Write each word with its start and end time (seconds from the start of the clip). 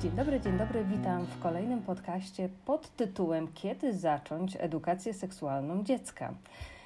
Dzień 0.00 0.10
dobry, 0.10 0.40
dzień 0.40 0.58
dobry, 0.58 0.84
witam 0.84 1.26
w 1.26 1.38
kolejnym 1.38 1.82
podcaście 1.82 2.48
pod 2.64 2.96
tytułem 2.96 3.48
Kiedy 3.54 3.92
zacząć 3.98 4.56
edukację 4.60 5.14
seksualną 5.14 5.84
dziecka? 5.84 6.34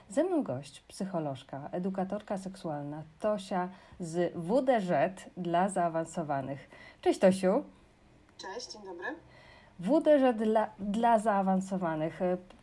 Ze 0.08 0.24
mną 0.24 0.42
gość, 0.42 0.80
psycholożka, 0.80 1.68
edukatorka 1.72 2.38
seksualna 2.38 3.02
Tosia 3.20 3.68
z 4.00 4.32
WDŻ 4.34 4.92
dla 5.36 5.68
zaawansowanych. 5.68 6.70
Cześć 7.00 7.20
Tosiu. 7.20 7.64
Cześć, 8.38 8.72
dzień 8.72 8.82
dobry. 8.82 9.06
WDŻ 9.78 10.44
dla, 10.44 10.70
dla 10.78 11.18
zaawansowanych. 11.18 12.20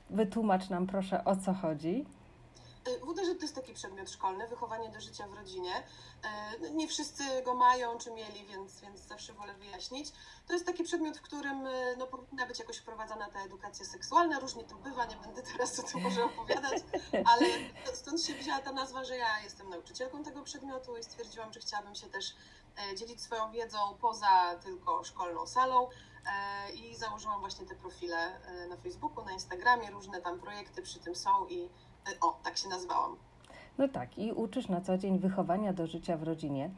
Wytłumacz 0.09 0.69
nam 0.69 0.87
proszę 0.87 1.25
o 1.25 1.35
co 1.35 1.53
chodzi. 1.53 2.05
Y, 2.87 2.99
WDŻ 2.99 3.37
to 3.37 3.41
jest 3.41 3.55
taki 3.55 3.73
przedmiot 3.73 4.09
szkolny, 4.09 4.47
wychowanie 4.47 4.89
do 4.89 5.01
życia 5.01 5.27
w 5.27 5.33
rodzinie. 5.33 5.83
Y, 6.63 6.71
nie 6.71 6.87
wszyscy 6.87 7.23
go 7.45 7.53
mają 7.53 7.97
czy 7.97 8.11
mieli, 8.11 8.45
więc, 8.45 8.81
więc 8.81 9.01
zawsze 9.01 9.33
wolę 9.33 9.53
wyjaśnić. 9.53 10.11
To 10.47 10.53
jest 10.53 10.65
taki 10.65 10.83
przedmiot, 10.83 11.17
w 11.17 11.21
którym 11.21 11.67
y, 11.67 11.95
no, 11.97 12.07
powinna 12.07 12.45
być 12.45 12.59
jakoś 12.59 12.77
wprowadzana 12.77 13.29
ta 13.29 13.39
edukacja 13.39 13.85
seksualna. 13.85 14.39
Różnie 14.39 14.63
to 14.63 14.75
bywa, 14.75 15.05
nie 15.05 15.15
będę 15.15 15.43
teraz 15.43 15.79
o 15.79 15.83
tym 15.83 16.01
może 16.01 16.25
opowiadać, 16.25 16.83
ale 17.11 17.45
stąd 17.93 18.23
się 18.23 18.33
wzięła 18.33 18.59
ta 18.59 18.71
nazwa, 18.71 19.03
że 19.03 19.17
ja 19.17 19.39
jestem 19.39 19.69
nauczycielką 19.69 20.23
tego 20.23 20.43
przedmiotu 20.43 20.97
i 20.97 21.03
stwierdziłam, 21.03 21.53
że 21.53 21.59
chciałabym 21.59 21.95
się 21.95 22.07
też 22.07 22.35
dzielić 22.95 23.21
swoją 23.21 23.51
wiedzą 23.51 23.77
poza 24.01 24.55
tylko 24.63 25.03
szkolną 25.03 25.47
salą 25.47 25.89
i 26.73 26.95
założyłam 26.95 27.39
właśnie 27.39 27.65
te 27.65 27.75
profile 27.75 28.39
na 28.69 28.77
Facebooku, 28.77 29.25
na 29.25 29.31
Instagramie, 29.31 29.91
różne 29.91 30.21
tam 30.21 30.39
projekty 30.39 30.81
przy 30.81 30.99
tym 30.99 31.15
są 31.15 31.47
i 31.47 31.69
o, 32.21 32.39
tak 32.43 32.57
się 32.57 32.69
nazwałam. 32.69 33.15
No 33.77 33.87
tak, 33.87 34.17
i 34.17 34.31
uczysz 34.31 34.67
na 34.67 34.81
co 34.81 34.97
dzień 34.97 35.19
wychowania 35.19 35.73
do 35.73 35.87
życia 35.87 36.17
w 36.17 36.23
rodzinie. 36.23 36.69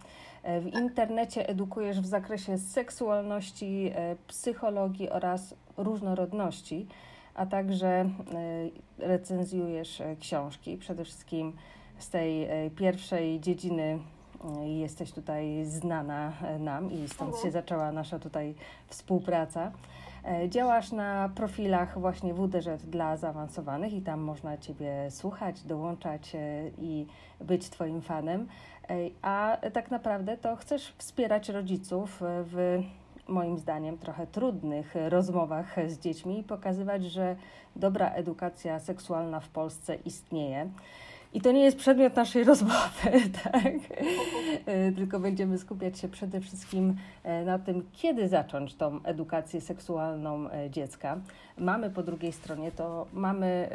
E, 0.44 0.62
w 0.62 0.68
internecie 0.68 1.50
edukujesz 1.50 2.02
w 2.02 2.06
zakresie 2.06 2.58
seksualności, 2.58 3.92
e, 3.96 4.16
psychologii 4.28 5.10
oraz 5.10 5.54
różnorodności, 5.78 6.88
a 7.36 7.46
także 7.46 7.88
e, 7.90 8.10
recenzjujesz 8.98 10.02
książki, 10.20 10.78
przede 10.78 11.06
wszystkim 11.06 11.54
z 11.98 12.10
tej 12.10 12.50
pierwszej 12.76 13.40
dziedziny 13.40 14.00
jesteś 14.66 15.12
tutaj 15.12 15.66
znana 15.66 16.34
nam 16.60 16.92
i 16.92 17.08
stąd 17.08 17.38
się 17.38 17.52
zaczęła 17.52 17.92
nasza 17.92 18.20
tutaj 18.20 18.56
współpraca. 18.88 19.72
E, 20.26 20.50
działasz 20.50 20.92
na 20.92 21.30
profilach 21.36 22.00
właśnie 22.00 22.34
WDŻ 22.34 22.78
dla 22.88 23.18
zaawansowanych 23.18 23.94
i 23.94 24.02
tam 24.02 24.20
można 24.20 24.58
Ciebie 24.58 25.12
słuchać, 25.12 25.64
dołączać 25.64 26.36
e, 26.36 26.40
i 26.78 27.08
być 27.42 27.70
Twoim 27.70 28.02
fanem. 28.02 28.48
E, 28.90 28.96
a 29.22 29.58
tak 29.74 29.92
naprawdę 29.92 30.38
to 30.38 30.56
chcesz 30.56 30.94
wspierać 30.98 31.50
rodziców 31.50 32.22
w 32.22 32.84
moim 33.28 33.60
zdaniem 33.60 33.98
trochę 33.98 34.28
trudnych 34.28 34.96
rozmowach 35.10 35.76
z 35.88 36.00
dziećmi 36.00 36.40
i 36.40 36.44
pokazywać, 36.44 37.04
że 37.04 37.36
dobra 37.76 38.10
edukacja 38.10 38.80
seksualna 38.80 39.40
w 39.40 39.50
Polsce 39.50 39.96
istnieje. 39.96 40.70
I 41.34 41.42
to 41.42 41.52
nie 41.52 41.64
jest 41.64 41.78
przedmiot 41.78 42.16
naszej 42.16 42.44
rozmowy, 42.54 43.12
tak? 43.44 43.74
E, 44.66 44.92
tylko 44.92 45.20
będziemy 45.20 45.58
skupiać 45.58 46.00
się 46.00 46.08
przede 46.08 46.42
wszystkim 46.42 46.96
e, 47.24 47.46
na 47.46 47.60
tym, 47.60 47.90
kiedy 47.94 48.28
zacząć 48.28 48.76
tą 48.76 49.04
edukację 49.04 49.62
seksualną 49.62 50.52
e, 50.52 50.70
dziecka. 50.70 51.18
Mamy 51.58 51.90
po 51.90 52.04
drugiej 52.04 52.32
stronie 52.32 52.72
to 52.72 53.08
mamy, 53.14 53.70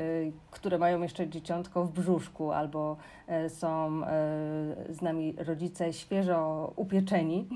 które 0.50 0.78
mają 0.78 1.02
jeszcze 1.02 1.28
dzieciątko 1.28 1.84
w 1.84 1.92
brzuszku 1.92 2.52
albo 2.52 2.96
są 3.48 4.00
z 4.88 5.02
nami 5.02 5.34
rodzice 5.38 5.92
świeżo 5.92 6.72
upieczeni. 6.76 7.48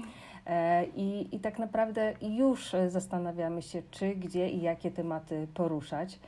I, 0.96 1.28
I 1.32 1.40
tak 1.40 1.58
naprawdę 1.58 2.14
już 2.20 2.72
zastanawiamy 2.88 3.62
się, 3.62 3.82
czy, 3.90 4.14
gdzie 4.14 4.50
i 4.50 4.62
jakie 4.62 4.90
tematy 4.90 5.46
poruszać. 5.54 6.18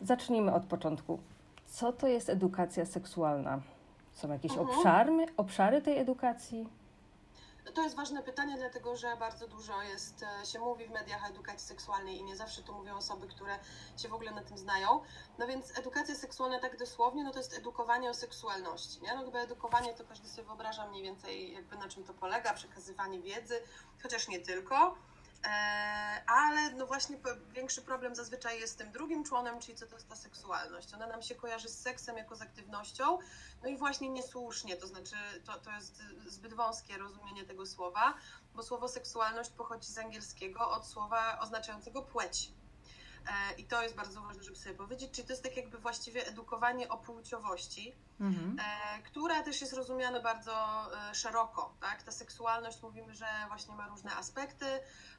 Zacznijmy 0.00 0.52
od 0.52 0.62
początku 0.62 1.18
co 1.70 1.92
to 1.92 2.06
jest 2.06 2.28
edukacja 2.28 2.86
seksualna? 2.86 3.60
Są 4.12 4.32
jakieś 4.32 4.52
mhm. 4.52 4.68
obszary, 4.68 5.26
obszary 5.36 5.82
tej 5.82 5.98
edukacji? 5.98 6.68
To 7.74 7.82
jest 7.82 7.96
ważne 7.96 8.22
pytanie, 8.22 8.56
dlatego 8.56 8.96
że 8.96 9.16
bardzo 9.16 9.48
dużo 9.48 9.82
jest, 9.82 10.24
e, 10.42 10.46
się 10.46 10.58
mówi 10.58 10.86
w 10.86 10.90
mediach 10.90 11.24
o 11.24 11.26
edukacji 11.26 11.68
seksualnej 11.68 12.18
i 12.18 12.24
nie 12.24 12.36
zawsze 12.36 12.62
to 12.62 12.72
mówią 12.72 12.96
osoby, 12.96 13.26
które 13.26 13.58
się 13.96 14.08
w 14.08 14.14
ogóle 14.14 14.30
na 14.30 14.42
tym 14.42 14.58
znają. 14.58 15.00
No 15.38 15.46
więc 15.46 15.78
edukacja 15.78 16.14
seksualna 16.14 16.60
tak 16.60 16.78
dosłownie, 16.78 17.24
no 17.24 17.30
to 17.30 17.38
jest 17.38 17.58
edukowanie 17.58 18.10
o 18.10 18.14
seksualności, 18.14 19.02
nie? 19.02 19.14
No 19.14 19.22
jakby 19.22 19.38
edukowanie 19.38 19.94
to 19.94 20.04
każdy 20.04 20.28
sobie 20.28 20.46
wyobraża 20.46 20.88
mniej 20.88 21.02
więcej 21.02 21.52
jakby 21.52 21.76
na 21.76 21.88
czym 21.88 22.04
to 22.04 22.14
polega, 22.14 22.52
przekazywanie 22.52 23.20
wiedzy, 23.20 23.62
chociaż 24.02 24.28
nie 24.28 24.40
tylko. 24.40 24.94
E, 25.44 26.22
ale 26.26 26.70
no 26.70 26.86
właśnie 26.86 27.16
większy 27.52 27.82
problem 27.82 28.14
zazwyczaj 28.14 28.60
jest 28.60 28.78
tym 28.78 28.92
drugim 28.92 29.24
członem, 29.24 29.60
czyli 29.60 29.78
co 29.78 29.86
to 29.86 29.94
jest 29.94 30.08
ta 30.08 30.16
seksualność. 30.16 30.94
Ona 30.94 31.06
nam 31.06 31.22
się 31.22 31.34
kojarzy 31.34 31.68
z 31.68 31.78
seksem 31.78 32.16
jako 32.16 32.36
z 32.36 32.42
aktywnością, 32.42 33.18
no 33.62 33.68
i 33.68 33.76
właśnie 33.76 34.08
niesłusznie, 34.08 34.76
to 34.76 34.86
znaczy 34.86 35.16
to, 35.44 35.60
to 35.60 35.72
jest 35.72 36.02
zbyt 36.26 36.54
wąskie 36.54 36.98
rozumienie 36.98 37.44
tego 37.44 37.66
słowa, 37.66 38.14
bo 38.54 38.62
słowo 38.62 38.88
seksualność 38.88 39.50
pochodzi 39.50 39.92
z 39.92 39.98
angielskiego 39.98 40.70
od 40.70 40.86
słowa 40.86 41.38
oznaczającego 41.40 42.02
płeć. 42.02 42.52
E, 43.26 43.54
I 43.54 43.64
to 43.64 43.82
jest 43.82 43.94
bardzo 43.94 44.22
ważne, 44.22 44.42
żeby 44.42 44.56
sobie 44.56 44.74
powiedzieć, 44.74 45.10
czyli 45.10 45.26
to 45.26 45.32
jest 45.32 45.42
tak 45.42 45.56
jakby 45.56 45.78
właściwie 45.78 46.26
edukowanie 46.26 46.88
o 46.88 46.98
płciowości, 46.98 47.94
mhm. 48.20 48.56
E, 48.60 49.02
która 49.02 49.42
też 49.42 49.60
jest 49.60 49.72
rozumiana 49.72 50.20
bardzo 50.20 50.86
e, 51.10 51.14
szeroko. 51.14 51.74
Tak? 51.80 52.02
Ta 52.02 52.12
seksualność 52.12 52.82
mówimy, 52.82 53.14
że 53.14 53.26
właśnie 53.48 53.74
ma 53.74 53.88
różne 53.88 54.16
aspekty, 54.16 54.66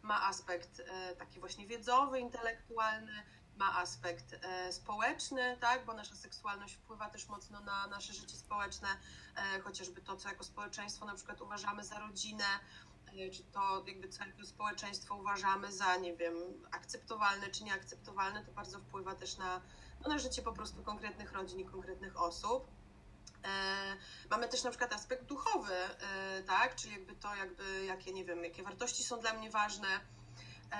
ma 0.01 0.27
aspekt 0.27 0.81
taki 1.19 1.39
właśnie 1.39 1.67
wiedzowy, 1.67 2.19
intelektualny, 2.19 3.23
ma 3.57 3.77
aspekt 3.77 4.35
społeczny, 4.71 5.57
tak? 5.59 5.85
bo 5.85 5.93
nasza 5.93 6.15
seksualność 6.15 6.73
wpływa 6.73 7.09
też 7.09 7.27
mocno 7.27 7.59
na 7.59 7.87
nasze 7.87 8.13
życie 8.13 8.37
społeczne, 8.37 8.87
chociażby 9.63 10.01
to, 10.01 10.15
co 10.15 10.29
jako 10.29 10.43
społeczeństwo 10.43 11.05
na 11.05 11.15
przykład 11.15 11.41
uważamy 11.41 11.83
za 11.83 11.99
rodzinę, 11.99 12.45
czy 13.31 13.43
to 13.43 13.83
jakby 13.87 14.09
całe 14.09 14.31
społeczeństwo 14.45 15.15
uważamy 15.15 15.71
za, 15.71 15.95
nie 15.95 16.15
wiem, 16.15 16.35
akceptowalne 16.71 17.49
czy 17.49 17.63
nieakceptowalne, 17.63 18.45
to 18.45 18.51
bardzo 18.51 18.79
wpływa 18.79 19.15
też 19.15 19.37
na, 19.37 19.61
no, 20.03 20.09
na 20.09 20.19
życie 20.19 20.41
po 20.41 20.53
prostu 20.53 20.83
konkretnych 20.83 21.31
rodzin 21.31 21.59
i 21.59 21.65
konkretnych 21.65 22.21
osób. 22.21 22.67
E, 23.45 23.97
mamy 24.29 24.47
też 24.47 24.63
na 24.63 24.69
przykład 24.69 24.93
aspekt 24.93 25.25
duchowy, 25.25 25.73
e, 25.73 26.43
tak, 26.43 26.75
czyli 26.75 26.93
jakby 26.93 27.15
to, 27.15 27.35
jakby 27.35 27.85
jakie, 27.85 28.13
nie 28.13 28.25
wiem, 28.25 28.43
jakie 28.43 28.63
wartości 28.63 29.03
są 29.03 29.19
dla 29.19 29.33
mnie 29.33 29.49
ważne. 29.49 29.87
E, 30.71 30.77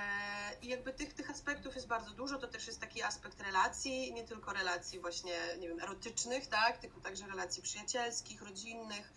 I 0.62 0.68
jakby 0.68 0.94
tych, 0.94 1.14
tych 1.14 1.30
aspektów 1.30 1.75
jest 1.75 1.88
bardzo 1.88 2.12
dużo, 2.12 2.38
to 2.38 2.47
też 2.47 2.68
jest 2.68 2.81
taki 2.81 3.03
aspekt 3.03 3.41
relacji, 3.41 4.14
nie 4.14 4.24
tylko 4.24 4.53
relacji 4.53 5.00
właśnie, 5.00 5.34
nie 5.59 5.68
wiem, 5.68 5.80
erotycznych, 5.80 6.47
tak, 6.47 6.78
tylko 6.78 7.00
także 7.00 7.28
relacji 7.28 7.64
przyjacielskich, 7.64 8.41
rodzinnych, 8.41 9.14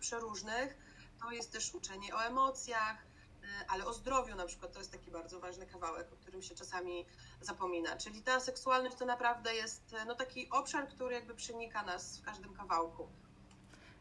przeróżnych 0.00 0.83
to 1.24 1.32
jest 1.32 1.52
też 1.52 1.74
uczenie 1.74 2.14
o 2.14 2.24
emocjach, 2.24 2.96
y, 3.42 3.46
ale 3.68 3.86
o 3.86 3.92
zdrowiu 3.92 4.36
na 4.36 4.46
przykład 4.46 4.72
to 4.72 4.78
jest 4.78 4.92
taki 4.92 5.10
bardzo 5.10 5.40
ważny 5.40 5.66
kawałek, 5.66 6.12
o 6.12 6.16
którym 6.16 6.42
się 6.42 6.54
czasami 6.54 7.06
zapomina. 7.40 7.96
Czyli 7.96 8.22
ta 8.22 8.40
seksualność 8.40 8.96
to 8.96 9.06
naprawdę 9.06 9.54
jest 9.54 9.92
y, 9.92 10.04
no, 10.06 10.14
taki 10.14 10.50
obszar, 10.50 10.88
który 10.88 11.14
jakby 11.14 11.34
przenika 11.34 11.82
nas 11.82 12.18
w 12.18 12.22
każdym 12.22 12.54
kawałku. 12.54 13.08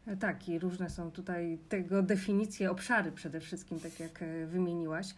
E, 0.07 0.17
tak, 0.17 0.49
i 0.49 0.59
różne 0.59 0.89
są 0.89 1.11
tutaj 1.11 1.59
tego 1.69 2.01
definicje, 2.01 2.71
obszary 2.71 3.11
przede 3.11 3.39
wszystkim, 3.39 3.79
tak 3.79 3.99
jak 3.99 4.21
e, 4.21 4.45
wymieniłaś. 4.45 5.15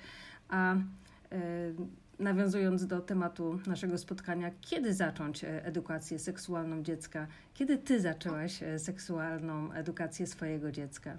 A 0.49 0.73
e, 0.73 0.79
nawiązując 2.19 2.87
do 2.87 3.01
tematu 3.01 3.59
naszego 3.67 3.97
spotkania, 3.97 4.51
kiedy 4.61 4.93
zacząć 4.93 5.45
edukację 5.47 6.19
seksualną 6.19 6.83
dziecka? 6.83 7.27
Kiedy 7.53 7.77
ty 7.77 8.01
zaczęłaś 8.01 8.59
seksualną 8.77 9.71
edukację 9.71 10.27
swojego 10.27 10.71
dziecka? 10.71 11.17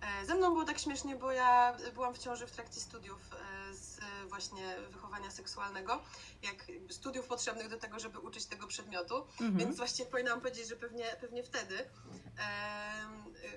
E, 0.00 0.26
ze 0.26 0.34
mną 0.34 0.50
było 0.50 0.64
tak 0.64 0.78
śmiesznie, 0.78 1.16
bo 1.16 1.32
ja 1.32 1.76
byłam 1.94 2.14
w 2.14 2.18
ciąży 2.18 2.46
w 2.46 2.50
trakcie 2.50 2.80
studiów 2.80 3.20
e, 3.32 3.74
z 3.74 4.00
właśnie 4.28 4.76
wychowania 4.90 5.30
seksualnego, 5.30 6.02
jak 6.42 6.66
studiów 6.90 7.26
potrzebnych 7.26 7.68
do 7.68 7.78
tego, 7.78 7.98
żeby 7.98 8.18
uczyć 8.18 8.46
tego 8.46 8.66
przedmiotu, 8.66 9.16
mhm. 9.16 9.56
więc 9.56 9.76
właściwie 9.76 10.10
powinnam 10.10 10.40
powiedzieć, 10.40 10.68
że 10.68 10.76
pewnie, 10.76 11.04
pewnie 11.20 11.42
wtedy, 11.42 11.90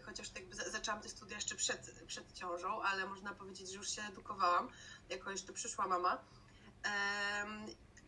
chociaż 0.06 0.30
tak 0.30 0.38
jakby 0.40 0.56
zaczęłam 0.56 1.02
te 1.02 1.10
studia 1.10 1.36
jeszcze 1.36 1.56
przed, 1.56 2.04
przed 2.08 2.34
ciążą, 2.34 2.82
ale 2.82 3.08
można 3.08 3.34
powiedzieć, 3.34 3.70
że 3.72 3.78
już 3.78 3.90
się 3.90 4.02
edukowałam 4.02 4.70
jako 5.10 5.32
jeszcze 5.32 5.54
przyszła 5.54 5.88
mama. 5.88 6.18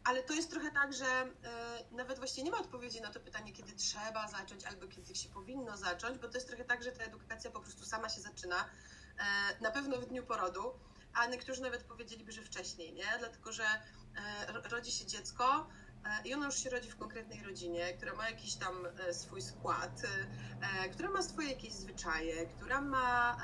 Ale 0.06 0.24
to 0.24 0.34
jest 0.34 0.52
trochę 0.52 0.72
tak, 0.72 0.94
że 0.94 1.06
y, 1.06 1.96
nawet 1.96 2.18
właściwie 2.18 2.44
nie 2.44 2.52
ma 2.52 2.58
odpowiedzi 2.58 3.02
na 3.02 3.12
to 3.12 3.20
pytanie, 3.20 3.54
kiedy 3.54 3.74
trzeba 3.74 4.28
zacząć 4.28 4.66
albo 4.66 4.88
kiedy 4.88 5.16
się 5.16 5.30
powinno 5.30 5.78
zacząć, 5.78 6.18
bo 6.18 6.28
to 6.28 6.38
jest 6.38 6.48
trochę 6.48 6.66
tak, 6.66 6.84
że 6.84 6.92
ta 6.92 7.04
edukacja 7.04 7.52
po 7.52 7.60
prostu 7.60 7.86
sama 7.86 8.10
się 8.10 8.22
zaczyna, 8.22 8.66
y, 8.66 9.64
na 9.64 9.72
pewno 9.72 9.98
w 9.98 10.06
dniu 10.06 10.24
porodu, 10.24 10.74
a 11.14 11.26
niektórzy 11.26 11.62
nawet 11.62 11.84
powiedzieliby, 11.84 12.32
że 12.32 12.42
wcześniej, 12.42 12.94
nie? 12.94 13.06
Dlatego, 13.20 13.52
że 13.52 13.64
y, 14.66 14.70
rodzi 14.70 14.92
się 14.92 15.06
dziecko, 15.06 15.68
i 16.26 16.34
ona 16.34 16.46
już 16.46 16.56
się 16.56 16.70
rodzi 16.70 16.92
w 16.92 16.98
konkretnej 16.98 17.44
rodzinie, 17.44 17.94
która 17.94 18.14
ma 18.14 18.30
jakiś 18.30 18.56
tam 18.56 18.88
swój 19.12 19.42
skład, 19.42 20.02
która 20.92 21.10
ma 21.10 21.24
swoje 21.24 21.50
jakieś 21.50 21.74
zwyczaje, 21.74 22.48
która 22.48 22.82
ma, 22.82 23.38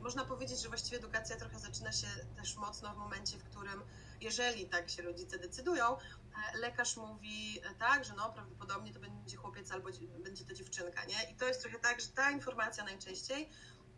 można 0.00 0.24
powiedzieć, 0.24 0.62
że 0.62 0.68
właściwie 0.68 0.96
edukacja 0.96 1.36
trochę 1.36 1.58
zaczyna 1.58 1.92
się 1.92 2.06
też 2.36 2.56
mocno 2.56 2.94
w 2.94 2.96
momencie, 2.96 3.38
w 3.38 3.44
którym 3.44 3.82
jeżeli 4.22 4.66
tak 4.66 4.90
się 4.90 5.02
rodzice 5.02 5.38
decydują, 5.38 5.96
e, 5.96 6.58
lekarz 6.58 6.96
mówi 6.96 7.60
e, 7.64 7.74
tak, 7.74 8.04
że 8.04 8.14
no 8.14 8.32
prawdopodobnie 8.32 8.92
to 8.92 9.00
będzie 9.00 9.36
chłopiec 9.36 9.72
albo 9.72 9.88
będzie 10.18 10.44
to 10.44 10.54
dziewczynka, 10.54 11.04
nie? 11.04 11.30
I 11.32 11.34
to 11.34 11.46
jest 11.46 11.62
trochę 11.62 11.78
tak, 11.78 12.00
że 12.00 12.08
ta 12.08 12.30
informacja 12.30 12.84
najczęściej 12.84 13.50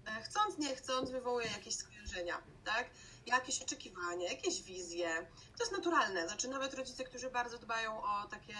e, 0.06 0.22
chcąc, 0.22 0.58
nie 0.58 0.76
chcąc 0.76 1.10
wywołuje 1.10 1.46
jakieś 1.46 1.76
skojarzenia, 1.76 2.42
tak? 2.64 2.90
Jakieś 3.26 3.62
oczekiwania, 3.62 4.30
jakieś 4.30 4.62
wizje. 4.62 5.26
To 5.58 5.64
jest 5.64 5.72
naturalne. 5.72 6.28
Znaczy 6.28 6.48
nawet 6.48 6.74
rodzice, 6.74 7.04
którzy 7.04 7.30
bardzo 7.30 7.58
dbają 7.58 8.02
o 8.02 8.26
takie 8.30 8.54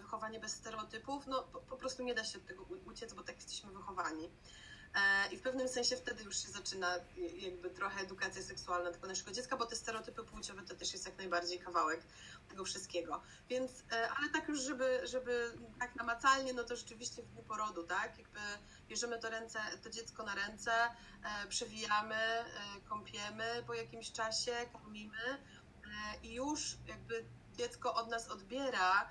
wychowanie 0.00 0.40
bez 0.40 0.52
stereotypów, 0.52 1.26
no 1.26 1.42
po, 1.42 1.60
po 1.60 1.76
prostu 1.76 2.02
nie 2.02 2.14
da 2.14 2.24
się 2.24 2.38
od 2.38 2.46
tego 2.46 2.62
uciec, 2.62 3.12
bo 3.12 3.22
tak 3.22 3.36
jesteśmy 3.36 3.72
wychowani. 3.72 4.30
E, 4.94 5.32
I 5.32 5.36
w 5.36 5.42
pewnym 5.42 5.68
sensie 5.68 5.96
wtedy 5.96 6.24
już 6.24 6.42
się 6.42 6.48
zaczyna 6.48 6.94
jakby 7.38 7.70
trochę 7.70 8.00
edukacja 8.00 8.42
seksualna 8.42 8.92
tego 8.92 9.06
naszego 9.06 9.32
dziecka, 9.32 9.56
bo 9.56 9.66
te 9.66 9.76
stereotypy 9.76 10.24
płciowe 10.24 10.62
to 10.62 10.74
też 10.74 10.92
jest 10.92 11.06
jak 11.06 11.18
najbardziej 11.18 11.58
kawałek 11.58 12.00
tego 12.48 12.64
wszystkiego. 12.64 13.22
Więc, 13.48 13.70
e, 13.92 14.10
ale 14.10 14.28
tak 14.28 14.48
już, 14.48 14.60
żeby, 14.60 15.00
żeby 15.04 15.52
tak 15.78 15.96
namacalnie, 15.96 16.52
no 16.52 16.64
to 16.64 16.76
rzeczywiście 16.76 17.22
w 17.22 17.26
dniu 17.26 17.42
porodu, 17.42 17.82
tak? 17.82 18.18
Jakby 18.18 18.40
bierzemy 18.88 19.18
to, 19.18 19.30
ręce, 19.30 19.58
to 19.82 19.90
dziecko 19.90 20.22
na 20.22 20.34
ręce, 20.34 20.72
e, 20.72 21.46
przewijamy, 21.48 22.44
kąpiemy 22.88 23.64
po 23.66 23.74
jakimś 23.74 24.12
czasie, 24.12 24.52
karmimy 24.72 25.38
i 26.22 26.34
już 26.34 26.76
jakby 26.86 27.24
dziecko 27.56 27.94
od 27.94 28.10
nas 28.10 28.28
odbiera 28.28 29.08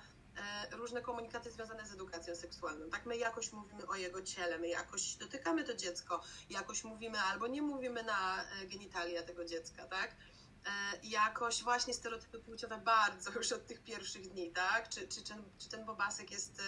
różne 0.71 1.01
komunikaty 1.01 1.51
związane 1.51 1.87
z 1.87 1.91
edukacją 1.91 2.35
seksualną. 2.35 2.89
Tak, 2.89 3.05
my 3.05 3.17
jakoś 3.17 3.51
mówimy 3.51 3.87
o 3.87 3.95
jego 3.95 4.21
ciele, 4.21 4.57
my 4.57 4.67
jakoś 4.67 5.15
dotykamy 5.15 5.63
to 5.63 5.75
dziecko, 5.75 6.21
jakoś 6.49 6.83
mówimy 6.83 7.19
albo 7.19 7.47
nie 7.47 7.61
mówimy 7.61 8.03
na 8.03 8.43
e, 8.43 8.65
genitalia 8.67 9.23
tego 9.23 9.45
dziecka, 9.45 9.85
tak? 9.85 10.15
E, 10.65 10.69
jakoś 11.03 11.63
właśnie 11.63 11.93
stereotypy 11.93 12.39
płciowe 12.39 12.77
bardzo 12.77 13.31
już 13.31 13.51
od 13.51 13.67
tych 13.67 13.83
pierwszych 13.83 14.29
dni, 14.29 14.51
tak? 14.51 14.89
Czy, 14.89 15.07
czy, 15.07 15.23
ten, 15.23 15.43
czy 15.57 15.69
ten 15.69 15.85
Bobasek 15.85 16.31
jest, 16.31 16.61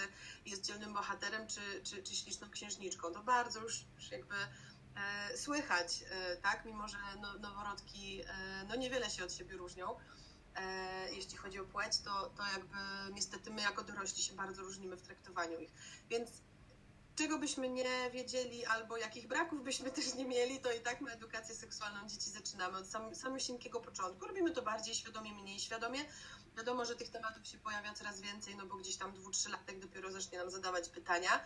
jest 0.46 0.66
dzielnym 0.66 0.94
bohaterem, 0.94 1.48
czy, 1.48 1.62
czy, 1.84 2.04
czy 2.04 2.16
śliczną 2.16 2.50
księżniczką. 2.50 3.12
To 3.12 3.24
bardzo 3.24 3.62
już, 3.62 3.86
już 3.96 4.12
jakby 4.12 4.36
e, 4.96 5.38
słychać, 5.38 6.04
e, 6.10 6.38
tak? 6.38 6.66
Mimo, 6.66 6.88
że 6.88 6.98
no, 7.22 7.34
noworodki 7.34 8.22
e, 8.22 8.66
no 8.68 8.76
niewiele 8.76 9.10
się 9.10 9.24
od 9.24 9.34
siebie 9.34 9.58
różnią. 9.58 9.96
E, 10.58 11.14
jeśli 11.14 11.38
chodzi 11.38 11.60
o 11.60 11.66
płeć, 11.66 12.00
to, 12.00 12.30
to 12.38 12.44
jakby 12.54 12.78
niestety 13.14 13.52
my 13.52 13.62
jako 13.62 13.84
dorośli 13.84 14.24
się 14.24 14.34
bardzo 14.34 14.62
różnimy 14.62 14.96
w 14.96 15.02
traktowaniu 15.02 15.60
ich. 15.60 15.72
Więc 16.10 16.30
czego 17.16 17.40
byśmy 17.40 17.70
nie 17.70 18.12
wiedzieli 18.14 18.66
albo 18.66 18.98
jakich 18.98 19.28
braków 19.28 19.64
byśmy 19.64 19.92
też 19.92 20.14
nie 20.14 20.26
mieli, 20.26 20.60
to 20.60 20.72
i 20.72 20.80
tak 20.80 21.02
my 21.02 21.12
edukację 21.12 21.56
seksualną 21.56 22.10
dzieci 22.10 22.30
zaczynamy 22.30 22.78
od 22.78 22.88
sam, 22.88 23.16
samego 23.16 23.80
początku. 23.80 24.28
Robimy 24.28 24.52
to 24.52 24.62
bardziej 24.62 24.96
świadomie, 24.96 25.34
mniej 25.34 25.60
świadomie. 25.60 26.00
Wiadomo, 26.58 26.86
że 26.86 26.96
tych 26.96 27.10
tematów 27.10 27.48
się 27.48 27.58
pojawia 27.58 27.94
coraz 27.94 28.22
więcej, 28.22 28.56
no 28.56 28.66
bo 28.66 28.76
gdzieś 28.76 28.98
tam 28.98 29.14
dwu, 29.14 29.32
trzy 29.32 29.50
latek 29.50 29.80
dopiero 29.80 30.12
zacznie 30.12 30.38
nam 30.38 30.52
zadawać 30.52 30.90
pytania, 30.90 31.40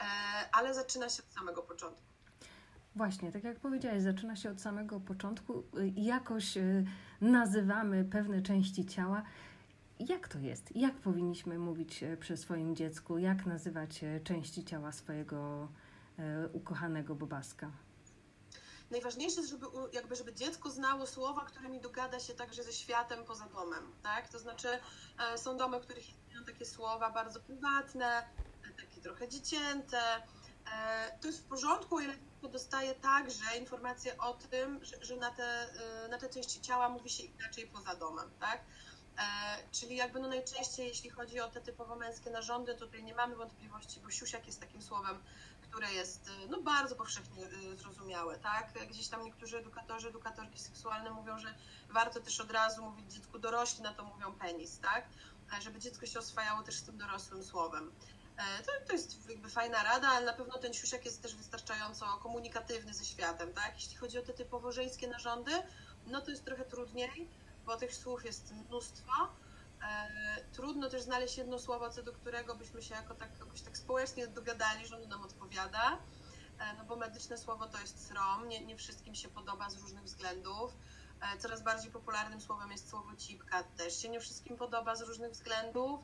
e, 0.00 0.04
ale 0.52 0.74
zaczyna 0.74 1.08
się 1.08 1.22
od 1.22 1.32
samego 1.32 1.62
początku. 1.62 2.15
Właśnie, 2.96 3.32
tak 3.32 3.44
jak 3.44 3.60
powiedziałeś, 3.60 4.02
zaczyna 4.02 4.36
się 4.36 4.50
od 4.50 4.60
samego 4.60 5.00
początku. 5.00 5.62
Jakoś 5.96 6.56
y, 6.56 6.84
nazywamy 7.20 8.04
pewne 8.04 8.42
części 8.42 8.86
ciała. 8.86 9.22
Jak 9.98 10.28
to 10.28 10.38
jest? 10.38 10.76
Jak 10.76 10.94
powinniśmy 10.94 11.58
mówić 11.58 12.02
y, 12.02 12.16
przy 12.16 12.36
swoim 12.36 12.76
dziecku? 12.76 13.18
Jak 13.18 13.46
nazywać 13.46 14.04
y, 14.04 14.20
części 14.24 14.64
ciała 14.64 14.92
swojego 14.92 15.68
ukochanego 16.52 17.14
bobaska? 17.14 17.70
Najważniejsze 18.90 19.40
jest, 19.40 19.50
żeby, 19.50 19.66
jakby, 19.92 20.16
żeby 20.16 20.34
dziecko 20.34 20.70
znało 20.70 21.06
słowa, 21.06 21.44
którymi 21.44 21.80
dogada 21.80 22.20
się 22.20 22.34
także 22.34 22.62
ze 22.62 22.72
światem 22.72 23.24
poza 23.24 23.46
domem. 23.48 23.92
Tak? 24.02 24.28
To 24.28 24.38
znaczy, 24.38 24.68
e, 25.34 25.38
są 25.38 25.56
domy, 25.56 25.80
w 25.80 25.82
których 25.82 26.08
istnieją 26.08 26.44
takie 26.44 26.66
słowa 26.66 27.10
bardzo 27.10 27.40
prywatne, 27.40 28.06
e, 28.06 28.82
takie 28.82 29.00
trochę 29.00 29.28
dziecięte. 29.28 29.98
E, 30.72 31.18
to 31.20 31.26
jest 31.26 31.40
w 31.40 31.44
porządku, 31.44 32.00
ile 32.00 32.14
dostaje 32.48 32.94
także 32.94 33.56
informacje 33.60 34.18
o 34.18 34.34
tym, 34.34 34.84
że, 34.84 35.04
że, 35.04 35.16
na, 35.16 35.30
te, 35.30 35.68
y, 36.04 36.08
na 36.08 36.18
te 36.18 36.28
części 36.28 36.60
ciała 36.60 36.88
mówi 36.88 37.10
się 37.10 37.22
inaczej 37.22 37.66
poza 37.66 37.94
domem, 37.94 38.30
tak? 38.40 38.60
E, 39.18 39.22
czyli 39.72 39.96
jakby 39.96 40.20
no 40.20 40.28
najczęściej, 40.28 40.88
jeśli 40.88 41.10
chodzi 41.10 41.40
o 41.40 41.48
te 41.48 41.60
typowo 41.60 41.96
męskie 41.96 42.30
narządy, 42.30 42.74
tutaj 42.74 43.04
nie 43.04 43.14
mamy 43.14 43.36
wątpliwości, 43.36 44.00
bo 44.00 44.10
siusiak 44.10 44.46
jest 44.46 44.60
takim 44.60 44.82
słowem, 44.82 45.22
które 45.62 45.92
jest 45.92 46.28
y, 46.28 46.30
no, 46.48 46.62
bardzo 46.62 46.96
powszechnie 46.96 47.44
y, 47.44 47.76
zrozumiałe, 47.76 48.38
tak? 48.38 48.72
Gdzieś 48.90 49.08
tam 49.08 49.24
niektórzy 49.24 49.58
edukatorzy, 49.58 50.08
edukatorki 50.08 50.58
seksualne 50.58 51.10
mówią, 51.10 51.38
że 51.38 51.54
warto 51.90 52.20
też 52.20 52.40
od 52.40 52.50
razu 52.50 52.82
mówić 52.82 53.12
dziecku 53.12 53.38
dorośli, 53.38 53.82
na 53.82 53.94
to 53.94 54.04
mówią 54.04 54.32
penis, 54.32 54.78
tak? 54.78 55.04
E, 55.58 55.62
żeby 55.62 55.80
dziecko 55.80 56.06
się 56.06 56.18
oswajało 56.18 56.62
też 56.62 56.74
z 56.74 56.82
tym 56.82 56.98
dorosłym 56.98 57.44
słowem. 57.44 57.92
E, 58.36 58.62
to, 58.62 58.72
to 58.86 58.92
jest 58.92 59.30
jakby 59.30 59.48
fajna 59.48 59.82
rada, 59.82 60.08
ale 60.08 60.26
na 60.26 60.32
pewno 60.32 60.58
ten 60.58 60.74
siusiak 60.74 61.04
jest 61.04 61.22
też 61.22 61.36
wystarczająco 61.36 62.06
komunikatywny 62.06 62.94
ze 62.94 63.04
światem, 63.04 63.52
tak? 63.52 63.74
Jeśli 63.74 63.96
chodzi 63.96 64.18
o 64.18 64.22
te 64.22 64.32
typowo 64.32 64.72
żeńskie 64.72 65.08
narządy, 65.08 65.50
no 66.06 66.20
to 66.20 66.30
jest 66.30 66.44
trochę 66.44 66.64
trudniej, 66.64 67.28
bo 67.66 67.76
tych 67.76 67.94
słów 67.94 68.24
jest 68.24 68.52
mnóstwo. 68.52 69.12
E, 69.82 70.44
trudno 70.52 70.90
też 70.90 71.02
znaleźć 71.02 71.38
jedno 71.38 71.58
słowo, 71.58 71.90
co 71.90 72.02
do 72.02 72.12
którego 72.12 72.54
byśmy 72.54 72.82
się 72.82 72.94
jako 72.94 73.14
tak, 73.14 73.38
jakoś 73.38 73.60
tak 73.60 73.78
społecznie 73.78 74.26
dogadali, 74.26 74.86
że 74.86 74.96
ono 74.96 75.06
nam 75.06 75.22
odpowiada. 75.22 75.98
E, 76.58 76.74
no 76.78 76.84
bo 76.84 76.96
medyczne 76.96 77.38
słowo 77.38 77.66
to 77.66 77.80
jest 77.80 78.06
srom, 78.06 78.48
nie, 78.48 78.64
nie 78.64 78.76
wszystkim 78.76 79.14
się 79.14 79.28
podoba 79.28 79.70
z 79.70 79.76
różnych 79.76 80.04
względów. 80.04 80.76
Coraz 81.38 81.62
bardziej 81.62 81.90
popularnym 81.90 82.40
słowem 82.40 82.72
jest 82.72 82.90
słowo 82.90 83.16
cipka, 83.16 83.62
też 83.62 84.02
się 84.02 84.08
nie 84.08 84.20
wszystkim 84.20 84.56
podoba 84.56 84.96
z 84.96 85.02
różnych 85.02 85.32
względów. 85.32 86.00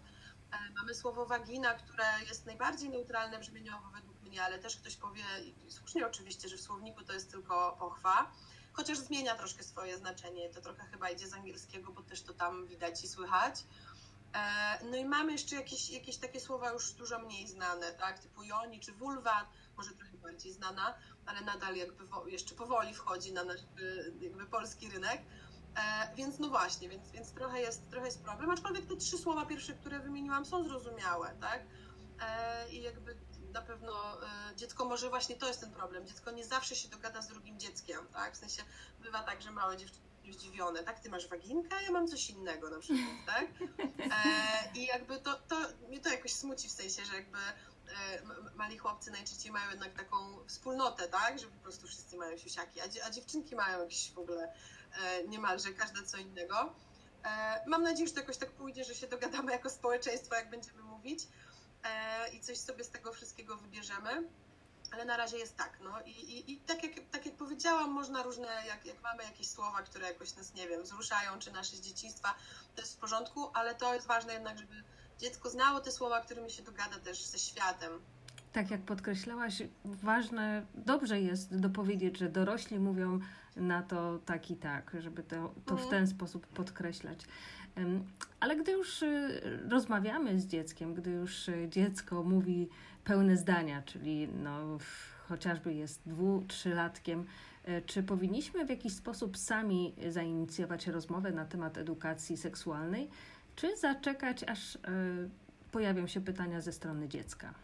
E, 0.72 0.80
mamy 0.80 0.94
słowo 0.94 1.26
wagina, 1.26 1.74
które 1.74 2.04
jest 2.28 2.46
najbardziej 2.46 2.90
neutralne 2.90 3.38
brzmieniowo 3.38 3.90
według 3.90 4.22
mnie, 4.22 4.42
ale 4.42 4.58
też 4.58 4.76
ktoś 4.76 4.96
powie, 4.96 5.24
słusznie 5.68 6.06
oczywiście, 6.06 6.48
że 6.48 6.56
w 6.56 6.60
słowniku 6.60 7.04
to 7.04 7.12
jest 7.12 7.30
tylko 7.30 7.76
pochwa, 7.78 8.30
chociaż 8.72 8.98
zmienia 8.98 9.34
troszkę 9.34 9.62
swoje 9.62 9.98
znaczenie. 9.98 10.50
To 10.50 10.60
trochę 10.60 10.86
chyba 10.86 11.10
idzie 11.10 11.28
z 11.28 11.34
angielskiego, 11.34 11.92
bo 11.92 12.02
też 12.02 12.22
to 12.22 12.32
tam 12.34 12.66
widać 12.66 13.04
i 13.04 13.08
słychać. 13.08 13.64
E, 14.34 14.78
no 14.84 14.96
i 14.96 15.04
mamy 15.04 15.32
jeszcze 15.32 15.56
jakieś, 15.56 15.90
jakieś 15.90 16.16
takie 16.16 16.40
słowa 16.40 16.70
już 16.70 16.92
dużo 16.92 17.18
mniej 17.18 17.48
znane, 17.48 17.92
tak, 17.92 18.18
typu 18.18 18.42
joni 18.42 18.80
czy 18.80 18.92
vulva, 18.92 19.48
może 19.76 19.90
trochę 19.90 20.16
bardziej 20.16 20.52
znana, 20.52 20.94
ale 21.26 21.40
nadal 21.40 21.76
jakby 21.76 22.04
jeszcze 22.26 22.54
powoli 22.54 22.94
wchodzi 22.94 23.32
na 23.32 23.44
nasz 23.44 23.60
jakby 24.20 24.46
polski 24.46 24.88
rynek. 24.88 25.22
E, 25.76 26.14
więc 26.16 26.38
no 26.38 26.48
właśnie, 26.48 26.88
więc, 26.88 27.10
więc 27.10 27.32
trochę, 27.32 27.60
jest, 27.60 27.90
trochę 27.90 28.06
jest 28.06 28.22
problem, 28.22 28.50
aczkolwiek 28.50 28.86
te 28.86 28.96
trzy 28.96 29.18
słowa 29.18 29.46
pierwsze, 29.46 29.72
które 29.74 30.00
wymieniłam, 30.00 30.44
są 30.44 30.64
zrozumiałe, 30.64 31.36
tak? 31.40 31.62
E, 32.20 32.70
I 32.70 32.82
jakby 32.82 33.16
na 33.52 33.62
pewno 33.62 34.22
e, 34.22 34.56
dziecko 34.56 34.84
może 34.84 35.08
właśnie 35.08 35.36
to 35.36 35.48
jest 35.48 35.60
ten 35.60 35.72
problem. 35.72 36.06
Dziecko 36.06 36.30
nie 36.30 36.44
zawsze 36.44 36.74
się 36.76 36.88
dogada 36.88 37.22
z 37.22 37.28
drugim 37.28 37.58
dzieckiem, 37.58 37.98
tak? 38.12 38.34
W 38.34 38.36
sensie 38.36 38.62
bywa 39.00 39.22
tak, 39.22 39.42
że 39.42 39.50
małe 39.50 39.76
dziewczyny 39.76 40.12
zdziwione, 40.30 40.82
tak? 40.84 41.00
Ty 41.00 41.10
masz 41.10 41.28
waginkę, 41.28 41.82
ja 41.82 41.90
mam 41.90 42.08
coś 42.08 42.30
innego 42.30 42.70
na 42.70 42.78
przykład, 42.78 43.16
tak? 43.26 43.46
E, 43.98 44.78
I 44.78 44.86
jakby 44.86 45.18
to, 45.18 45.34
to 45.34 45.56
mnie 45.88 46.00
to 46.00 46.08
jakoś 46.08 46.32
smuci 46.32 46.68
w 46.68 46.72
sensie, 46.72 47.04
że 47.04 47.14
jakby 47.14 47.38
e, 47.38 48.22
mali 48.54 48.78
chłopcy 48.78 49.10
najczęściej 49.10 49.52
mają 49.52 49.70
jednak 49.70 49.94
taką 49.94 50.16
wspólnotę, 50.46 51.08
tak? 51.08 51.38
Że 51.38 51.46
po 51.46 51.62
prostu 51.62 51.86
wszyscy 51.86 52.16
mają 52.16 52.36
siusiaki, 52.36 52.80
a, 52.80 52.84
a 53.06 53.10
dziewczynki 53.10 53.56
mają 53.56 53.80
jakieś 53.80 54.12
w 54.12 54.18
ogóle 54.18 54.52
niemalże 55.28 55.72
każda 55.72 56.02
co 56.02 56.16
innego. 56.16 56.74
E, 57.24 57.62
mam 57.66 57.82
nadzieję, 57.82 58.08
że 58.08 58.14
to 58.14 58.20
jakoś 58.20 58.36
tak 58.36 58.50
pójdzie, 58.50 58.84
że 58.84 58.94
się 58.94 59.06
dogadamy 59.06 59.52
jako 59.52 59.70
społeczeństwo, 59.70 60.34
jak 60.34 60.50
będziemy 60.50 60.82
mówić 60.82 61.28
e, 61.84 62.28
i 62.28 62.40
coś 62.40 62.58
sobie 62.58 62.84
z 62.84 62.90
tego 62.90 63.12
wszystkiego 63.12 63.56
wybierzemy. 63.56 64.28
Ale 64.92 65.04
na 65.04 65.16
razie 65.16 65.38
jest 65.38 65.56
tak, 65.56 65.78
no 65.80 66.00
i, 66.00 66.10
i, 66.10 66.52
i 66.52 66.60
tak, 66.60 66.82
jak, 66.82 66.92
tak 67.10 67.26
jak 67.26 67.36
powiedziałam, 67.36 67.90
można 67.90 68.22
różne, 68.22 68.66
jak, 68.66 68.86
jak 68.86 69.02
mamy 69.02 69.24
jakieś 69.24 69.48
słowa, 69.48 69.82
które 69.82 70.06
jakoś 70.06 70.34
nas, 70.36 70.54
nie 70.54 70.68
wiem, 70.68 70.82
wzruszają, 70.82 71.38
czy 71.38 71.52
nasze 71.52 71.76
z 71.76 71.80
dzieciństwa, 71.80 72.34
to 72.74 72.82
jest 72.82 72.96
w 72.96 72.96
porządku, 72.96 73.50
ale 73.54 73.74
to 73.74 73.94
jest 73.94 74.06
ważne 74.06 74.34
jednak, 74.34 74.58
żeby 74.58 74.84
dziecko 75.18 75.50
znało 75.50 75.80
te 75.80 75.92
słowa, 75.92 76.20
którymi 76.20 76.50
się 76.50 76.62
dogada 76.62 76.98
też 76.98 77.22
ze 77.22 77.38
światem. 77.38 78.02
Tak 78.52 78.70
jak 78.70 78.80
podkreślałaś, 78.80 79.62
ważne, 79.84 80.62
dobrze 80.74 81.20
jest 81.20 81.56
dopowiedzieć, 81.56 82.18
że 82.18 82.28
dorośli 82.28 82.78
mówią 82.78 83.18
na 83.56 83.82
to 83.82 84.18
tak 84.26 84.50
i 84.50 84.56
tak, 84.56 84.96
żeby 84.98 85.22
to, 85.22 85.54
to 85.66 85.76
w 85.76 85.82
mhm. 85.82 85.90
ten 85.90 86.06
sposób 86.06 86.46
podkreślać. 86.46 87.26
Ale 88.40 88.56
gdy 88.56 88.72
już 88.72 89.02
y, 89.02 89.40
rozmawiamy 89.68 90.40
z 90.40 90.46
dzieckiem, 90.46 90.94
gdy 90.94 91.10
już 91.10 91.48
y, 91.48 91.68
dziecko 91.70 92.22
mówi 92.22 92.68
pełne 93.04 93.36
zdania, 93.36 93.82
czyli 93.82 94.28
no, 94.28 94.78
chociażby 95.28 95.74
jest 95.74 96.00
dwu, 96.06 96.44
trzylatkiem, 96.48 97.24
y, 97.68 97.82
czy 97.86 98.02
powinniśmy 98.02 98.66
w 98.66 98.70
jakiś 98.70 98.92
sposób 98.92 99.36
sami 99.36 99.94
zainicjować 100.08 100.86
rozmowę 100.86 101.32
na 101.32 101.44
temat 101.44 101.78
edukacji 101.78 102.36
seksualnej? 102.36 103.08
czy 103.56 103.76
zaczekać, 103.76 104.44
aż 104.44 104.78
pojawią 105.72 106.06
się 106.06 106.20
pytania 106.20 106.60
ze 106.60 106.72
strony 106.72 107.08
dziecka? 107.08 107.54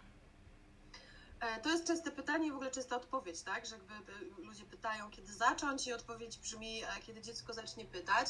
E, 1.40 1.60
to 1.60 1.68
jest 1.68 1.86
częste 1.86 2.10
pytanie 2.10 2.46
i 2.48 2.50
w 2.50 2.54
ogóle 2.54 2.70
częsta 2.70 2.96
odpowiedź, 2.96 3.42
tak? 3.42 3.66
Że 3.66 3.76
jakby 3.76 4.42
ludzie 4.42 4.64
pytają, 4.64 5.10
kiedy 5.10 5.32
zacząć 5.32 5.86
i 5.86 5.92
odpowiedź 5.92 6.38
brzmi, 6.38 6.82
e, 6.84 6.86
kiedy 7.06 7.22
dziecko 7.22 7.52
zacznie 7.52 7.84
pytać. 7.84 8.28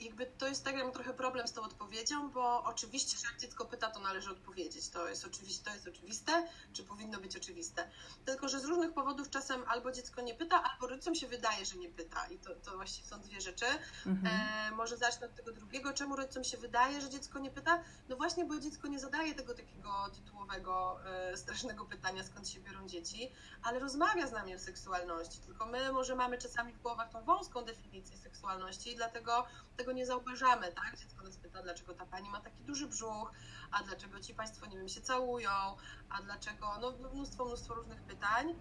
I 0.00 0.04
jakby 0.04 0.26
to 0.26 0.48
jest 0.48 0.64
tak, 0.64 0.76
ja 0.76 0.84
mam 0.84 0.92
trochę 0.92 1.14
problem 1.14 1.48
z 1.48 1.52
tą 1.52 1.62
odpowiedzią, 1.62 2.30
bo 2.30 2.64
oczywiście, 2.64 3.18
że 3.18 3.26
jak 3.32 3.40
dziecko 3.40 3.64
pyta, 3.64 3.90
to 3.90 4.00
należy 4.00 4.30
odpowiedzieć. 4.30 4.88
To 4.88 5.08
jest, 5.08 5.24
oczywiste, 5.24 5.64
to 5.64 5.74
jest 5.74 5.88
oczywiste, 5.88 6.48
czy 6.72 6.84
powinno 6.84 7.20
być 7.20 7.36
oczywiste. 7.36 7.90
Tylko, 8.24 8.48
że 8.48 8.60
z 8.60 8.64
różnych 8.64 8.92
powodów 8.92 9.30
czasem 9.30 9.64
albo 9.68 9.92
dziecko 9.92 10.20
nie 10.20 10.34
pyta, 10.34 10.62
albo 10.62 10.86
rodzicom 10.86 11.14
się 11.14 11.26
wydaje, 11.26 11.66
że 11.66 11.76
nie 11.76 11.88
pyta. 11.88 12.26
I 12.26 12.38
to, 12.38 12.54
to 12.54 12.76
właściwie 12.76 13.08
są 13.08 13.20
dwie 13.20 13.40
rzeczy. 13.40 13.66
Mhm. 14.06 14.26
E, 14.72 14.76
może 14.76 14.96
zacznę 14.96 15.26
od 15.26 15.34
tego 15.34 15.52
drugiego. 15.52 15.92
Czemu 15.92 16.16
rodzicom 16.16 16.44
się 16.44 16.56
wydaje, 16.56 17.00
że 17.00 17.10
dziecko 17.10 17.38
nie 17.38 17.50
pyta? 17.50 17.82
No 18.08 18.16
właśnie, 18.16 18.44
bo 18.44 18.58
dziecko 18.58 18.88
nie 18.88 18.98
zadaje 18.98 19.34
tego 19.34 19.54
takiego 19.54 20.10
tytułowego, 20.14 20.98
e, 21.04 21.36
strasznego 21.36 21.84
pytania, 21.84 22.24
skąd 22.32 22.48
się 22.48 22.60
biorą 22.60 22.88
dzieci, 22.88 23.32
ale 23.62 23.78
rozmawia 23.78 24.26
z 24.26 24.32
nami 24.32 24.54
o 24.54 24.58
seksualności. 24.58 25.40
Tylko 25.40 25.66
my 25.66 25.92
może 25.92 26.14
mamy 26.14 26.38
czasami 26.38 26.72
w 26.72 26.82
głowach 26.82 27.10
tą 27.10 27.24
wąską 27.24 27.64
definicję 27.64 28.16
seksualności 28.16 28.92
i 28.92 28.96
dlatego 28.96 29.46
tego 29.76 29.92
nie 29.92 30.06
zauważamy, 30.06 30.72
tak? 30.72 30.98
Dziecko 30.98 31.24
nas 31.24 31.36
pyta, 31.36 31.62
dlaczego 31.62 31.94
ta 31.94 32.06
pani 32.06 32.30
ma 32.30 32.40
taki 32.40 32.64
duży 32.64 32.86
brzuch, 32.86 33.32
a 33.70 33.82
dlaczego 33.82 34.20
ci 34.20 34.34
państwo, 34.34 34.66
nie 34.66 34.76
wiem, 34.76 34.88
się 34.88 35.00
całują, 35.00 35.76
a 36.08 36.22
dlaczego, 36.22 36.78
no 36.80 37.10
mnóstwo, 37.12 37.44
mnóstwo 37.44 37.74
różnych 37.74 38.02
pytań. 38.02 38.54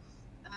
E, 0.46 0.50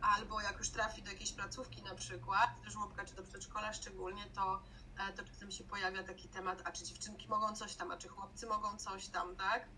albo 0.00 0.40
jak 0.40 0.58
już 0.58 0.70
trafi 0.70 1.02
do 1.02 1.10
jakiejś 1.10 1.32
placówki 1.32 1.82
na 1.82 1.94
przykład, 1.94 2.50
do 2.64 2.70
żłobka 2.70 3.04
czy 3.04 3.14
do 3.14 3.22
przedszkola 3.22 3.72
szczególnie, 3.72 4.26
to, 4.26 4.62
e, 4.98 5.12
to 5.12 5.24
czasem 5.24 5.50
się 5.50 5.64
pojawia 5.64 6.02
taki 6.02 6.28
temat, 6.28 6.62
a 6.64 6.72
czy 6.72 6.84
dziewczynki 6.84 7.28
mogą 7.28 7.56
coś 7.56 7.76
tam, 7.76 7.90
a 7.90 7.96
czy 7.96 8.08
chłopcy 8.08 8.46
mogą 8.46 8.76
coś 8.78 9.08
tam, 9.08 9.36
tak? 9.36 9.68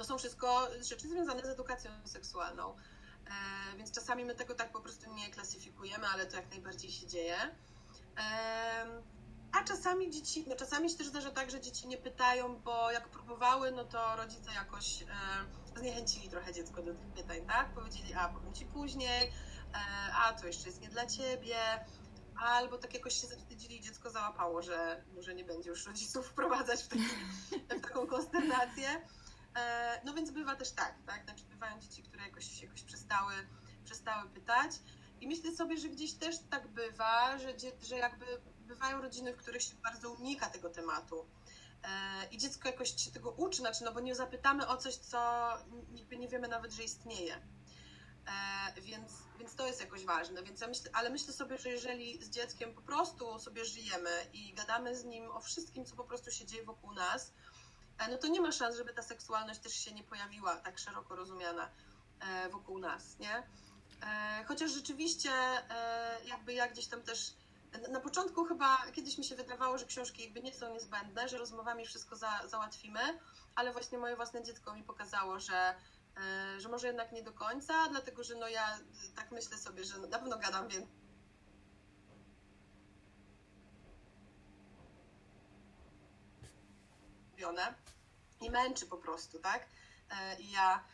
To 0.00 0.04
są 0.04 0.18
wszystko 0.18 0.68
rzeczy 0.82 1.08
związane 1.08 1.42
z 1.42 1.44
edukacją 1.44 1.90
seksualną. 2.04 2.76
E, 2.76 3.76
więc 3.76 3.92
czasami 3.92 4.24
my 4.24 4.34
tego 4.34 4.54
tak 4.54 4.72
po 4.72 4.80
prostu 4.80 5.14
nie 5.14 5.30
klasyfikujemy, 5.30 6.06
ale 6.06 6.26
to 6.26 6.36
jak 6.36 6.50
najbardziej 6.50 6.90
się 6.90 7.06
dzieje. 7.06 7.36
E, 7.36 9.02
a 9.52 9.64
czasami 9.64 10.10
dzieci, 10.10 10.44
no 10.48 10.56
czasami 10.56 10.90
się 10.90 10.96
też 10.96 11.06
zdarza 11.06 11.30
tak, 11.30 11.50
że 11.50 11.60
dzieci 11.60 11.88
nie 11.88 11.96
pytają, 11.96 12.56
bo 12.56 12.90
jak 12.90 13.08
próbowały, 13.08 13.70
no 13.70 13.84
to 13.84 14.16
rodzice 14.16 14.52
jakoś 14.54 15.02
e, 15.02 15.06
zniechęcili 15.78 16.28
trochę 16.28 16.52
dziecko 16.52 16.82
do 16.82 16.94
tych 16.94 17.08
pytań, 17.08 17.46
tak? 17.46 17.74
Powiedzieli, 17.74 18.14
a 18.14 18.28
powiem 18.28 18.54
ci 18.54 18.66
później, 18.66 19.32
a 20.14 20.32
to 20.32 20.46
jeszcze 20.46 20.68
jest 20.68 20.80
nie 20.80 20.88
dla 20.88 21.06
ciebie, 21.06 21.56
albo 22.36 22.78
tak 22.78 22.94
jakoś 22.94 23.20
się 23.20 23.26
zawstydzili 23.26 23.76
i 23.76 23.80
dziecko 23.80 24.10
załapało, 24.10 24.62
że 24.62 25.04
może 25.14 25.34
nie 25.34 25.44
będzie 25.44 25.70
już 25.70 25.86
rodziców 25.86 26.26
wprowadzać 26.30 26.82
w, 26.82 26.88
taki, 26.88 27.04
w 27.68 27.82
taką 27.82 28.06
konsternację. 28.06 29.06
E, 29.56 30.00
no 30.04 30.14
więc 30.14 30.30
bywa 30.30 30.56
też 30.56 30.72
tak, 30.72 30.94
tak? 31.06 31.24
Znaczy 31.24 31.44
bywają 31.44 31.80
dzieci, 31.80 32.02
które 32.02 32.22
jakoś, 32.22 32.62
jakoś 32.62 32.82
przestały, 32.82 33.34
przestały 33.84 34.30
pytać. 34.30 34.70
I 35.20 35.28
myślę 35.28 35.52
sobie, 35.52 35.78
że 35.78 35.88
gdzieś 35.88 36.12
też 36.12 36.36
tak 36.50 36.68
bywa, 36.68 37.38
że, 37.38 37.52
że 37.82 37.96
jakby 37.96 38.26
bywają 38.60 39.02
rodziny, 39.02 39.32
w 39.32 39.36
których 39.36 39.62
się 39.62 39.74
bardzo 39.74 40.12
unika 40.12 40.50
tego 40.50 40.70
tematu. 40.70 41.26
E, 41.84 41.88
I 42.30 42.38
dziecko 42.38 42.68
jakoś 42.68 43.04
się 43.04 43.10
tego 43.10 43.30
uczy, 43.30 43.58
znaczy, 43.58 43.84
no 43.84 43.92
bo 43.92 44.00
nie 44.00 44.14
zapytamy 44.14 44.68
o 44.68 44.76
coś, 44.76 44.96
co 44.96 45.48
jakby 45.94 46.16
nie 46.16 46.28
wiemy 46.28 46.48
nawet, 46.48 46.72
że 46.72 46.82
istnieje. 46.82 47.34
E, 47.36 48.80
więc, 48.80 49.12
więc 49.38 49.54
to 49.54 49.66
jest 49.66 49.80
jakoś 49.80 50.04
ważne. 50.04 50.42
Więc 50.42 50.60
ja 50.60 50.68
myślę, 50.68 50.90
ale 50.92 51.10
myślę 51.10 51.32
sobie, 51.32 51.58
że 51.58 51.68
jeżeli 51.68 52.24
z 52.24 52.30
dzieckiem 52.30 52.74
po 52.74 52.82
prostu 52.82 53.38
sobie 53.38 53.64
żyjemy 53.64 54.10
i 54.32 54.54
gadamy 54.54 54.96
z 54.96 55.04
nim 55.04 55.30
o 55.30 55.40
wszystkim, 55.40 55.84
co 55.84 55.96
po 55.96 56.04
prostu 56.04 56.30
się 56.30 56.46
dzieje 56.46 56.64
wokół 56.64 56.92
nas, 56.92 57.32
no 58.08 58.18
to 58.18 58.26
nie 58.26 58.40
ma 58.40 58.52
szans, 58.52 58.76
żeby 58.76 58.94
ta 58.94 59.02
seksualność 59.02 59.60
też 59.60 59.72
się 59.72 59.92
nie 59.92 60.04
pojawiła 60.04 60.56
tak 60.56 60.78
szeroko 60.78 61.16
rozumiana 61.16 61.70
e, 62.20 62.48
wokół 62.48 62.78
nas, 62.78 63.18
nie? 63.18 63.36
E, 64.02 64.44
chociaż 64.44 64.70
rzeczywiście 64.70 65.30
jakby 66.24 66.54
ja 66.54 66.68
gdzieś 66.68 66.86
tam 66.86 67.02
też 67.02 67.34
na 67.90 68.00
początku 68.00 68.44
chyba 68.44 68.78
kiedyś 68.92 69.18
mi 69.18 69.24
się 69.24 69.36
wydawało, 69.36 69.78
że 69.78 69.86
książki 69.86 70.22
jakby 70.24 70.42
nie 70.42 70.54
są 70.54 70.72
niezbędne, 70.72 71.28
że 71.28 71.38
rozmowami 71.38 71.86
wszystko 71.86 72.16
za, 72.16 72.48
załatwimy, 72.48 73.00
ale 73.54 73.72
właśnie 73.72 73.98
moje 73.98 74.16
własne 74.16 74.42
dziecko 74.42 74.74
mi 74.74 74.82
pokazało, 74.82 75.40
że, 75.40 75.74
że 76.58 76.68
może 76.68 76.86
jednak 76.86 77.12
nie 77.12 77.22
do 77.22 77.32
końca, 77.32 77.88
dlatego 77.88 78.24
że 78.24 78.34
no 78.34 78.48
ja 78.48 78.78
tak 79.16 79.30
myślę 79.30 79.58
sobie, 79.58 79.84
że 79.84 79.98
na 79.98 80.18
pewno 80.18 80.38
gadam 80.38 80.68
więcej 80.68 81.09
i 88.40 88.50
męczy 88.50 88.86
po 88.86 88.96
prostu, 88.96 89.38
tak? 89.38 89.66
E, 90.10 90.40
I 90.40 90.50
ja, 90.50 90.84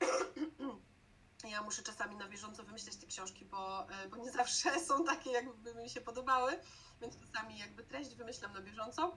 ja 1.50 1.62
muszę 1.62 1.82
czasami 1.82 2.16
na 2.16 2.28
bieżąco 2.28 2.64
wymyśleć 2.64 2.96
te 2.96 3.06
książki, 3.06 3.44
bo, 3.44 3.90
e, 3.90 4.08
bo 4.08 4.16
nie 4.16 4.32
zawsze 4.32 4.80
są 4.88 5.04
takie, 5.04 5.30
jakby 5.30 5.74
mi 5.74 5.90
się 5.90 6.00
podobały, 6.00 6.58
więc 7.00 7.14
czasami 7.20 7.58
jakby 7.58 7.84
treść 7.84 8.14
wymyślam 8.14 8.52
na 8.52 8.60
bieżąco, 8.60 9.16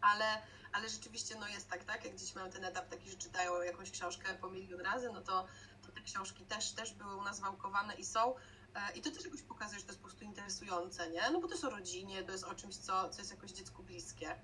ale, 0.00 0.42
ale 0.72 0.88
rzeczywiście 0.88 1.36
no 1.40 1.48
jest 1.48 1.70
tak, 1.70 1.84
tak? 1.84 2.04
Jak 2.04 2.16
dziś 2.16 2.34
mają 2.34 2.50
ten 2.50 2.64
etap 2.64 2.88
taki, 2.88 3.10
że 3.10 3.16
czytają 3.16 3.62
jakąś 3.62 3.90
książkę 3.90 4.34
po 4.34 4.50
milion 4.50 4.80
razy, 4.80 5.10
no 5.12 5.20
to, 5.20 5.46
to 5.86 5.92
te 5.92 6.00
książki 6.00 6.44
też, 6.44 6.72
też 6.72 6.92
były 6.94 7.16
u 7.16 7.22
nas 7.22 7.40
wałkowane 7.40 7.94
i 7.94 8.04
są. 8.04 8.34
E, 8.74 8.92
I 8.94 9.00
to 9.02 9.10
też 9.10 9.24
jakoś 9.24 9.42
pokazuje, 9.42 9.80
że 9.80 9.86
to 9.86 9.92
jest 9.92 10.00
po 10.00 10.08
prostu 10.08 10.24
interesujące, 10.24 11.10
nie? 11.10 11.30
No 11.30 11.40
bo 11.40 11.48
to 11.48 11.54
jest 11.54 11.64
o 11.64 11.70
rodzinie, 11.70 12.22
to 12.22 12.32
jest 12.32 12.44
o 12.44 12.54
czymś, 12.54 12.76
co, 12.76 13.08
co 13.08 13.18
jest 13.18 13.30
jakoś 13.30 13.50
dziecku 13.50 13.82
bliskie. 13.82 14.36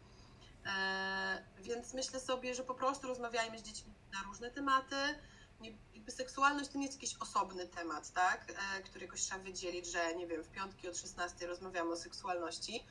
E, 0.67 1.45
więc 1.59 1.95
myślę 1.95 2.21
sobie, 2.21 2.55
że 2.55 2.65
po 2.65 2.75
prostu 2.75 3.07
rozmawiajmy 3.07 3.59
z 3.59 3.63
dziećmi 3.63 3.95
na 4.13 4.23
różne 4.23 4.51
tematy. 4.51 4.97
Jakby 5.95 6.13
seksualność 6.13 6.71
to 6.71 6.79
nie 6.79 6.87
jest 6.87 7.03
jakiś 7.03 7.17
osobny 7.21 7.69
temat, 7.69 8.13
tak? 8.13 8.51
E, 8.51 8.83
który 8.83 9.05
jakoś 9.05 9.21
trzeba 9.21 9.41
wydzielić, 9.41 9.93
że 9.93 10.15
nie 10.15 10.27
wiem, 10.27 10.45
w 10.45 10.49
piątki 10.49 10.89
od 10.89 10.99
16 10.99 11.47
rozmawiamy 11.47 11.93
o 11.93 11.97
seksualności. 11.97 12.85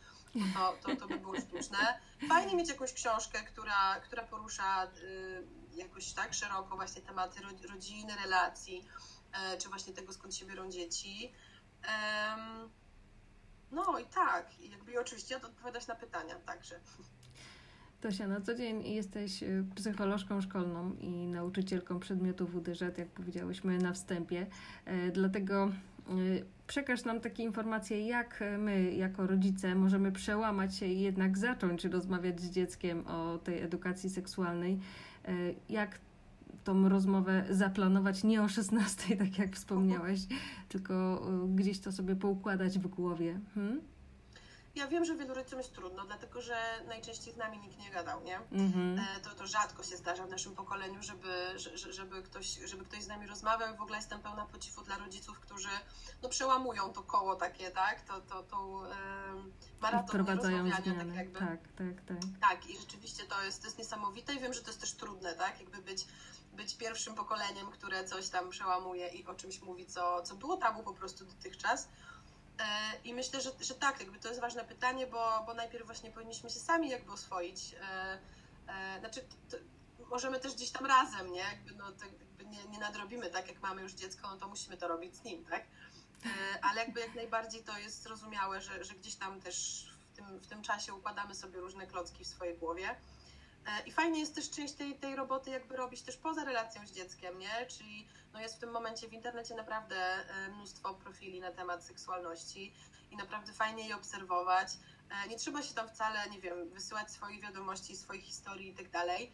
To, 0.53 0.77
to, 0.82 0.96
to 0.96 1.08
by 1.08 1.20
było 1.20 1.36
sztuczne. 1.39 2.00
Fajnie 2.30 2.56
mieć 2.56 2.70
jakąś 2.70 2.94
książkę, 2.94 3.44
która, 3.44 4.00
która 4.00 4.24
porusza 4.24 4.86
y, 4.86 5.48
jakoś 5.75 6.13
tak 6.13 6.34
szeroko 6.34 6.75
właśnie 6.75 7.01
tematy 7.01 7.42
rodziny, 7.70 8.15
relacji, 8.24 8.86
e, 9.34 9.58
czy 9.58 9.70
właśnie 9.70 9.94
tego, 9.94 10.13
skąd 10.13 10.36
się 10.36 10.46
biorą 10.46 10.70
dzieci. 10.72 11.34
No 13.72 14.00
i 14.00 14.06
tak, 14.06 14.60
jakby 14.60 15.00
oczywiście 15.00 15.38
odpowiadać 15.38 15.88
na 15.88 15.96
pytania 15.96 16.36
także. 16.36 16.80
Tosia, 18.03 18.27
na 18.27 18.41
co 18.41 18.55
dzień 18.55 18.83
jesteś 18.88 19.43
y, 19.43 19.65
psycholożką 19.75 20.41
szkolną 20.41 20.95
i 21.00 21.27
nauczycielką 21.27 22.00
przedmiotów 22.00 22.55
WDŻ, 22.55 22.98
jak 22.98 23.07
powiedziałyśmy 23.07 23.77
na 23.77 23.93
wstępie. 23.93 24.48
E, 24.86 25.12
dlatego 25.12 25.72
y, 26.10 26.45
przekaż 26.67 27.05
nam 27.05 27.22
takie 27.22 27.43
informacje, 27.43 28.07
jak 28.07 28.43
my 28.57 28.93
jako 28.93 29.27
rodzice 29.27 29.75
możemy 29.75 30.12
przełamać 30.12 30.75
się 30.75 30.86
i 30.86 31.01
jednak 31.01 31.38
zacząć 31.38 31.86
rozmawiać 31.86 32.41
z 32.41 32.50
dzieckiem 32.50 33.07
o 33.07 33.38
tej 33.38 33.62
edukacji 33.62 34.10
seksualnej. 34.10 34.79
E, 35.25 35.33
jak 35.69 36.00
tą 36.63 36.89
rozmowę 36.89 37.45
zaplanować 37.50 38.24
nie 38.24 38.41
o 38.41 38.48
16, 38.48 39.17
tak 39.17 39.39
jak 39.39 39.55
wspomniałaś, 39.55 40.19
tylko 40.69 41.24
y, 41.45 41.55
gdzieś 41.55 41.79
to 41.79 41.91
sobie 41.91 42.15
poukładać 42.15 42.79
w 42.79 42.88
głowie. 42.88 43.39
Hmm? 43.55 43.93
Ja 44.75 44.88
wiem, 44.88 45.06
że 45.06 45.15
wielu 45.15 45.34
rodzicom 45.34 45.60
jest 45.60 45.74
trudno, 45.75 46.06
dlatego 46.06 46.42
że 46.42 46.56
najczęściej 46.88 47.34
z 47.34 47.38
nami 47.38 47.58
nikt 47.58 47.77
nie 47.77 47.92
gadał, 47.92 48.24
nie? 48.24 48.39
Mm-hmm. 48.39 49.00
To, 49.24 49.30
to 49.30 49.48
rzadko 49.48 49.84
się 49.84 49.98
zdarza 49.98 50.25
w 50.25 50.30
naszym 50.30 50.56
pokoleniu, 50.56 51.03
żeby, 51.03 51.60
żeby, 51.89 52.24
ktoś, 52.24 52.60
żeby 52.65 52.86
ktoś 52.86 53.03
z 53.03 53.08
nami 53.08 53.27
rozmawiał 53.27 53.74
i 53.74 53.77
w 53.77 53.82
ogóle 53.82 53.98
jestem 53.98 54.20
pełna 54.20 54.46
podziwu 54.46 54.82
dla 54.82 54.98
rodziców, 54.98 55.39
którzy 55.39 55.70
no, 56.22 56.30
przełamują 56.30 56.94
to 56.94 57.03
koło 57.03 57.36
takie, 57.36 57.72
tak? 57.72 58.01
To, 58.01 58.22
to, 58.22 58.44
to 58.44 58.68
um, 58.68 59.53
maraton 59.82 60.25
rozmawiania, 60.25 60.96
tak 60.96 61.15
jakby. 61.15 61.39
Tak, 61.39 61.60
tak, 61.77 62.01
tak. 62.08 62.18
Tak, 62.42 62.70
i 62.70 62.77
rzeczywiście 62.77 63.24
to 63.24 63.44
jest, 63.44 63.62
to 63.62 63.68
jest 63.68 63.77
niesamowite 63.77 64.34
i 64.34 64.39
wiem, 64.39 64.53
że 64.53 64.62
to 64.62 64.68
jest 64.68 64.82
też 64.82 64.94
trudne, 64.94 65.34
tak? 65.34 65.60
Jakby 65.60 65.82
być 65.82 66.06
być 66.53 66.77
pierwszym 66.77 67.15
pokoleniem, 67.15 67.72
które 67.72 68.03
coś 68.03 68.30
tam 68.30 68.50
przełamuje 68.50 69.08
i 69.08 69.25
o 69.25 69.36
czymś 69.36 69.62
mówi, 69.62 69.86
co, 69.86 70.22
co 70.22 70.36
było 70.36 70.58
tabu 70.58 70.84
po 70.84 70.94
prostu 70.94 71.25
dotychczas. 71.25 71.88
E, 72.60 72.63
I 73.03 73.13
myślę, 73.13 73.41
że, 73.41 73.51
że 73.62 73.75
tak, 73.75 74.00
jakby 74.00 74.19
to 74.19 74.27
jest 74.27 74.41
ważne 74.41 74.65
pytanie, 74.65 75.07
bo, 75.07 75.43
bo 75.45 75.53
najpierw 75.53 75.86
właśnie 75.86 76.12
powinniśmy 76.12 76.50
się 76.50 76.60
sami 76.60 76.89
jakby 76.89 77.12
oswoić. 77.12 77.75
E, 77.81 78.19
e, 78.67 79.00
znaczy, 79.00 79.22
to, 79.50 79.57
możemy 80.10 80.39
też 80.39 80.53
gdzieś 80.53 80.69
tam 80.69 80.86
razem, 80.86 81.31
nie? 81.31 81.39
Jakby, 81.39 81.75
no, 81.75 81.91
to 81.91 82.05
jakby 82.05 82.45
nie, 82.45 82.65
nie 82.65 82.79
nadrobimy 82.79 83.29
tak, 83.29 83.48
jak 83.48 83.62
mamy 83.62 83.81
już 83.81 83.93
dziecko, 83.93 84.27
no 84.27 84.38
to 84.38 84.48
musimy 84.48 84.77
to 84.77 84.88
robić 84.88 85.15
z 85.15 85.24
nim, 85.24 85.45
tak? 85.45 85.63
Ale 86.62 86.81
jakby 86.81 87.00
jak 87.00 87.15
najbardziej 87.15 87.63
to 87.63 87.77
jest 87.77 88.03
zrozumiałe, 88.03 88.62
że, 88.62 88.83
że 88.83 88.93
gdzieś 88.93 89.15
tam 89.15 89.41
też 89.41 89.88
w 90.12 90.15
tym, 90.15 90.39
w 90.39 90.48
tym 90.48 90.62
czasie 90.62 90.93
układamy 90.93 91.36
sobie 91.36 91.60
różne 91.60 91.88
klocki 91.88 92.24
w 92.24 92.27
swojej 92.27 92.57
głowie. 92.57 92.95
I 93.86 93.91
fajnie 93.91 94.20
jest 94.20 94.36
też 94.36 94.50
część 94.50 94.74
tej, 94.74 95.00
tej 95.00 95.15
roboty 95.15 95.50
jakby 95.50 95.75
robić 95.77 96.01
też 96.01 96.17
poza 96.17 96.46
relacją 96.46 96.88
z 96.88 96.91
dzieckiem, 96.91 97.39
nie? 97.39 97.65
Czyli 97.65 98.08
no 98.34 98.39
jest 98.39 98.55
w 98.55 98.60
tym 98.60 98.72
momencie 98.72 99.08
w 99.08 99.13
internecie 99.13 99.55
naprawdę 99.55 99.96
e, 99.96 100.50
mnóstwo 100.50 100.93
profili 100.93 101.39
na 101.39 101.51
temat 101.51 101.84
seksualności 101.84 102.74
i 103.12 103.17
naprawdę 103.17 103.53
fajnie 103.53 103.88
je 103.88 103.96
obserwować. 103.96 104.67
Nie 105.29 105.38
trzeba 105.38 105.62
się 105.62 105.74
tam 105.74 105.89
wcale, 105.89 106.29
nie 106.29 106.41
wiem, 106.41 106.70
wysyłać 106.70 107.12
swoich 107.12 107.41
wiadomości, 107.41 107.98
swoich 107.98 108.24
historii 108.24 108.70
i 108.70 108.74
tak 108.74 108.89
dalej, 108.89 109.32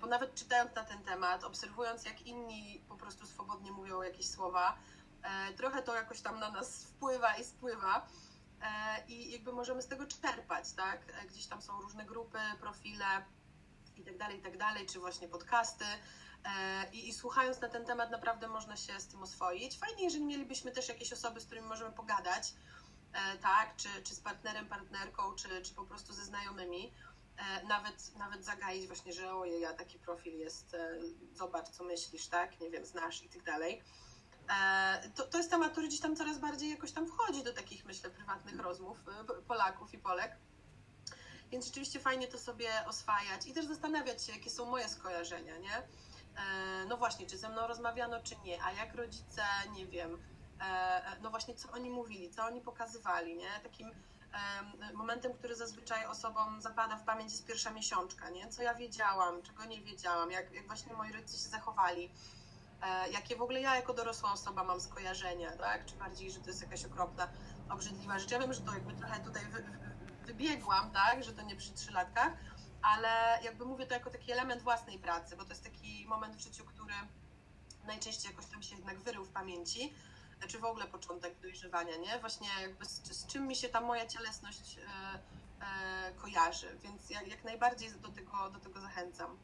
bo 0.00 0.06
nawet 0.06 0.34
czytając 0.34 0.74
na 0.74 0.84
ten 0.84 1.02
temat, 1.02 1.44
obserwując 1.44 2.04
jak 2.04 2.22
inni 2.22 2.82
po 2.88 2.96
prostu 2.96 3.26
swobodnie 3.26 3.72
mówią 3.72 4.02
jakieś 4.02 4.30
słowa, 4.30 4.78
trochę 5.56 5.82
to 5.82 5.94
jakoś 5.94 6.20
tam 6.20 6.38
na 6.38 6.50
nas 6.50 6.84
wpływa 6.84 7.36
i 7.36 7.44
spływa 7.44 8.06
i 9.08 9.32
jakby 9.32 9.52
możemy 9.52 9.82
z 9.82 9.88
tego 9.88 10.06
czerpać, 10.06 10.72
tak? 10.72 11.26
Gdzieś 11.26 11.46
tam 11.46 11.62
są 11.62 11.80
różne 11.80 12.04
grupy, 12.04 12.38
profile 12.60 13.24
i 13.98 14.04
tak 14.04 14.16
dalej, 14.16 14.38
i 14.38 14.42
tak 14.42 14.56
dalej, 14.56 14.86
czy 14.86 15.00
właśnie 15.00 15.28
podcasty, 15.28 15.84
E, 16.44 16.90
I, 16.92 17.08
I, 17.08 17.12
słuchając 17.12 17.60
na 17.60 17.68
ten 17.68 17.84
temat, 17.84 18.10
naprawdę 18.10 18.48
można 18.48 18.76
się 18.76 19.00
z 19.00 19.06
tym 19.06 19.22
oswoić. 19.22 19.78
Fajnie, 19.78 20.04
jeżeli 20.04 20.24
mielibyśmy 20.24 20.72
też 20.72 20.88
jakieś 20.88 21.12
osoby, 21.12 21.40
z 21.40 21.46
którymi 21.46 21.68
możemy 21.68 21.92
pogadać, 21.92 22.54
e, 23.12 23.38
tak, 23.38 23.76
czy, 23.76 23.88
czy 24.04 24.14
z 24.14 24.20
partnerem, 24.20 24.66
partnerką, 24.66 25.34
czy, 25.34 25.62
czy 25.62 25.74
po 25.74 25.84
prostu 25.84 26.12
ze 26.12 26.24
znajomymi. 26.24 26.92
E, 27.36 27.66
nawet, 27.66 28.16
nawet 28.16 28.44
zagaić 28.44 28.86
właśnie, 28.86 29.12
że 29.12 29.34
ojej, 29.34 29.60
ja 29.60 29.72
taki 29.72 29.98
profil 29.98 30.38
jest, 30.38 30.76
zobacz, 31.32 31.68
co 31.68 31.84
myślisz, 31.84 32.26
tak, 32.26 32.60
nie 32.60 32.70
wiem, 32.70 32.86
znasz 32.86 33.22
i 33.22 33.28
tak 33.28 33.42
dalej. 33.42 33.82
To, 35.14 35.26
to 35.26 35.38
jest 35.38 35.50
temat, 35.50 35.72
który 35.72 35.88
gdzieś 35.88 36.00
tam 36.00 36.16
coraz 36.16 36.38
bardziej 36.38 36.70
jakoś 36.70 36.92
tam 36.92 37.06
wchodzi 37.06 37.42
do 37.42 37.52
takich, 37.52 37.84
myślę, 37.84 38.10
prywatnych 38.10 38.60
rozmów 38.60 38.98
Polaków 39.48 39.94
i 39.94 39.98
Polek. 39.98 40.36
Więc 41.50 41.66
rzeczywiście 41.66 42.00
fajnie 42.00 42.28
to 42.28 42.38
sobie 42.38 42.68
oswajać 42.86 43.46
i 43.46 43.52
też 43.52 43.66
zastanawiać 43.66 44.24
się, 44.24 44.32
jakie 44.32 44.50
są 44.50 44.64
moje 44.64 44.88
skojarzenia, 44.88 45.58
nie? 45.58 45.76
E, 45.76 46.84
no 46.88 46.96
właśnie, 46.96 47.26
czy 47.26 47.38
ze 47.38 47.48
mną 47.48 47.66
rozmawiano, 47.66 48.22
czy 48.22 48.36
nie, 48.44 48.62
a 48.62 48.72
jak 48.72 48.94
rodzice, 48.94 49.42
nie 49.72 49.86
wiem, 49.86 50.22
e, 50.60 50.64
e, 50.64 51.20
no 51.22 51.30
właśnie, 51.30 51.54
co 51.54 51.70
oni 51.70 51.90
mówili, 51.90 52.30
co 52.30 52.44
oni 52.44 52.60
pokazywali, 52.60 53.36
nie? 53.36 53.60
Takim 53.62 53.90
momentem, 54.94 55.32
który 55.34 55.56
zazwyczaj 55.56 56.06
osobom 56.06 56.62
zapada 56.62 56.96
w 56.96 57.04
pamięć 57.04 57.32
jest 57.32 57.46
pierwsza 57.46 57.70
miesiączka, 57.70 58.30
nie? 58.30 58.48
Co 58.48 58.62
ja 58.62 58.74
wiedziałam, 58.74 59.42
czego 59.42 59.64
nie 59.64 59.80
wiedziałam, 59.80 60.30
jak, 60.30 60.52
jak 60.52 60.66
właśnie 60.66 60.92
moi 60.92 61.12
rodzice 61.12 61.38
się 61.38 61.48
zachowali, 61.48 62.12
jakie 63.12 63.36
w 63.36 63.42
ogóle 63.42 63.60
ja 63.60 63.76
jako 63.76 63.94
dorosła 63.94 64.32
osoba 64.32 64.64
mam 64.64 64.80
skojarzenia, 64.80 65.56
tak? 65.56 65.86
Czy 65.86 65.96
bardziej, 65.96 66.30
że 66.30 66.40
to 66.40 66.46
jest 66.46 66.62
jakaś 66.62 66.84
okropna, 66.84 67.28
obrzydliwa 67.68 68.18
rzecz. 68.18 68.30
Ja 68.30 68.38
wiem, 68.38 68.52
że 68.52 68.60
to 68.60 68.74
jakby 68.74 68.94
trochę 68.94 69.20
tutaj 69.20 69.44
wy, 69.44 69.62
wy, 69.62 69.97
wybiegłam, 70.28 70.90
tak? 70.90 71.24
Że 71.24 71.32
to 71.32 71.42
nie 71.42 71.56
przy 71.56 71.72
trzylatkach, 71.72 72.32
ale 72.82 73.38
jakby 73.42 73.64
mówię 73.64 73.86
to 73.86 73.94
jako 73.94 74.10
taki 74.10 74.32
element 74.32 74.62
własnej 74.62 74.98
pracy, 74.98 75.36
bo 75.36 75.44
to 75.44 75.50
jest 75.50 75.64
taki 75.64 76.06
moment 76.06 76.36
w 76.36 76.40
życiu, 76.40 76.64
który 76.64 76.94
najczęściej 77.86 78.30
jakoś 78.30 78.46
tam 78.46 78.62
się 78.62 78.76
jednak 78.76 78.98
wyrył 78.98 79.24
w 79.24 79.30
pamięci, 79.30 79.94
czy 80.48 80.58
w 80.58 80.64
ogóle 80.64 80.86
początek 80.86 81.40
dojrzewania, 81.40 81.96
nie? 81.96 82.18
Właśnie 82.20 82.48
jakby 82.60 82.84
z, 82.84 83.02
z 83.04 83.26
czym 83.26 83.46
mi 83.46 83.56
się 83.56 83.68
ta 83.68 83.80
moja 83.80 84.06
cielesność 84.06 84.78
e, 84.78 85.18
e, 85.64 86.12
kojarzy, 86.12 86.78
więc 86.82 87.10
jak, 87.10 87.28
jak 87.28 87.44
najbardziej 87.44 87.92
do 87.92 88.08
tego, 88.08 88.50
do 88.50 88.58
tego 88.60 88.80
zachęcam. 88.80 89.38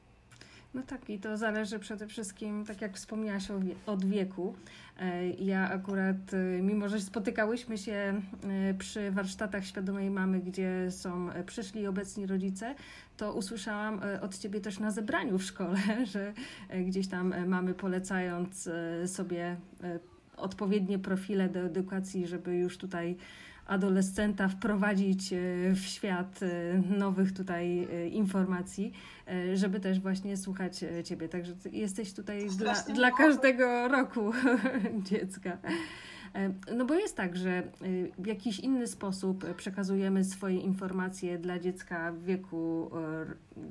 No 0.75 0.83
tak, 0.83 1.11
i 1.11 1.19
to 1.19 1.37
zależy 1.37 1.78
przede 1.78 2.07
wszystkim, 2.07 2.64
tak 2.64 2.81
jak 2.81 2.97
wspomniałaś, 2.97 3.49
od 3.87 4.04
wieku. 4.04 4.54
E, 5.00 5.28
ja 5.28 5.71
akurat, 5.71 6.35
e, 6.35 6.62
mimo 6.62 6.88
że 6.88 7.00
spotykałyśmy 7.00 7.78
się 7.78 7.93
e, 7.93 8.75
przy 8.78 9.11
warsztatach 9.11 9.66
świadomej 9.66 10.11
mamy, 10.11 10.40
gdzie 10.40 10.90
są 10.90 11.28
przyszli 11.47 11.87
obecni 11.87 12.26
rodzice, 12.26 12.75
to 13.16 13.35
usłyszałam 13.35 14.00
od 14.21 14.38
ciebie 14.38 14.61
też 14.61 14.78
na 14.78 14.90
zebraniu 14.90 15.38
w 15.38 15.45
szkole, 15.45 15.78
że 16.12 16.33
gdzieś 16.87 17.09
tam 17.09 17.35
mamy 17.47 17.75
polecając 17.75 18.69
sobie 19.07 19.57
odpowiednie 20.37 20.99
profile 20.99 21.49
do 21.49 21.61
edukacji, 21.61 22.26
żeby 22.26 22.57
już 22.57 22.78
tutaj 22.78 23.16
adolescenta 23.66 24.49
wprowadzić 24.49 25.33
e, 25.33 25.37
w 25.75 25.80
świat 25.80 26.40
e, 26.42 26.83
nowych 26.99 27.33
tutaj 27.33 27.88
e, 27.92 28.09
informacji, 28.09 28.92
żeby 29.54 29.80
też 29.80 30.00
właśnie 30.00 30.37
słuchać 30.37 30.85
Ciebie. 31.04 31.28
Także 31.28 31.52
jesteś 31.73 32.12
tutaj 32.12 32.49
dla, 32.59 32.75
dla 32.75 33.11
każdego 33.11 33.89
roku 33.89 34.32
dziecka. 35.10 35.58
No 36.76 36.84
bo 36.84 36.95
jest 36.95 37.17
tak, 37.17 37.36
że 37.36 37.62
w 38.19 38.26
jakiś 38.26 38.60
inny 38.60 38.86
sposób 38.86 39.54
przekazujemy 39.54 40.25
swoje 40.25 40.58
informacje 40.58 41.39
dla 41.39 41.58
dziecka 41.58 42.12
w 42.12 42.23
wieku, 42.23 42.91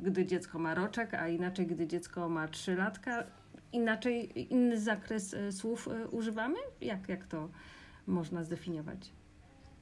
gdy 0.04 0.26
dziecko 0.26 0.60
ma 0.60 0.74
roczek, 0.76 1.14
a 1.14 1.28
inaczej, 1.28 1.68
gdy 1.68 1.88
dziecko 1.88 2.30
ma 2.30 2.48
trzy 2.48 2.76
latka. 2.76 3.24
Inaczej, 3.72 4.54
inny 4.54 4.80
zakres 4.80 5.36
słów 5.52 5.90
używamy? 6.12 6.58
Jak, 6.82 7.10
jak 7.10 7.28
to 7.28 7.50
można 8.08 8.44
zdefiniować? 8.44 9.12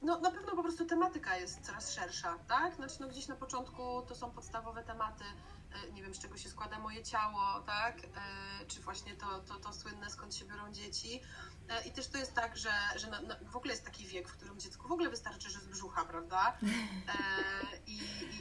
No 0.02 0.20
na 0.20 0.30
pewno 0.30 0.56
po 0.56 0.62
prostu 0.62 0.84
tematyka 0.84 1.36
jest 1.36 1.60
coraz 1.60 1.94
szersza, 1.94 2.38
tak? 2.48 2.74
Znaczy 2.74 2.94
no 3.00 3.08
gdzieś 3.08 3.28
na 3.28 3.36
początku 3.36 4.02
to 4.08 4.14
są 4.14 4.30
podstawowe 4.30 4.84
tematy, 4.84 5.24
e, 5.72 5.92
nie 5.92 6.02
wiem 6.02 6.14
z 6.14 6.18
czego 6.18 6.36
się 6.36 6.48
składa 6.48 6.78
moje 6.78 7.02
ciało, 7.02 7.60
tak? 7.66 7.98
E, 8.04 8.66
czy 8.66 8.80
właśnie 8.80 9.14
to, 9.14 9.40
to, 9.40 9.54
to 9.54 9.72
słynne 9.72 10.10
skąd 10.10 10.34
się 10.34 10.44
biorą 10.44 10.72
dzieci. 10.72 11.20
E, 11.68 11.84
I 11.88 11.92
też 11.92 12.08
to 12.08 12.18
jest 12.18 12.34
tak, 12.34 12.56
że, 12.56 12.72
że 12.96 13.10
na, 13.10 13.20
na, 13.20 13.36
w 13.50 13.56
ogóle 13.56 13.72
jest 13.72 13.84
taki 13.84 14.06
wiek, 14.06 14.28
w 14.28 14.32
którym 14.32 14.60
dziecku 14.60 14.88
w 14.88 14.92
ogóle 14.92 15.10
wystarczy, 15.10 15.50
że 15.50 15.60
z 15.60 15.66
brzucha, 15.66 16.04
prawda? 16.04 16.58
I, 17.86 17.98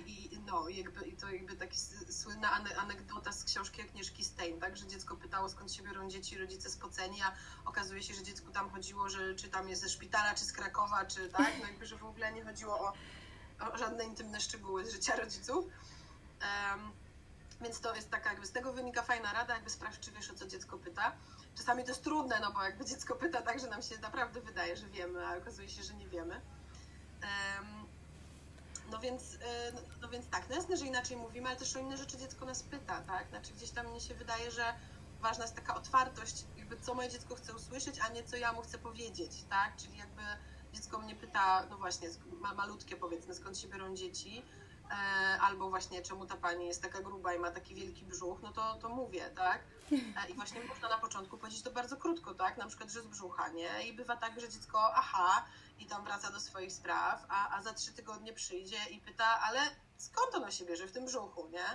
i, 0.08 0.11
no, 0.52 0.70
jakby, 0.70 1.06
i 1.06 1.18
to 1.18 1.32
jakby 1.32 1.56
taki 1.56 1.78
słynna 2.10 2.52
anegdota 2.78 3.32
z 3.32 3.44
książki 3.44 3.82
Agnieszki 3.82 4.26
Stein, 4.26 4.60
tak? 4.60 4.78
Że 4.78 4.88
dziecko 4.88 5.16
pytało 5.16 5.50
skąd 5.50 5.74
się 5.74 5.84
biorą 5.84 6.10
dzieci, 6.10 6.38
rodzice 6.38 6.70
spoceni, 6.70 7.22
a 7.22 7.34
okazuje 7.66 8.04
się, 8.04 8.14
że 8.14 8.24
dziecku 8.24 8.52
tam 8.52 8.70
chodziło, 8.70 9.10
że 9.10 9.36
czy 9.36 9.50
tam 9.50 9.70
jest 9.70 9.82
ze 9.82 9.90
szpitala, 9.90 10.34
czy 10.36 10.46
z 10.46 10.54
Krakowa, 10.54 11.06
czy 11.06 11.30
tak? 11.30 11.52
No 11.60 11.68
jakby, 11.68 11.86
że 11.86 11.98
w 11.98 12.04
ogóle 12.04 12.34
nie 12.34 12.44
chodziło 12.44 12.80
o, 12.80 12.94
o 13.60 13.78
żadne 13.78 14.04
intymne 14.04 14.42
szczegóły 14.42 14.86
z 14.86 14.92
życia 14.92 15.16
rodziców. 15.16 15.66
Um, 15.66 16.92
więc 17.62 17.82
to 17.82 17.96
jest 17.96 18.12
taka, 18.12 18.30
jakby 18.30 18.48
z 18.48 18.52
tego 18.52 18.74
wynika 18.74 19.02
fajna 19.02 19.34
rada, 19.34 19.54
jakby 19.54 19.70
sprawdź, 19.70 20.00
czy 20.00 20.12
wiesz, 20.12 20.30
o 20.32 20.36
co 20.36 20.48
dziecko 20.48 20.78
pyta. 20.78 21.12
Czasami 21.56 21.84
to 21.84 21.90
jest 21.90 22.04
trudne, 22.04 22.40
no 22.40 22.52
bo 22.52 22.64
jakby 22.64 22.86
dziecko 22.86 23.16
pyta 23.16 23.42
tak, 23.42 23.60
że 23.60 23.68
nam 23.68 23.82
się 23.82 24.00
naprawdę 24.00 24.42
wydaje, 24.42 24.78
że 24.78 24.88
wiemy, 24.88 25.28
a 25.28 25.38
okazuje 25.38 25.70
się, 25.70 25.84
że 25.84 25.94
nie 25.94 26.08
wiemy. 26.08 26.42
No 28.91 28.99
więc, 28.99 29.36
e, 29.36 29.71
no 30.01 30.10
więc 30.10 30.30
tak, 30.30 30.49
no 30.49 30.56
jasne, 30.56 30.77
że 30.77 30.86
inaczej 30.86 31.17
mówimy, 31.17 31.49
ale 31.49 31.58
też 31.58 31.75
o 31.75 31.80
inne 31.80 31.97
rzeczy 31.97 32.17
dziecko 32.17 32.45
nas 32.45 32.63
pyta, 32.63 33.01
tak? 33.01 33.30
Znaczy 33.30 33.54
gdzieś 33.54 33.71
tam 33.71 33.88
mnie 33.88 34.01
się 34.01 34.15
wydaje, 34.15 34.51
że 34.51 34.73
ważna 35.19 35.43
jest 35.43 35.56
taka 35.56 35.75
otwartość, 35.75 36.45
jakby 36.58 36.77
co 36.77 36.93
moje 36.93 37.10
dziecko 37.10 37.36
chce 37.36 37.54
usłyszeć, 37.56 37.99
a 37.99 38.10
nie 38.10 38.23
co 38.23 38.36
ja 38.36 38.54
mu 38.54 38.62
chcę 38.62 38.77
powiedzieć, 38.77 39.43
tak? 39.49 39.75
Czyli 39.75 39.97
jakby 39.97 40.21
dziecko 40.73 40.99
mnie 40.99 41.15
pyta, 41.15 41.65
no 41.69 41.77
właśnie, 41.77 42.10
ma 42.41 42.54
malutkie 42.54 42.95
powiedzmy, 42.97 43.34
skąd 43.34 43.60
się 43.60 43.67
biorą 43.67 43.95
dzieci, 43.95 44.45
e, 44.91 44.93
albo 45.41 45.69
właśnie 45.69 46.01
czemu 46.01 46.25
ta 46.25 46.38
pani 46.38 46.67
jest 46.67 46.82
taka 46.82 47.01
gruba 47.01 47.34
i 47.34 47.39
ma 47.39 47.51
taki 47.51 47.75
wielki 47.75 48.06
brzuch, 48.06 48.41
no 48.41 48.51
to, 48.51 48.75
to 48.75 48.89
mówię, 48.89 49.30
tak? 49.36 49.63
E, 49.91 50.30
I 50.30 50.34
właśnie 50.34 50.63
można 50.63 50.89
na 50.89 50.97
początku 50.97 51.38
powiedzieć 51.38 51.63
to 51.63 51.71
bardzo 51.71 51.97
krótko, 51.97 52.34
tak? 52.34 52.58
Na 52.58 52.67
przykład, 52.67 52.89
że 52.89 53.01
z 53.01 53.08
brzucha, 53.08 53.49
nie? 53.49 53.88
I 53.88 53.93
bywa 53.93 54.15
tak, 54.17 54.39
że 54.41 54.49
dziecko, 54.49 54.93
aha, 54.95 55.45
i 55.82 55.86
tam 55.86 56.04
wraca 56.04 56.32
do 56.32 56.39
swoich 56.39 56.72
spraw, 56.72 57.26
a, 57.30 57.58
a 57.58 57.62
za 57.62 57.74
trzy 57.74 57.91
tygodnie 57.91 58.34
przyjdzie 58.34 58.78
i 58.91 59.00
pyta, 59.00 59.39
ale 59.41 59.60
skąd 59.98 60.36
ono 60.36 60.52
się 60.52 60.65
bierze 60.65 60.88
w 60.88 60.91
tym 60.91 61.06
brzuchu, 61.06 61.48
nie? 61.48 61.65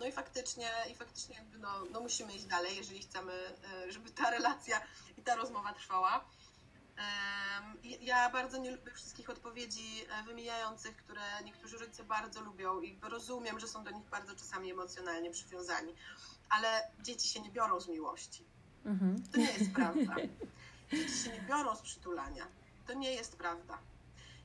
No 0.00 0.06
i 0.06 0.12
faktycznie, 0.12 0.70
i 0.92 0.94
faktycznie 0.94 1.36
jakby 1.36 1.58
no, 1.58 1.68
no 1.92 2.00
musimy 2.00 2.34
iść 2.34 2.44
dalej, 2.44 2.76
jeżeli 2.76 3.00
chcemy, 3.00 3.32
e, 3.32 3.92
żeby 3.92 4.10
ta 4.10 4.30
relacja 4.30 4.80
i 5.18 5.22
ta 5.22 5.36
rozmowa 5.36 5.72
trwała. 5.72 6.24
Ja 8.00 8.30
bardzo 8.30 8.58
nie 8.58 8.70
lubię 8.70 8.92
wszystkich 8.92 9.30
odpowiedzi 9.30 10.04
e, 10.08 10.22
wymijających, 10.22 10.96
które 10.96 11.20
niektórzy 11.44 11.78
rodzice 11.78 12.04
bardzo 12.04 12.40
lubią 12.40 12.80
i 12.80 12.98
rozumiem, 13.02 13.60
że 13.60 13.68
są 13.68 13.84
do 13.84 13.90
nich 13.90 14.04
bardzo 14.04 14.36
czasami 14.36 14.70
emocjonalnie 14.70 15.30
przywiązani, 15.30 15.94
ale 16.48 16.90
dzieci 17.02 17.28
się 17.28 17.40
nie 17.40 17.50
biorą 17.50 17.80
z 17.80 17.88
miłości. 17.88 18.44
Mhm. 18.84 19.22
To 19.32 19.38
nie 19.38 19.52
jest 19.52 19.72
prawda. 19.72 20.14
Dzieci 20.92 21.18
się 21.18 21.30
nie 21.30 21.40
biorą 21.40 21.76
z 21.76 21.80
przytulania. 21.82 22.46
To 22.86 22.94
nie 22.94 23.12
jest 23.12 23.36
prawda. 23.36 23.78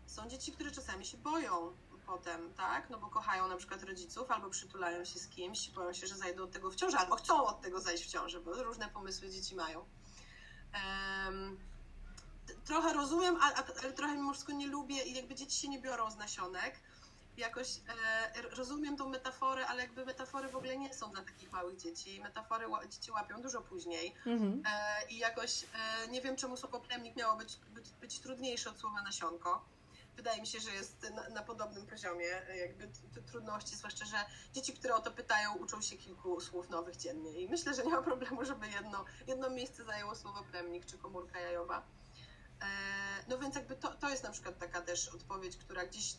Są 0.08 0.30
dzieci, 0.30 0.52
które 0.52 0.72
czasami 0.72 1.06
się 1.06 1.18
boją 1.18 1.74
potem, 2.06 2.54
tak? 2.54 2.90
No 2.90 2.98
bo 2.98 3.08
kochają 3.08 3.48
na 3.48 3.58
przykład 3.58 3.84
rodziców, 3.84 4.32
albo 4.32 4.50
przytulają 4.50 5.06
się 5.06 5.20
z 5.20 5.28
kimś, 5.28 5.70
boją 5.70 5.94
się, 5.94 6.08
że 6.08 6.16
zajdą 6.16 6.44
od 6.44 6.52
tego 6.52 6.72
w 6.72 6.76
ciąży, 6.76 6.98
albo 6.98 7.16
chcą 7.16 7.46
od 7.46 7.62
tego 7.62 7.80
zajść 7.80 8.06
w 8.06 8.12
ciąży, 8.12 8.40
bo 8.40 8.64
różne 8.64 8.90
pomysły 8.90 9.30
dzieci 9.30 9.56
mają. 9.56 9.86
Um, 10.74 11.60
trochę 12.66 12.94
rozumiem, 12.94 13.38
ale, 13.42 13.56
ale 13.56 13.94
trochę 13.94 14.16
mimo 14.16 14.34
wszystko 14.34 14.52
nie 14.52 14.68
lubię 14.68 15.04
i 15.04 15.14
jakby 15.14 15.36
dzieci 15.36 15.62
się 15.62 15.68
nie 15.68 15.80
biorą 15.80 16.12
z 16.12 16.16
nasionek. 16.18 16.80
Jakoś 17.38 17.78
e, 17.78 18.42
rozumiem 18.42 18.98
tą 18.98 19.10
metaforę, 19.10 19.68
ale 19.68 19.82
jakby 19.82 20.06
metafory 20.06 20.50
w 20.50 20.56
ogóle 20.56 20.78
nie 20.78 20.94
są 20.94 21.12
dla 21.12 21.22
takich 21.22 21.52
małych 21.52 21.78
dzieci. 21.78 22.22
Metafory 22.22 22.66
dzieci 22.90 23.12
łapią 23.12 23.42
dużo 23.42 23.62
później. 23.62 24.16
Mhm. 24.26 24.64
E, 24.66 25.08
I 25.10 25.18
jakoś 25.18 25.64
e, 25.64 26.08
nie 26.08 26.22
wiem, 26.22 26.36
czemu 26.36 26.58
słowo 26.58 26.80
plemnik 26.80 27.16
miało 27.16 27.38
być, 27.38 27.56
być, 27.56 27.90
być 27.90 28.20
trudniejsze 28.20 28.70
od 28.70 28.80
słowa 28.80 29.02
nasionko 29.02 29.66
wydaje 30.16 30.42
mi 30.42 30.48
się, 30.48 30.60
że 30.60 30.72
jest 30.72 31.12
na, 31.16 31.30
na 31.30 31.42
podobnym 31.42 31.88
poziomie 31.88 32.48
e, 32.50 32.58
jakby 32.58 32.90
trudności, 33.32 33.76
zwłaszcza, 33.76 34.06
że 34.06 34.18
dzieci, 34.54 34.74
które 34.74 34.96
o 34.96 35.00
to 35.00 35.12
pytają, 35.12 35.56
uczą 35.56 35.82
się 35.82 35.98
kilku 35.98 36.42
słów 36.42 36.70
nowych 36.70 36.98
dziennie 36.98 37.32
i 37.32 37.50
myślę, 37.50 37.74
że 37.74 37.84
nie 37.84 37.92
ma 37.92 38.02
problemu, 38.02 38.46
żeby 38.46 38.68
jedno, 38.70 39.06
jedno 39.28 39.50
miejsce 39.50 39.84
zajęło 39.84 40.16
słowo 40.16 40.44
plemnik 40.44 40.86
czy 40.86 40.98
komórka 40.98 41.40
jajowa. 41.40 41.86
E, 42.62 42.66
no 43.28 43.38
więc 43.38 43.56
jakby 43.56 43.76
to, 43.76 43.94
to 43.94 44.10
jest 44.10 44.24
na 44.24 44.32
przykład 44.32 44.60
taka 44.60 44.82
też 44.82 45.10
odpowiedź, 45.10 45.58
która 45.58 45.86
gdzieś 45.86 46.16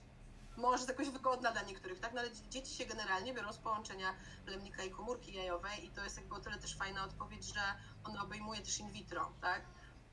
może 0.56 0.76
jest 0.76 0.88
jakoś 0.88 1.08
wygodna 1.08 1.52
dla 1.52 1.62
niektórych, 1.62 2.00
tak? 2.00 2.12
No 2.12 2.20
ale 2.20 2.30
dzieci 2.50 2.74
się 2.74 2.86
generalnie 2.86 3.34
biorą 3.34 3.52
z 3.52 3.58
połączenia 3.58 4.14
plemnika 4.44 4.82
i 4.82 4.90
komórki 4.90 5.34
jajowej 5.34 5.86
i 5.86 5.90
to 5.90 6.04
jest 6.04 6.16
jakby 6.16 6.34
o 6.34 6.40
tyle 6.40 6.58
też 6.58 6.76
fajna 6.76 7.04
odpowiedź, 7.04 7.44
że 7.44 7.60
ona 8.04 8.22
obejmuje 8.22 8.60
też 8.60 8.78
in 8.78 8.90
vitro, 8.90 9.32
tak? 9.40 9.62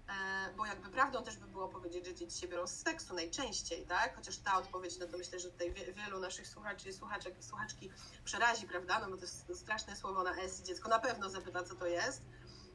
E, 0.10 0.54
bo 0.58 0.65
jakby 0.65 0.89
prawdą 0.89 1.23
też 1.23 1.38
by 1.38 1.47
było 1.47 1.67
powiedzieć, 1.67 2.06
że 2.06 2.15
dzieci 2.15 2.39
się 2.39 2.47
biorą 2.47 2.67
z 2.67 2.82
seksu 2.82 3.13
najczęściej, 3.13 3.86
tak? 3.86 4.15
Chociaż 4.15 4.38
ta 4.38 4.58
odpowiedź, 4.58 4.97
no 4.99 5.08
to 5.08 5.17
myślę, 5.17 5.39
że 5.39 5.52
tutaj 5.52 5.73
wielu 5.73 6.19
naszych 6.19 6.47
słuchaczy 6.47 6.89
i 6.89 6.93
słuchaczek, 6.93 7.36
słuchaczki 7.39 7.89
przerazi, 8.25 8.67
prawda? 8.67 8.99
No 8.99 9.10
bo 9.10 9.15
to 9.15 9.21
jest 9.21 9.52
straszne 9.56 9.95
słowo 9.95 10.23
na 10.23 10.36
S 10.36 10.60
i 10.60 10.63
dziecko 10.63 10.89
na 10.89 10.99
pewno 10.99 11.30
zapyta, 11.30 11.63
co 11.63 11.75
to 11.75 11.88
jest. 11.88 12.21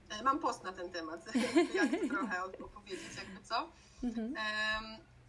E, 0.08 0.22
mam 0.22 0.38
post 0.38 0.64
na 0.64 0.72
ten 0.72 0.90
temat, 0.90 1.34
jak 1.74 1.90
trochę 2.08 2.44
opowiedzieć, 2.44 3.16
jakby 3.16 3.42
co. 3.42 3.68
Mhm. 4.02 4.34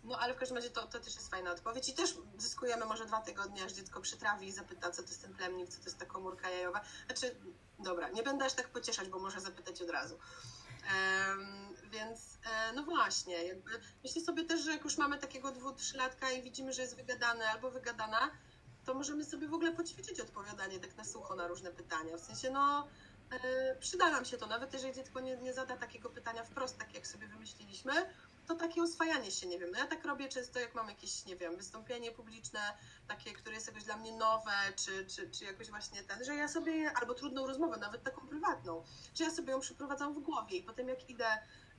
No 0.06 0.20
ale 0.20 0.34
w 0.34 0.38
każdym 0.38 0.58
razie 0.58 0.70
to, 0.70 0.88
to 0.88 1.00
też 1.00 1.16
jest 1.16 1.30
fajna 1.30 1.52
odpowiedź 1.52 1.90
i 1.90 1.94
też 1.94 2.18
zyskujemy 2.38 2.86
może 2.86 3.06
dwa 3.06 3.22
tygodnie, 3.22 3.64
aż 3.64 3.72
dziecko 3.72 4.02
przytrawi 4.02 4.48
i 4.48 4.52
zapyta, 4.52 4.92
co 4.92 5.04
to 5.04 5.10
jest 5.10 5.22
ten 5.22 5.34
plemnik, 5.34 5.70
co 5.70 5.78
to 5.78 5.86
jest 5.86 6.00
ta 6.00 6.06
komórka 6.06 6.50
jajowa. 6.50 6.82
Znaczy, 7.06 7.36
dobra, 7.80 8.10
nie 8.10 8.24
będę 8.24 8.46
aż 8.46 8.54
tak 8.54 8.70
pocieszać, 8.70 9.10
bo 9.10 9.20
może 9.20 9.42
zapytać 9.42 9.82
od 9.82 9.90
razu. 9.90 10.20
Um, 11.28 11.76
więc 11.92 12.38
e, 12.46 12.74
no 12.74 12.84
właśnie, 12.84 13.44
jakby 13.44 13.72
myślę 14.04 14.22
sobie 14.22 14.46
też, 14.46 14.62
że 14.62 14.72
jak 14.72 14.84
już 14.84 14.98
mamy 14.98 15.18
takiego 15.18 15.52
dwu, 15.52 15.74
trzylatka 15.74 16.32
i 16.32 16.44
widzimy, 16.44 16.74
że 16.74 16.82
jest 16.82 16.96
wygadany 16.96 17.48
albo 17.48 17.72
wygadana, 17.72 18.32
to 18.86 18.94
możemy 18.94 19.26
sobie 19.26 19.48
w 19.48 19.54
ogóle 19.54 19.72
poćwiczyć 19.72 20.20
odpowiadanie 20.20 20.80
tak 20.80 20.98
na 20.98 21.06
sucho 21.06 21.36
na 21.36 21.48
różne 21.48 21.72
pytania. 21.72 22.18
W 22.18 22.22
sensie, 22.22 22.52
no, 22.52 22.88
e, 23.32 23.76
przyda 23.76 24.12
nam 24.12 24.26
się 24.26 24.38
to, 24.38 24.48
nawet 24.48 24.74
jeżeli 24.74 24.94
dziecko 24.94 25.20
nie, 25.20 25.38
nie 25.38 25.54
zada 25.54 25.78
takiego 25.78 26.10
pytania 26.10 26.44
wprost, 26.44 26.78
tak 26.78 26.94
jak 26.94 27.08
sobie 27.08 27.28
wymyśliliśmy, 27.28 27.92
to 28.48 28.56
takie 28.56 28.84
oswajanie 28.84 29.32
się, 29.32 29.48
nie 29.48 29.60
wiem, 29.60 29.72
no 29.72 29.80
ja 29.80 29.88
tak 29.88 30.06
robię 30.06 30.30
często, 30.30 30.60
jak 30.60 30.76
mam 30.76 30.90
jakieś, 30.90 31.26
nie 31.26 31.36
wiem, 31.36 31.58
wystąpienie 31.58 32.12
publiczne, 32.12 32.60
takie, 33.08 33.34
które 33.34 33.56
jest 33.56 33.68
jakoś 33.68 33.84
dla 33.84 33.98
mnie 33.98 34.12
nowe, 34.12 34.52
czy, 34.76 35.06
czy, 35.06 35.32
czy 35.32 35.46
jakoś 35.46 35.70
właśnie 35.70 36.04
ten, 36.04 36.24
że 36.24 36.36
ja 36.36 36.48
sobie, 36.48 36.92
albo 36.96 37.14
trudną 37.14 37.48
rozmowę, 37.48 37.78
nawet 37.78 38.04
taką 38.04 38.28
prywatną, 38.28 38.84
że 39.16 39.24
ja 39.24 39.32
sobie 39.32 39.52
ją 39.52 39.60
przeprowadzam 39.60 40.14
w 40.14 40.20
głowie 40.20 40.58
i 40.58 40.64
potem 40.64 40.88
jak 40.88 41.10
idę 41.10 41.26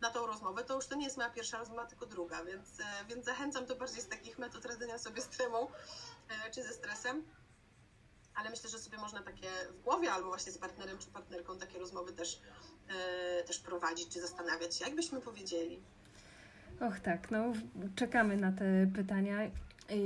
na 0.00 0.10
tą 0.10 0.26
rozmowę, 0.26 0.64
to 0.64 0.74
już 0.74 0.86
to 0.86 0.94
nie 0.94 1.04
jest 1.04 1.16
moja 1.16 1.30
pierwsza 1.30 1.58
rozmowa, 1.58 1.86
tylko 1.86 2.06
druga, 2.06 2.44
więc, 2.44 2.80
e, 2.80 3.04
więc 3.08 3.24
zachęcam 3.24 3.66
to 3.66 3.76
bardziej 3.76 4.02
z 4.02 4.08
takich 4.08 4.38
metod 4.38 4.64
radzenia 4.64 4.98
sobie 4.98 5.22
z 5.22 5.28
tremą, 5.28 5.68
e, 6.28 6.50
czy 6.50 6.62
ze 6.62 6.72
stresem. 6.72 7.24
Ale 8.34 8.50
myślę, 8.50 8.70
że 8.70 8.78
sobie 8.78 8.98
można 8.98 9.22
takie 9.22 9.50
w 9.70 9.82
głowie 9.82 10.12
albo 10.12 10.28
właśnie 10.28 10.52
z 10.52 10.58
partnerem 10.58 10.98
czy 10.98 11.06
partnerką 11.06 11.58
takie 11.58 11.78
rozmowy 11.78 12.12
też, 12.12 12.40
e, 12.88 13.44
też 13.44 13.58
prowadzić, 13.58 14.12
czy 14.12 14.20
zastanawiać 14.20 14.76
się, 14.76 14.84
jakbyśmy 14.84 15.20
powiedzieli. 15.20 15.82
Och 16.80 17.00
tak, 17.00 17.30
no 17.30 17.52
czekamy 17.94 18.36
na 18.36 18.52
te 18.52 18.86
pytania 18.94 19.38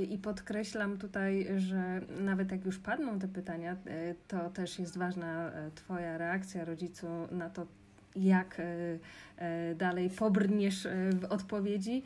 i 0.09 0.17
podkreślam 0.17 0.97
tutaj, 0.97 1.47
że 1.57 2.01
nawet 2.19 2.51
jak 2.51 2.65
już 2.65 2.79
padną 2.79 3.19
te 3.19 3.27
pytania, 3.27 3.71
e, 3.71 4.15
to 4.27 4.49
też 4.49 4.79
jest 4.79 4.97
ważna 4.97 5.51
e, 5.51 5.71
Twoja 5.75 6.17
reakcja 6.17 6.65
rodzicu 6.65 7.07
na 7.31 7.49
to, 7.49 7.67
jak 8.15 8.57
e, 8.59 9.75
dalej 9.75 10.09
pobrniesz 10.09 10.87
w 11.11 11.25
odpowiedzi, 11.25 12.03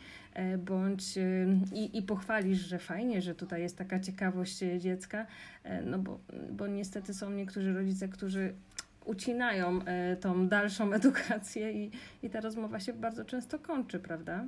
bądź 0.58 1.17
i, 1.73 1.97
i 1.97 2.01
pochwalisz, 2.01 2.60
że 2.60 2.80
fajnie, 2.80 3.21
że 3.21 3.36
tutaj 3.36 3.62
jest 3.62 3.78
taka 3.78 3.99
ciekawość 3.99 4.58
dziecka, 4.78 5.25
no 5.86 5.99
bo, 5.99 6.19
bo 6.51 6.67
niestety 6.67 7.13
są 7.13 7.30
niektórzy 7.30 7.73
rodzice, 7.73 8.08
którzy 8.08 8.54
ucinają 9.05 9.79
e, 9.85 10.15
tą 10.15 10.47
dalszą 10.47 10.93
edukację 10.99 11.71
i, 11.71 11.91
i 12.23 12.29
ta 12.29 12.41
rozmowa 12.41 12.79
się 12.79 12.93
bardzo 12.93 13.25
często 13.25 13.59
kończy, 13.59 13.99
prawda? 13.99 14.45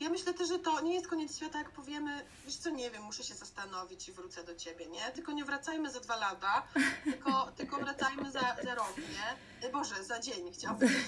Ja 0.00 0.10
myślę 0.10 0.34
też, 0.34 0.48
że 0.48 0.58
to 0.58 0.80
nie 0.80 0.94
jest 0.94 1.08
koniec 1.08 1.36
świata, 1.36 1.58
jak 1.58 1.70
powiemy, 1.70 2.10
wiesz 2.44 2.56
co, 2.56 2.70
nie 2.70 2.90
wiem, 2.90 3.02
muszę 3.02 3.22
się 3.22 3.34
zastanowić 3.34 4.08
i 4.08 4.12
wrócę 4.12 4.44
do 4.44 4.54
ciebie, 4.54 4.86
nie? 4.86 5.10
Tylko 5.14 5.32
nie 5.32 5.44
wracajmy 5.44 5.90
za 5.90 6.00
dwa 6.00 6.16
lata, 6.16 6.62
tylko, 7.04 7.46
tylko 7.56 7.76
wracajmy 7.76 8.30
za, 8.30 8.56
za 8.64 8.74
rok, 8.74 8.94
nie? 8.96 9.70
Boże, 9.70 10.04
za 10.04 10.20
dzień 10.20 10.52
chciałam 10.52 10.78
powiedzieć. 10.80 11.06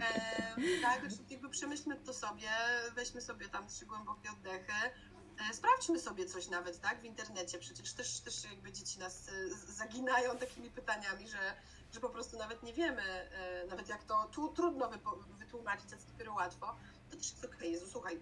E, 0.00 0.82
tak, 0.82 1.02
jakby 1.30 1.48
przemyślmy 1.48 1.96
to 1.96 2.14
sobie, 2.14 2.48
weźmy 2.94 3.20
sobie 3.20 3.48
tam 3.48 3.66
trzy 3.66 3.86
głębokie 3.86 4.30
oddechy, 4.30 4.90
E, 5.19 5.19
sprawdźmy 5.52 5.98
sobie 6.00 6.26
coś 6.26 6.48
nawet, 6.48 6.80
tak, 6.80 7.00
w 7.00 7.04
internecie. 7.04 7.58
Przecież 7.58 7.92
też, 7.92 8.20
też 8.20 8.44
jakby 8.44 8.72
dzieci 8.72 8.98
nas 8.98 9.28
e, 9.28 9.72
zaginają 9.72 10.38
takimi 10.38 10.70
pytaniami, 10.70 11.28
że, 11.28 11.54
że 11.92 12.00
po 12.00 12.08
prostu 12.08 12.38
nawet 12.38 12.62
nie 12.62 12.72
wiemy, 12.72 13.02
e, 13.02 13.66
nawet 13.66 13.88
jak 13.88 14.04
to 14.04 14.28
tu 14.32 14.48
trudno 14.48 14.90
wytłumaczyć, 15.38 15.92
a 15.92 15.96
co 15.96 16.12
dopiero 16.12 16.34
łatwo, 16.34 16.76
to 17.10 17.16
też 17.16 17.30
jest 17.30 17.44
okej, 17.44 17.56
okay. 17.56 17.68
Jezu, 17.68 17.86
słuchaj, 17.92 18.20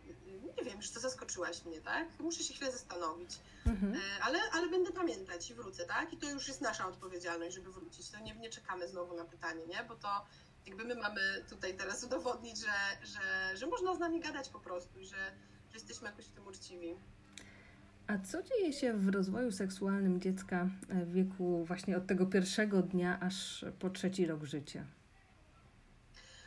nie 0.56 0.64
wiem, 0.64 0.82
że 0.82 0.92
to 0.92 1.00
zaskoczyłaś 1.00 1.64
mnie, 1.64 1.80
tak? 1.80 2.08
Muszę 2.18 2.44
się 2.44 2.54
chwilę 2.54 2.72
zastanowić, 2.72 3.30
mhm. 3.66 4.00
ale, 4.22 4.38
ale 4.52 4.68
będę 4.68 4.92
pamiętać 4.92 5.50
i 5.50 5.54
wrócę, 5.54 5.86
tak? 5.86 6.12
I 6.12 6.16
to 6.16 6.30
już 6.30 6.48
jest 6.48 6.60
nasza 6.60 6.86
odpowiedzialność, 6.86 7.54
żeby 7.54 7.72
wrócić. 7.72 8.10
To 8.10 8.18
nie, 8.18 8.34
nie 8.34 8.50
czekamy 8.50 8.88
znowu 8.88 9.16
na 9.16 9.24
pytanie, 9.24 9.66
nie? 9.66 9.84
Bo 9.88 9.96
to 9.96 10.26
jakby 10.66 10.84
my 10.84 10.94
mamy 10.94 11.44
tutaj 11.48 11.76
teraz 11.76 12.04
udowodnić, 12.04 12.58
że, 12.58 13.06
że, 13.06 13.56
że 13.56 13.66
można 13.66 13.94
z 13.94 13.98
nami 13.98 14.20
gadać 14.20 14.48
po 14.48 14.60
prostu, 14.60 15.04
że 15.04 15.16
że 15.16 15.32
jesteśmy 15.78 16.06
jakoś 16.06 16.24
w 16.24 16.32
tym 16.32 16.46
uczciwi. 16.46 16.96
A 18.06 18.18
co 18.18 18.42
dzieje 18.42 18.72
się 18.72 18.92
w 18.92 19.08
rozwoju 19.08 19.52
seksualnym 19.52 20.20
dziecka 20.20 20.68
w 20.88 21.12
wieku 21.12 21.64
właśnie 21.64 21.96
od 21.96 22.06
tego 22.06 22.26
pierwszego 22.26 22.82
dnia 22.82 23.20
aż 23.20 23.64
po 23.78 23.90
trzeci 23.90 24.26
rok 24.26 24.44
życia? 24.44 24.84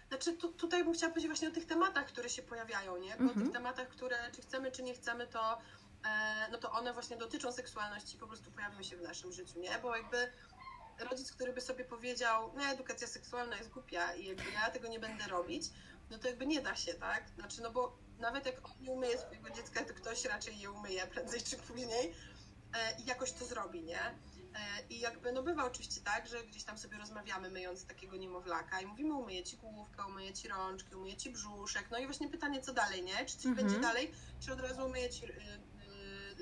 Znaczy 0.07 0.33
tu, 0.33 0.53
tutaj 0.53 0.83
bym 0.83 0.93
chciała 0.93 1.09
powiedzieć 1.09 1.29
właśnie 1.29 1.47
o 1.47 1.51
tych 1.51 1.65
tematach, 1.65 2.05
które 2.05 2.29
się 2.29 2.41
pojawiają, 2.41 2.97
nie? 2.97 3.09
Bo 3.09 3.23
mhm. 3.23 3.29
o 3.29 3.43
tych 3.43 3.53
tematach, 3.53 3.87
które 3.87 4.17
czy 4.35 4.41
chcemy, 4.41 4.71
czy 4.71 4.83
nie 4.83 4.93
chcemy, 4.93 5.27
to, 5.27 5.57
e, 6.05 6.51
no 6.51 6.57
to 6.57 6.71
one 6.71 6.93
właśnie 6.93 7.17
dotyczą 7.17 7.51
seksualności, 7.51 8.17
po 8.17 8.27
prostu 8.27 8.51
pojawią 8.51 8.83
się 8.83 8.97
w 8.97 9.01
naszym 9.01 9.31
życiu, 9.31 9.59
nie? 9.59 9.79
Bo 9.81 9.95
jakby 9.95 10.17
rodzic, 10.99 11.31
który 11.31 11.53
by 11.53 11.61
sobie 11.61 11.85
powiedział, 11.85 12.51
no 12.55 12.63
edukacja 12.63 13.07
seksualna 13.07 13.57
jest 13.57 13.69
głupia 13.69 14.13
i 14.13 14.25
jakby 14.25 14.51
ja 14.53 14.69
tego 14.69 14.87
nie 14.87 14.99
będę 14.99 15.27
robić, 15.27 15.63
no 16.11 16.17
to 16.17 16.27
jakby 16.27 16.45
nie 16.47 16.61
da 16.61 16.75
się, 16.75 16.93
tak? 16.93 17.29
Znaczy, 17.29 17.61
no 17.61 17.71
bo 17.71 17.97
nawet 18.21 18.45
jak 18.45 18.65
on 18.65 18.71
nie 18.81 18.91
umyje 18.91 19.17
swojego 19.17 19.49
dziecka, 19.49 19.85
to 19.85 19.93
ktoś 19.93 20.25
raczej 20.25 20.59
je 20.59 20.71
umyje 20.71 21.07
prędzej 21.07 21.41
czy 21.41 21.57
później 21.57 22.13
e, 22.73 23.01
i 23.01 23.05
jakoś 23.05 23.31
to 23.31 23.45
zrobi, 23.45 23.83
nie? 23.83 24.01
E, 24.55 24.87
I 24.89 24.99
jakby, 24.99 25.31
no 25.31 25.43
bywa 25.43 25.65
oczywiście 25.65 26.01
tak, 26.01 26.27
że 26.27 26.43
gdzieś 26.43 26.63
tam 26.63 26.77
sobie 26.77 26.97
rozmawiamy, 26.97 27.49
myjąc 27.49 27.85
takiego 27.85 28.17
niemowlaka 28.17 28.81
i 28.81 28.85
mówimy, 28.85 29.13
umyję 29.13 29.43
ci 29.43 29.57
główkę, 29.57 30.05
umyję 30.05 30.33
ci 30.33 30.47
rączki, 30.47 30.95
umyję 30.95 31.17
ci 31.17 31.29
brzuszek, 31.29 31.87
no 31.91 31.97
i 31.97 32.05
właśnie 32.05 32.29
pytanie, 32.29 32.61
co 32.61 32.73
dalej, 32.73 33.03
nie? 33.03 33.25
Czy 33.25 33.37
coś 33.37 33.45
mhm. 33.45 33.55
będzie 33.55 33.81
dalej, 33.81 34.11
czy 34.39 34.53
od 34.53 34.59
razu 34.59 34.85
umyję 34.85 35.09
ci 35.09 35.25
y, 35.25 35.29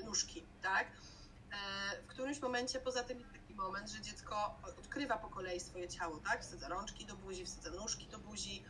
y, 0.00 0.04
nóżki, 0.04 0.44
tak? 0.62 0.86
E, 0.86 2.02
w 2.02 2.06
którymś 2.06 2.40
momencie, 2.40 2.80
poza 2.80 3.04
tym 3.04 3.18
jest 3.18 3.32
taki 3.32 3.54
moment, 3.54 3.90
że 3.90 4.00
dziecko 4.00 4.60
odkrywa 4.78 5.18
po 5.18 5.28
kolei 5.28 5.60
swoje 5.60 5.88
ciało, 5.88 6.18
tak? 6.18 6.42
Wsadza 6.42 6.68
rączki 6.68 7.06
do 7.06 7.16
buzi, 7.16 7.46
wsadza 7.46 7.70
nóżki 7.70 8.06
do 8.06 8.18
buzi, 8.18 8.64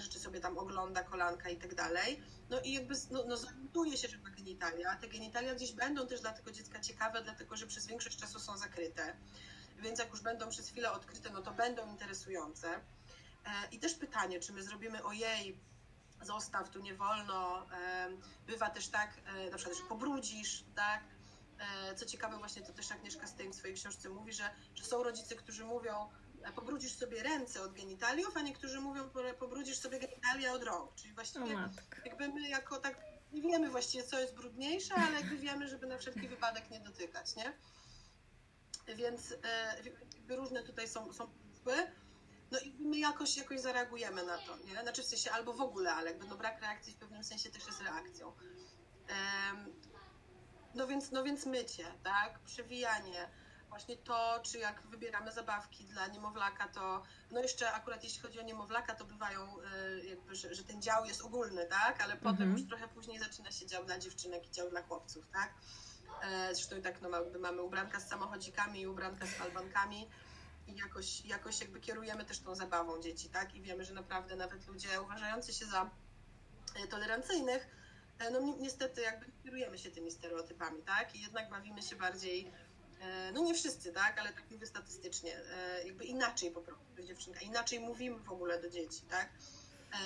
rzeczy 0.00 0.20
sobie 0.20 0.40
tam 0.40 0.58
ogląda, 0.58 1.02
kolanka 1.02 1.48
i 1.48 1.56
tak 1.56 1.74
dalej. 1.74 2.22
No 2.50 2.60
i 2.60 2.72
jakby 2.72 2.94
no, 3.10 3.24
no 3.28 3.36
zorientuje 3.36 3.96
się, 3.96 4.08
że 4.08 4.18
ma 4.18 4.30
genitalia. 4.30 4.96
Te 4.96 5.08
genitalia 5.08 5.54
gdzieś 5.54 5.72
będą 5.72 6.06
też 6.06 6.20
dla 6.20 6.32
tego 6.32 6.50
dziecka 6.50 6.80
ciekawe, 6.80 7.22
dlatego 7.22 7.56
że 7.56 7.66
przez 7.66 7.86
większość 7.86 8.16
czasu 8.16 8.40
są 8.40 8.58
zakryte. 8.58 9.16
Więc 9.78 9.98
jak 9.98 10.10
już 10.10 10.20
będą 10.20 10.48
przez 10.48 10.68
chwilę 10.68 10.92
odkryte, 10.92 11.30
no 11.30 11.42
to 11.42 11.50
będą 11.52 11.90
interesujące. 11.90 12.68
E, 12.74 12.80
I 13.72 13.78
też 13.78 13.94
pytanie, 13.94 14.40
czy 14.40 14.52
my 14.52 14.62
zrobimy 14.62 15.04
ojej, 15.04 15.60
zostaw, 16.22 16.70
tu 16.70 16.80
nie 16.80 16.94
wolno. 16.94 17.66
E, 17.72 18.08
bywa 18.46 18.70
też 18.70 18.88
tak, 18.88 19.10
na 19.50 19.56
przykład, 19.56 19.78
że 19.78 19.84
pobrudzisz, 19.84 20.64
tak? 20.74 21.04
Co 21.96 22.06
ciekawe, 22.06 22.38
właśnie 22.38 22.62
to 22.62 22.72
też 22.72 22.92
Agnieszka 22.92 23.26
Stein 23.26 23.52
w 23.52 23.54
swojej 23.54 23.76
książce 23.76 24.08
mówi, 24.08 24.32
że, 24.32 24.50
że 24.74 24.84
są 24.84 25.02
rodzice, 25.02 25.36
którzy 25.36 25.64
mówią, 25.64 26.08
pobrudzisz 26.54 26.92
sobie 26.92 27.22
ręce 27.22 27.62
od 27.62 27.72
genitaliów, 27.72 28.36
a 28.36 28.40
niektórzy 28.40 28.80
mówią, 28.80 29.10
pobrudzisz 29.38 29.78
sobie 29.78 29.98
genitalia 29.98 30.52
od 30.52 30.62
rąk. 30.64 30.94
Czyli 30.94 31.14
właściwie 31.14 31.46
jakby 32.04 32.28
my 32.28 32.48
jako 32.48 32.76
tak 32.76 33.00
nie 33.32 33.42
wiemy 33.42 33.70
właściwie, 33.70 34.04
co 34.04 34.20
jest 34.20 34.34
brudniejsze, 34.34 34.94
ale 34.94 35.20
jakby 35.20 35.36
wiemy, 35.36 35.68
żeby 35.68 35.86
na 35.86 35.98
wszelki 35.98 36.28
wypadek 36.28 36.70
nie 36.70 36.80
dotykać, 36.80 37.36
nie? 37.36 37.52
Więc 38.94 39.34
e, 39.44 39.76
jakby 40.14 40.36
różne 40.36 40.62
tutaj 40.62 40.88
są, 40.88 41.12
są 41.12 41.26
pomysły. 41.26 41.92
No 42.50 42.58
i 42.58 42.74
my 42.78 42.98
jakoś, 42.98 43.36
jakoś 43.36 43.60
zareagujemy 43.60 44.26
na 44.26 44.38
to, 44.38 44.56
nie? 44.58 44.82
Znaczy 44.82 45.02
w 45.02 45.06
sensie 45.06 45.30
albo 45.30 45.52
w 45.52 45.60
ogóle, 45.60 45.92
ale 45.92 46.10
jakby 46.10 46.26
no 46.26 46.36
brak 46.36 46.60
reakcji 46.60 46.92
w 46.92 46.96
pewnym 46.96 47.24
sensie 47.24 47.50
też 47.50 47.66
jest 47.66 47.80
reakcją. 47.80 48.32
No 50.74 50.86
więc, 50.86 51.10
no 51.10 51.24
więc 51.24 51.46
mycie, 51.46 51.84
tak? 52.02 52.38
Przewijanie, 52.38 53.28
właśnie 53.70 53.96
to, 53.96 54.40
czy 54.42 54.58
jak 54.58 54.82
wybieramy 54.82 55.32
zabawki 55.32 55.84
dla 55.84 56.06
niemowlaka, 56.06 56.68
to 56.68 57.02
no 57.30 57.40
jeszcze 57.40 57.72
akurat 57.72 58.04
jeśli 58.04 58.20
chodzi 58.20 58.40
o 58.40 58.42
niemowlaka, 58.42 58.94
to 58.94 59.04
bywają 59.04 59.56
y, 59.60 60.06
jakby, 60.06 60.34
że, 60.34 60.54
że 60.54 60.64
ten 60.64 60.82
dział 60.82 61.04
jest 61.04 61.22
ogólny, 61.22 61.66
tak? 61.66 62.02
Ale 62.02 62.16
potem 62.16 62.42
mhm. 62.42 62.52
już 62.52 62.68
trochę 62.68 62.88
później 62.88 63.18
zaczyna 63.18 63.50
się 63.50 63.66
dział 63.66 63.84
dla 63.84 63.98
dziewczynek 63.98 64.46
i 64.46 64.50
dział 64.50 64.70
dla 64.70 64.82
chłopców, 64.82 65.24
tak? 65.32 65.54
E, 66.22 66.54
zresztą 66.54 66.76
i 66.76 66.82
tak 66.82 67.02
no, 67.02 67.08
mamy 67.40 67.62
ubranka 67.62 68.00
z 68.00 68.08
samochodzikami 68.08 68.80
i 68.80 68.86
ubranka 68.86 69.26
z 69.26 69.30
falbankami 69.30 70.08
i 70.66 70.76
jakoś, 70.76 71.24
jakoś 71.24 71.60
jakby 71.60 71.80
kierujemy 71.80 72.24
też 72.24 72.38
tą 72.38 72.54
zabawą 72.54 73.00
dzieci, 73.00 73.28
tak? 73.28 73.54
I 73.54 73.62
wiemy, 73.62 73.84
że 73.84 73.94
naprawdę 73.94 74.36
nawet 74.36 74.66
ludzie 74.66 75.02
uważający 75.02 75.52
się 75.52 75.66
za 75.66 75.90
e, 76.74 76.86
tolerancyjnych 76.86 77.80
no 78.32 78.40
niestety 78.60 79.00
jakby 79.00 79.26
kierujemy 79.42 79.78
się 79.78 79.90
tymi 79.90 80.10
stereotypami, 80.10 80.82
tak? 80.82 81.14
I 81.14 81.20
jednak 81.20 81.50
bawimy 81.50 81.82
się 81.82 81.96
bardziej, 81.96 82.52
no 83.34 83.42
nie 83.42 83.54
wszyscy, 83.54 83.92
tak? 83.92 84.18
Ale 84.20 84.32
tak 84.32 84.50
mówię 84.50 84.66
statystycznie, 84.66 85.32
jakby 85.86 86.04
inaczej 86.04 86.50
po 86.50 86.60
prostu, 86.60 86.84
dziewczynka, 87.04 87.40
inaczej 87.40 87.80
mówimy 87.80 88.18
w 88.18 88.32
ogóle 88.32 88.62
do 88.62 88.70
dzieci, 88.70 89.02
tak? 89.10 89.28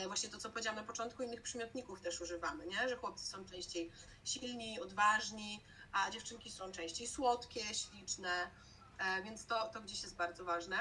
Właśnie 0.07 0.29
to, 0.29 0.39
co 0.39 0.51
powiedziałam 0.51 0.77
na 0.77 0.85
początku, 0.85 1.23
innych 1.23 1.43
przymiotników 1.43 2.01
też 2.01 2.21
używamy, 2.21 2.67
nie? 2.67 2.89
Że 2.89 2.97
chłopcy 2.97 3.27
są 3.27 3.45
częściej 3.45 3.91
silni, 4.25 4.81
odważni, 4.81 5.65
a 5.93 6.11
dziewczynki 6.11 6.51
są 6.51 6.73
częściej 6.73 7.07
słodkie, 7.07 7.61
śliczne, 7.61 8.51
więc 9.25 9.47
to, 9.47 9.69
to 9.69 9.81
gdzieś 9.81 10.03
jest 10.03 10.17
bardzo 10.17 10.45
ważne. 10.45 10.77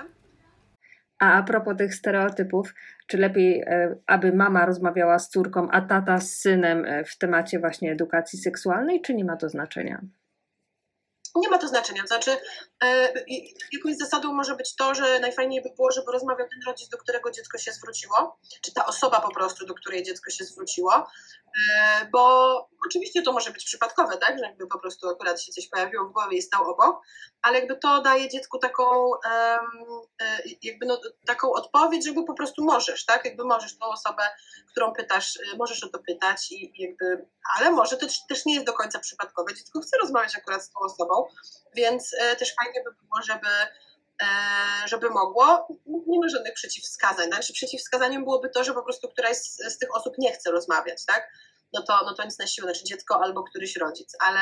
A 1.20 1.34
a 1.34 1.44
propos 1.44 1.78
tych 1.78 1.96
stereotypów, 1.96 2.74
czy 3.08 3.18
lepiej, 3.18 3.62
e, 3.62 3.96
aby 4.08 4.34
mama 4.34 4.66
rozmawiała 4.66 5.20
z 5.20 5.30
córką, 5.30 5.72
a 5.72 5.82
tata 5.82 6.20
z 6.20 6.34
synem 6.34 6.86
e, 6.86 7.04
w 7.04 7.18
temacie 7.18 7.60
właśnie 7.60 7.92
edukacji 7.92 8.40
seksualnej, 8.40 9.02
czy 9.02 9.14
nie 9.14 9.26
ma 9.26 9.38
to 9.38 9.50
znaczenia? 9.50 10.02
Nie 11.36 11.50
ma 11.50 11.58
to 11.58 11.68
znaczenia. 11.68 12.08
Znaczy, 12.08 12.32
e, 12.32 12.38
jakąś 13.72 13.98
zasadą 13.98 14.34
może 14.34 14.56
być 14.56 14.76
to, 14.76 14.96
że 14.96 15.20
najfajniej 15.20 15.62
by 15.62 15.70
było, 15.70 15.92
żeby 15.92 16.12
rozmawiał 16.12 16.48
ten 16.50 16.60
rodzic, 16.68 16.90
do 16.90 16.98
którego 16.98 17.32
dziecko 17.32 17.58
się 17.58 17.72
zwróciło, 17.72 18.40
czy 18.62 18.74
ta 18.74 18.86
osoba 18.86 19.22
po 19.22 19.34
prostu, 19.34 19.66
do 19.66 19.74
której 19.74 20.04
dziecko 20.04 20.32
się 20.32 20.46
zwróciło, 20.46 21.08
E, 21.54 22.06
bo 22.12 22.70
oczywiście 22.88 23.22
to 23.22 23.32
może 23.32 23.52
być 23.52 23.66
przypadkowe, 23.66 24.18
tak, 24.18 24.40
że 24.40 24.46
jakby 24.46 24.68
po 24.68 24.80
prostu 24.80 25.10
akurat 25.10 25.42
się 25.42 25.52
coś 25.52 25.68
pojawiło 25.68 26.06
w 26.06 26.12
głowie 26.12 26.38
i 26.38 26.42
stał 26.42 26.70
obok, 26.70 27.02
ale 27.42 27.60
jakby 27.60 27.76
to 27.76 28.02
daje 28.02 28.30
dziecku 28.30 28.60
taką 28.60 28.84
e, 29.26 29.60
jakby 30.64 30.86
no, 30.86 31.02
taką 31.26 31.52
odpowiedź, 31.52 32.06
że 32.06 32.14
po 32.14 32.34
prostu 32.34 32.64
możesz, 32.64 33.06
tak, 33.06 33.26
jakby 33.26 33.46
możesz 33.46 33.78
tą 33.78 33.86
osobę, 33.86 34.24
którą 34.72 34.94
pytasz, 34.94 35.38
e, 35.38 35.58
możesz 35.58 35.84
o 35.84 35.90
to 35.90 36.00
pytać 36.00 36.52
i 36.52 36.74
jakby, 36.76 37.26
ale 37.58 37.72
może 37.72 37.98
to 37.98 38.08
też 38.30 38.46
nie 38.46 38.54
jest 38.54 38.66
do 38.66 38.74
końca 38.74 39.00
przypadkowe, 39.00 39.54
dziecko 39.56 39.82
chce 39.82 39.98
rozmawiać 39.98 40.36
akurat 40.36 40.64
z 40.64 40.72
tą 40.72 40.80
osobą, 40.80 41.28
więc 41.76 42.16
też 42.40 42.56
fajnie 42.56 42.73
by 42.84 42.92
było, 42.92 43.22
żeby 43.28 43.48
E, 44.22 44.88
żeby 44.88 45.10
mogło, 45.10 45.68
nie 45.86 46.20
ma 46.20 46.30
żadnych 46.30 46.54
przeciwwskazań. 46.54 47.28
Znaczy 47.28 47.54
przeciwwskazaniem 47.54 48.24
byłoby 48.24 48.50
to, 48.50 48.64
że 48.64 48.74
po 48.74 48.84
prostu 48.84 49.10
któraś 49.10 49.38
z, 49.38 49.74
z, 49.74 49.78
tych 49.78 49.96
osób 49.96 50.14
nie 50.18 50.34
chce 50.34 50.52
rozmawiać, 50.52 51.06
tak? 51.06 51.30
No 51.74 51.82
to, 51.82 52.00
no 52.06 52.14
to 52.14 52.24
nic 52.24 52.40
na 52.40 52.48
siłę, 52.48 52.68
znaczy 52.68 52.86
dziecko 52.86 53.20
albo 53.24 53.44
któryś 53.44 53.76
rodzic, 53.76 54.16
ale, 54.20 54.40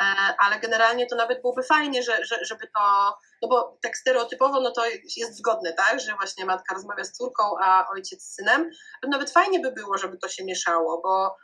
e, 0.00 0.04
ale 0.38 0.60
generalnie 0.60 1.06
to 1.06 1.16
nawet 1.16 1.40
byłoby 1.40 1.62
fajnie, 1.62 2.02
że, 2.02 2.24
że, 2.24 2.44
żeby 2.44 2.66
to, 2.66 3.16
no 3.42 3.48
bo 3.48 3.78
tak 3.82 3.96
stereotypowo 3.96 4.60
no 4.60 4.70
to 4.70 4.86
jest 5.16 5.36
zgodne, 5.36 5.72
tak? 5.72 6.00
Że 6.00 6.14
właśnie 6.14 6.44
matka 6.44 6.74
rozmawia 6.74 7.04
z 7.04 7.12
córką, 7.12 7.44
a 7.62 7.88
ojciec 7.88 8.22
z 8.22 8.34
synem. 8.34 8.70
Nawet 9.08 9.30
fajnie 9.30 9.60
by 9.60 9.72
było, 9.72 9.98
żeby 9.98 10.18
to 10.18 10.28
się 10.28 10.44
mieszało, 10.44 11.00
bo 11.02 11.36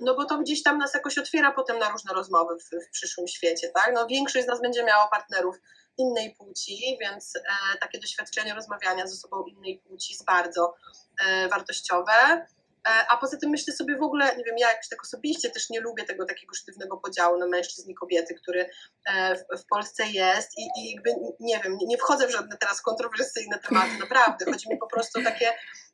no 0.00 0.14
bo 0.14 0.24
to 0.24 0.38
gdzieś 0.38 0.62
tam 0.62 0.78
nas 0.78 0.94
jakoś 0.94 1.18
otwiera 1.18 1.52
potem 1.52 1.78
na 1.78 1.90
różne 1.90 2.14
rozmowy 2.14 2.54
w, 2.58 2.86
w 2.86 2.90
przyszłym 2.90 3.28
świecie, 3.28 3.68
tak? 3.74 3.90
No 3.94 4.06
większość 4.06 4.44
z 4.44 4.48
nas 4.48 4.60
będzie 4.60 4.84
miało 4.84 5.08
partnerów 5.10 5.56
innej 5.98 6.34
płci, 6.34 6.98
więc 7.00 7.36
e, 7.36 7.42
takie 7.80 7.98
doświadczenie 7.98 8.54
rozmawiania 8.54 9.06
ze 9.06 9.16
sobą 9.16 9.44
innej 9.44 9.78
płci 9.78 10.12
jest 10.12 10.24
bardzo 10.24 10.74
e, 11.26 11.48
wartościowe. 11.48 12.12
E, 12.12 12.46
a 13.08 13.16
poza 13.16 13.36
tym 13.36 13.50
myślę 13.50 13.74
sobie 13.74 13.96
w 13.96 14.02
ogóle, 14.02 14.36
nie 14.36 14.44
wiem, 14.44 14.58
ja 14.58 14.68
jakoś 14.68 14.88
tak 14.88 15.02
osobiście 15.02 15.50
też 15.50 15.70
nie 15.70 15.80
lubię 15.80 16.04
tego 16.04 16.26
takiego 16.26 16.54
sztywnego 16.54 16.96
podziału 16.96 17.38
na 17.38 17.46
mężczyzn 17.46 17.90
i 17.90 17.94
kobiety, 17.94 18.34
który 18.34 18.70
w, 19.36 19.60
w 19.62 19.66
Polsce 19.66 20.06
jest 20.06 20.58
i, 20.58 20.68
i 20.76 20.90
jakby, 20.90 21.10
nie 21.40 21.60
wiem, 21.64 21.78
nie 21.86 21.98
wchodzę 21.98 22.26
w 22.26 22.30
żadne 22.30 22.56
teraz 22.56 22.82
kontrowersyjne 22.82 23.58
tematy, 23.58 23.98
naprawdę. 24.00 24.44
Chodzi 24.44 24.68
mi 24.68 24.78
po 24.78 24.86
prostu 24.86 25.20
o 25.20 25.22
takie 25.22 25.46
E, 25.46 25.89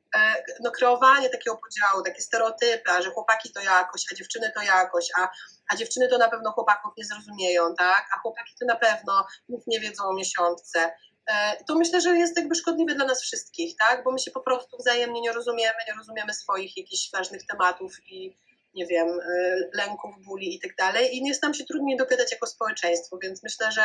no, 0.61 0.70
kreowanie 0.70 1.31
takiego 1.31 1.57
podziału, 1.57 2.02
takie 2.05 2.22
stereotypy, 2.22 3.02
że 3.02 3.11
chłopaki 3.11 3.52
to 3.52 3.61
jakoś, 3.61 4.02
a 4.12 4.14
dziewczyny 4.14 4.52
to 4.55 4.62
jakoś, 4.62 5.09
a, 5.18 5.29
a 5.72 5.76
dziewczyny 5.76 6.09
to 6.09 6.18
na 6.18 6.29
pewno 6.29 6.52
chłopaków 6.52 6.92
nie 6.96 7.05
zrozumieją, 7.05 7.74
tak? 7.74 8.05
A 8.16 8.18
chłopaki 8.18 8.55
to 8.61 8.66
na 8.66 8.76
pewno 8.76 9.26
nic 9.48 9.66
nie 9.66 9.81
wiedzą 9.81 10.05
o 10.05 10.14
miesiączce. 10.14 10.92
E, 11.26 11.64
to 11.64 11.74
myślę, 11.74 12.00
że 12.00 12.16
jest 12.16 12.37
jakby 12.37 12.55
szkodliwe 12.55 12.94
dla 12.94 13.07
nas 13.07 13.22
wszystkich, 13.22 13.76
tak? 13.76 14.05
Bo 14.05 14.12
my 14.12 14.18
się 14.18 14.31
po 14.31 14.40
prostu 14.40 14.76
wzajemnie 14.76 15.20
nie 15.20 15.33
rozumiemy, 15.33 15.79
nie 15.88 15.94
rozumiemy 15.94 16.35
swoich 16.35 16.76
jakichś 16.76 17.11
ważnych 17.12 17.46
tematów 17.46 17.92
i 18.07 18.37
nie 18.74 18.87
wiem, 18.87 19.09
e, 19.09 19.57
lęków, 19.74 20.14
bóli 20.24 20.55
i 20.55 20.61
tak 20.61 20.76
dalej. 20.76 21.16
I 21.16 21.29
jest 21.29 21.42
nam 21.42 21.55
się 21.55 21.64
trudniej 21.64 21.96
dogadać 21.96 22.33
jako 22.33 22.46
społeczeństwo, 22.46 23.18
więc 23.22 23.42
myślę, 23.42 23.72
że 23.72 23.83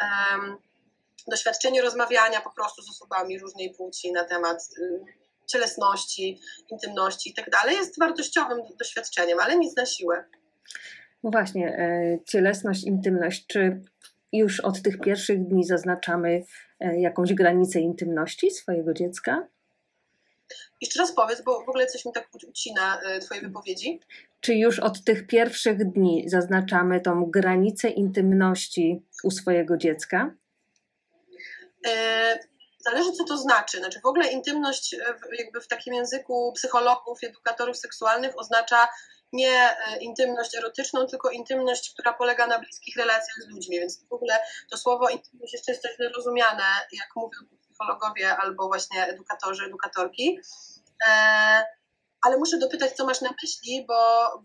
um, 0.00 0.56
doświadczenie 1.26 1.82
rozmawiania 1.82 2.40
po 2.40 2.50
prostu 2.50 2.82
z 2.82 2.90
osobami 2.90 3.38
różnej 3.38 3.74
płci 3.74 4.12
na 4.12 4.24
temat 4.24 4.58
y, 4.78 5.04
cielesności, 5.46 6.40
intymności 6.70 7.30
i 7.30 7.34
tak 7.34 7.50
jest 7.70 7.98
wartościowym 7.98 8.58
doświadczeniem, 8.78 9.40
ale 9.40 9.56
nic 9.56 9.76
na 9.76 9.86
siłę. 9.86 10.24
No 11.22 11.30
właśnie, 11.30 11.78
e, 11.78 12.18
cielesność, 12.26 12.84
intymność, 12.84 13.46
czy 13.46 13.80
już 14.32 14.60
od 14.60 14.82
tych 14.82 15.00
pierwszych 15.00 15.48
dni 15.48 15.64
zaznaczamy 15.64 16.44
e, 16.80 17.00
jakąś 17.00 17.34
granicę 17.34 17.80
intymności 17.80 18.50
swojego 18.50 18.94
dziecka? 18.94 19.46
Jeszcze 20.80 21.00
raz 21.00 21.12
powiedz, 21.12 21.42
bo 21.42 21.64
w 21.64 21.68
ogóle 21.68 21.86
coś 21.86 22.04
mi 22.04 22.12
tak 22.12 22.28
ucina 22.48 23.00
e, 23.00 23.18
Twoje 23.18 23.40
wypowiedzi. 23.40 24.00
Czy 24.40 24.54
już 24.54 24.78
od 24.78 25.04
tych 25.04 25.26
pierwszych 25.26 25.92
dni 25.92 26.24
zaznaczamy 26.26 27.00
tą 27.00 27.30
granicę 27.30 27.88
intymności 27.88 29.02
u 29.22 29.30
swojego 29.30 29.76
dziecka? 29.76 30.34
Zależy, 32.84 33.12
co 33.12 33.24
to 33.24 33.36
znaczy. 33.36 33.78
Znaczy, 33.78 34.00
w 34.00 34.06
ogóle 34.06 34.28
intymność 34.28 34.94
e, 34.94 34.98
jakby 35.38 35.60
w 35.60 35.68
takim 35.68 35.94
języku 35.94 36.52
psychologów, 36.52 37.18
edukatorów 37.22 37.76
seksualnych 37.76 38.38
oznacza 38.38 38.88
nie 39.32 39.60
e, 39.60 39.98
intymność 40.00 40.54
erotyczną, 40.56 41.06
tylko 41.06 41.30
intymność, 41.30 41.92
która 41.92 42.12
polega 42.12 42.46
na 42.46 42.58
bliskich 42.58 42.96
relacjach 42.96 43.36
z 43.36 43.48
ludźmi. 43.48 43.80
Więc 43.80 44.08
w 44.08 44.12
ogóle 44.12 44.38
to 44.70 44.76
słowo 44.76 45.08
intymność 45.08 45.52
jest 45.52 45.66
często 45.66 45.88
źle 45.96 46.08
rozumiane, 46.08 46.64
jak 46.92 47.08
mówią 47.16 47.38
psychologowie 47.60 48.36
albo 48.36 48.66
właśnie 48.68 49.06
edukatorzy, 49.06 49.64
edukatorki. 49.64 50.38
E, 51.08 51.64
ale 52.24 52.38
muszę 52.38 52.58
dopytać, 52.58 52.92
co 52.92 53.06
masz 53.06 53.20
na 53.20 53.30
myśli, 53.42 53.84
bo, 53.88 53.94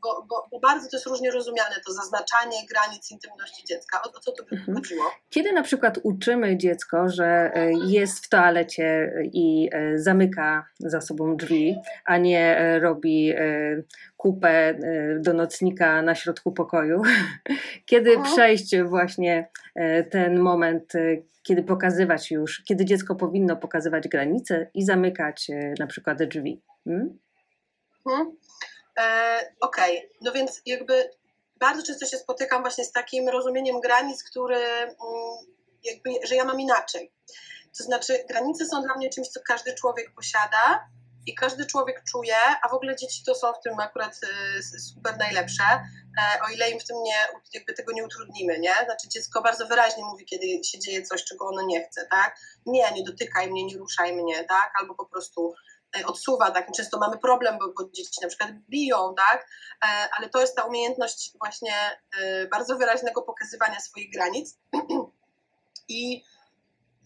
bo, 0.03 0.25
bo, 0.29 0.47
bo, 0.51 0.59
bardzo 0.59 0.89
to 0.89 0.97
jest 0.97 1.07
różnie 1.07 1.31
rozumiane, 1.31 1.75
to 1.85 1.93
zaznaczanie 1.93 2.57
granic 2.69 3.11
intymności 3.11 3.63
dziecka. 3.67 4.01
O, 4.01 4.17
o 4.17 4.19
co 4.19 4.31
to 4.31 4.43
by 4.43 4.55
mhm. 4.55 4.77
chodziło? 4.77 5.03
Kiedy 5.29 5.51
na 5.51 5.63
przykład 5.63 5.99
uczymy 6.03 6.57
dziecko, 6.57 7.09
że 7.09 7.51
e, 7.53 7.71
jest 7.87 8.25
w 8.25 8.29
toalecie 8.29 9.13
i 9.33 9.69
e, 9.71 9.99
zamyka 9.99 10.65
za 10.79 11.01
sobą 11.01 11.37
drzwi, 11.37 11.75
a 12.05 12.17
nie 12.17 12.57
e, 12.57 12.79
robi 12.79 13.33
kupę 14.17 14.79
do 15.19 15.33
nocnika 15.33 16.01
na 16.01 16.15
środku 16.15 16.51
pokoju, 16.51 17.01
kiedy 17.89 18.15
Aha. 18.17 18.31
przejść 18.33 18.81
właśnie 18.81 19.49
ten 20.11 20.39
moment, 20.39 20.93
kiedy 21.43 21.63
pokazywać 21.63 22.31
już, 22.31 22.63
kiedy 22.67 22.85
dziecko 22.85 23.15
powinno 23.15 23.55
pokazywać 23.55 24.07
granice 24.07 24.67
i 24.73 24.85
zamykać 24.85 25.47
na 25.79 25.87
przykład 25.87 26.23
drzwi. 26.23 26.61
Hmm? 26.83 27.19
Mhm. 28.05 28.37
E, 28.99 29.55
Okej, 29.59 29.97
okay. 29.97 30.09
no 30.21 30.31
więc 30.31 30.61
jakby 30.65 31.09
bardzo 31.59 31.83
często 31.83 32.05
się 32.05 32.17
spotykam 32.17 32.61
właśnie 32.61 32.85
z 32.85 32.91
takim 32.91 33.29
rozumieniem 33.29 33.79
granic, 33.79 34.23
który 34.23 34.55
mm, 34.55 34.95
jakby, 35.83 36.09
że 36.27 36.35
ja 36.35 36.45
mam 36.45 36.59
inaczej. 36.59 37.11
To 37.77 37.83
znaczy, 37.83 38.25
granice 38.29 38.65
są 38.65 38.81
dla 38.81 38.95
mnie 38.95 39.09
czymś, 39.09 39.27
co 39.27 39.39
każdy 39.47 39.75
człowiek 39.75 40.13
posiada 40.15 40.89
i 41.25 41.35
każdy 41.35 41.65
człowiek 41.65 42.03
czuje, 42.11 42.35
a 42.63 42.69
w 42.69 42.73
ogóle 42.73 42.95
dzieci 42.95 43.23
to 43.25 43.35
są 43.35 43.53
w 43.53 43.59
tym 43.63 43.79
akurat 43.79 44.19
y, 44.57 44.79
super 44.79 45.17
najlepsze, 45.17 45.63
e, 45.63 46.41
o 46.47 46.53
ile 46.53 46.71
im 46.71 46.79
w 46.79 46.85
tym 46.87 47.03
nie, 47.03 47.27
jakby 47.53 47.73
tego 47.73 47.91
nie 47.91 48.05
utrudnimy, 48.05 48.59
nie? 48.59 48.73
Znaczy 48.85 49.09
dziecko 49.09 49.41
bardzo 49.41 49.67
wyraźnie 49.67 50.05
mówi, 50.05 50.25
kiedy 50.25 50.63
się 50.63 50.79
dzieje 50.79 51.01
coś, 51.01 51.23
czego 51.23 51.45
ono 51.47 51.61
nie 51.61 51.83
chce, 51.83 52.07
tak? 52.11 52.39
Nie, 52.65 52.91
nie 52.91 53.03
dotykaj 53.03 53.51
mnie, 53.51 53.65
nie 53.65 53.77
ruszaj 53.77 54.13
mnie, 54.13 54.43
tak? 54.43 54.71
Albo 54.79 54.95
po 54.95 55.05
prostu 55.05 55.53
odsuwa, 56.05 56.51
tak? 56.51 56.71
Często 56.71 56.99
mamy 56.99 57.17
problem, 57.17 57.57
bo, 57.59 57.73
bo 57.77 57.89
dzieci 57.89 58.21
na 58.21 58.27
przykład 58.27 58.51
biją, 58.69 59.15
tak? 59.17 59.47
E, 59.83 60.09
ale 60.17 60.29
to 60.29 60.41
jest 60.41 60.55
ta 60.55 60.63
umiejętność 60.63 61.31
właśnie 61.39 61.73
e, 62.21 62.47
bardzo 62.47 62.77
wyraźnego 62.77 63.21
pokazywania 63.21 63.79
swoich 63.79 64.11
granic 64.11 64.57
i 65.89 66.23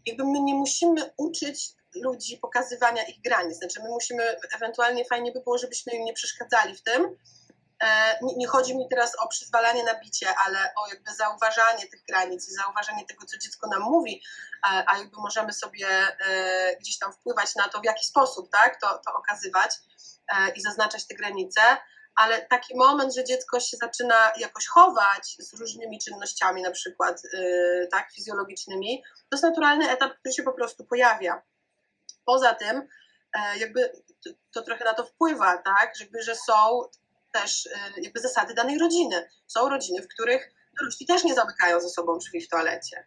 jakby 0.05 0.23
my 0.23 0.41
nie 0.41 0.53
musimy 0.53 1.13
uczyć 1.17 1.73
ludzi 1.95 2.37
pokazywania 2.37 3.03
ich 3.03 3.21
granic, 3.21 3.57
znaczy 3.57 3.83
my 3.83 3.89
musimy, 3.89 4.23
ewentualnie 4.55 5.05
fajnie 5.05 5.31
by 5.31 5.41
było, 5.41 5.57
żebyśmy 5.57 5.93
im 5.93 6.05
nie 6.05 6.13
przeszkadzali 6.13 6.75
w 6.75 6.83
tym, 6.83 7.17
nie, 8.21 8.35
nie, 8.35 8.47
chodzi 8.47 8.77
mi 8.77 8.89
teraz 8.89 9.15
o 9.19 9.27
przyzwalanie 9.27 9.83
na 9.83 9.99
bicie, 9.99 10.35
ale 10.45 10.73
o 10.75 10.87
jakby 10.87 11.11
zauważanie 11.11 11.87
tych 11.87 12.03
granic 12.03 12.49
i 12.49 12.53
zauważanie 12.53 13.05
tego, 13.05 13.25
co 13.25 13.37
dziecko 13.37 13.67
nam 13.67 13.81
mówi, 13.81 14.21
a, 14.61 14.93
a 14.93 14.97
jakby 14.97 15.17
możemy 15.17 15.53
sobie 15.53 15.87
e, 15.87 16.75
gdzieś 16.75 16.97
tam 16.99 17.13
wpływać 17.13 17.55
na 17.55 17.69
to, 17.69 17.81
w 17.81 17.85
jaki 17.85 18.05
sposób 18.05 18.51
tak, 18.51 18.81
to, 18.81 18.87
to 19.05 19.13
okazywać 19.13 19.75
e, 20.27 20.51
i 20.51 20.61
zaznaczać 20.61 21.07
te 21.07 21.15
granice. 21.15 21.61
Ale 22.15 22.41
taki 22.41 22.77
moment, 22.77 23.15
że 23.15 23.23
dziecko 23.23 23.59
się 23.59 23.77
zaczyna 23.77 24.31
jakoś 24.37 24.67
chować 24.67 25.35
z 25.39 25.53
różnymi 25.53 25.99
czynnościami, 25.99 26.61
na 26.61 26.71
przykład 26.71 27.21
e, 27.33 27.87
tak, 27.87 28.11
fizjologicznymi, 28.11 29.03
to 29.03 29.35
jest 29.35 29.43
naturalny 29.43 29.89
etap, 29.89 30.13
który 30.19 30.33
się 30.33 30.43
po 30.43 30.53
prostu 30.53 30.85
pojawia. 30.85 31.41
Poza 32.25 32.53
tym, 32.53 32.87
jakby 33.57 33.93
to, 34.23 34.29
to 34.51 34.61
trochę 34.61 34.85
na 34.85 34.93
to 34.93 35.05
wpływa, 35.05 35.57
tak, 35.57 35.99
jakby, 35.99 36.23
że 36.23 36.35
są 36.35 36.83
też 37.33 37.69
jakby 37.97 38.19
zasady 38.19 38.53
danej 38.53 38.79
rodziny. 38.79 39.29
Są 39.47 39.69
rodziny, 39.69 40.01
w 40.01 40.07
których 40.07 40.53
dorośli 40.79 41.05
też 41.05 41.23
nie 41.23 41.33
zamykają 41.33 41.81
ze 41.81 41.89
sobą 41.89 42.17
drzwi 42.17 42.41
w 42.41 42.49
toalecie. 42.49 43.05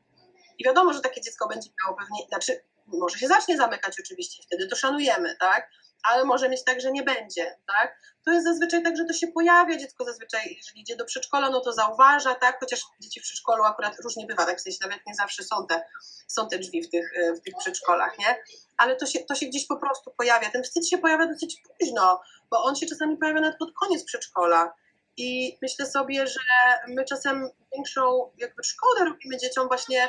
I 0.58 0.64
wiadomo, 0.64 0.92
że 0.92 1.00
takie 1.00 1.20
dziecko 1.20 1.48
będzie 1.48 1.70
miało 1.84 1.98
pewnie, 1.98 2.26
znaczy 2.28 2.64
może 2.86 3.18
się 3.18 3.28
zacznie 3.28 3.56
zamykać 3.56 4.00
oczywiście, 4.00 4.42
wtedy 4.42 4.66
to 4.66 4.76
szanujemy, 4.76 5.36
tak? 5.40 5.70
ale 6.02 6.24
może 6.24 6.48
mieć 6.48 6.64
tak, 6.64 6.80
że 6.80 6.92
nie 6.92 7.02
będzie, 7.02 7.56
tak? 7.66 7.98
To 8.24 8.32
jest 8.32 8.44
zazwyczaj 8.44 8.82
tak, 8.82 8.96
że 8.96 9.04
to 9.04 9.12
się 9.12 9.26
pojawia, 9.28 9.76
dziecko 9.76 10.04
zazwyczaj, 10.04 10.54
jeżeli 10.56 10.80
idzie 10.80 10.96
do 10.96 11.04
przedszkola, 11.04 11.50
no 11.50 11.60
to 11.60 11.72
zauważa, 11.72 12.34
tak? 12.34 12.60
Chociaż 12.60 12.80
dzieci 13.00 13.20
w 13.20 13.22
przedszkolu 13.22 13.64
akurat 13.64 14.00
różnie 14.04 14.26
bywa, 14.26 14.46
tak 14.46 14.58
w 14.58 14.62
sensie 14.62 14.78
nawet 14.82 15.00
nie 15.06 15.14
zawsze 15.14 15.44
są 15.44 15.66
te, 15.66 15.82
są 16.28 16.48
te 16.48 16.58
drzwi 16.58 16.82
w 16.82 16.90
tych, 16.90 17.12
w 17.36 17.40
tych 17.40 17.54
przedszkolach, 17.58 18.18
nie? 18.18 18.36
Ale 18.78 18.96
to 18.96 19.06
się, 19.06 19.18
to 19.18 19.34
się 19.34 19.46
gdzieś 19.46 19.66
po 19.66 19.76
prostu 19.76 20.10
pojawia. 20.16 20.50
Ten 20.50 20.62
wstyd 20.62 20.88
się 20.88 20.98
pojawia 20.98 21.26
dosyć 21.26 21.62
późno, 21.78 22.20
bo 22.50 22.62
on 22.62 22.76
się 22.76 22.86
czasami 22.86 23.16
pojawia 23.16 23.40
nawet 23.40 23.58
pod 23.58 23.72
koniec 23.72 24.04
przedszkola. 24.04 24.74
I 25.16 25.58
myślę 25.62 25.86
sobie, 25.86 26.26
że 26.26 26.40
my 26.88 27.04
czasem 27.04 27.50
większą 27.72 28.30
jakby 28.38 28.64
szkodę 28.64 29.04
robimy 29.04 29.36
dzieciom 29.36 29.68
właśnie 29.68 30.08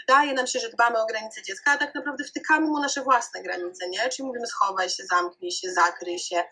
wydaje 0.00 0.32
nam 0.32 0.46
się, 0.46 0.60
że 0.60 0.68
dbamy 0.68 1.02
o 1.02 1.06
granice 1.06 1.42
dziecka, 1.42 1.72
a 1.72 1.78
tak 1.78 1.94
naprawdę 1.94 2.24
wtykamy 2.24 2.66
mu 2.66 2.80
nasze 2.80 3.02
własne 3.02 3.42
granice, 3.42 3.88
nie? 3.88 4.08
Czyli 4.08 4.26
mówimy 4.26 4.46
schowaj 4.46 4.90
się, 4.90 5.04
zamknij 5.04 5.52
się, 5.52 5.72
zakryj 5.72 6.18
się 6.18 6.44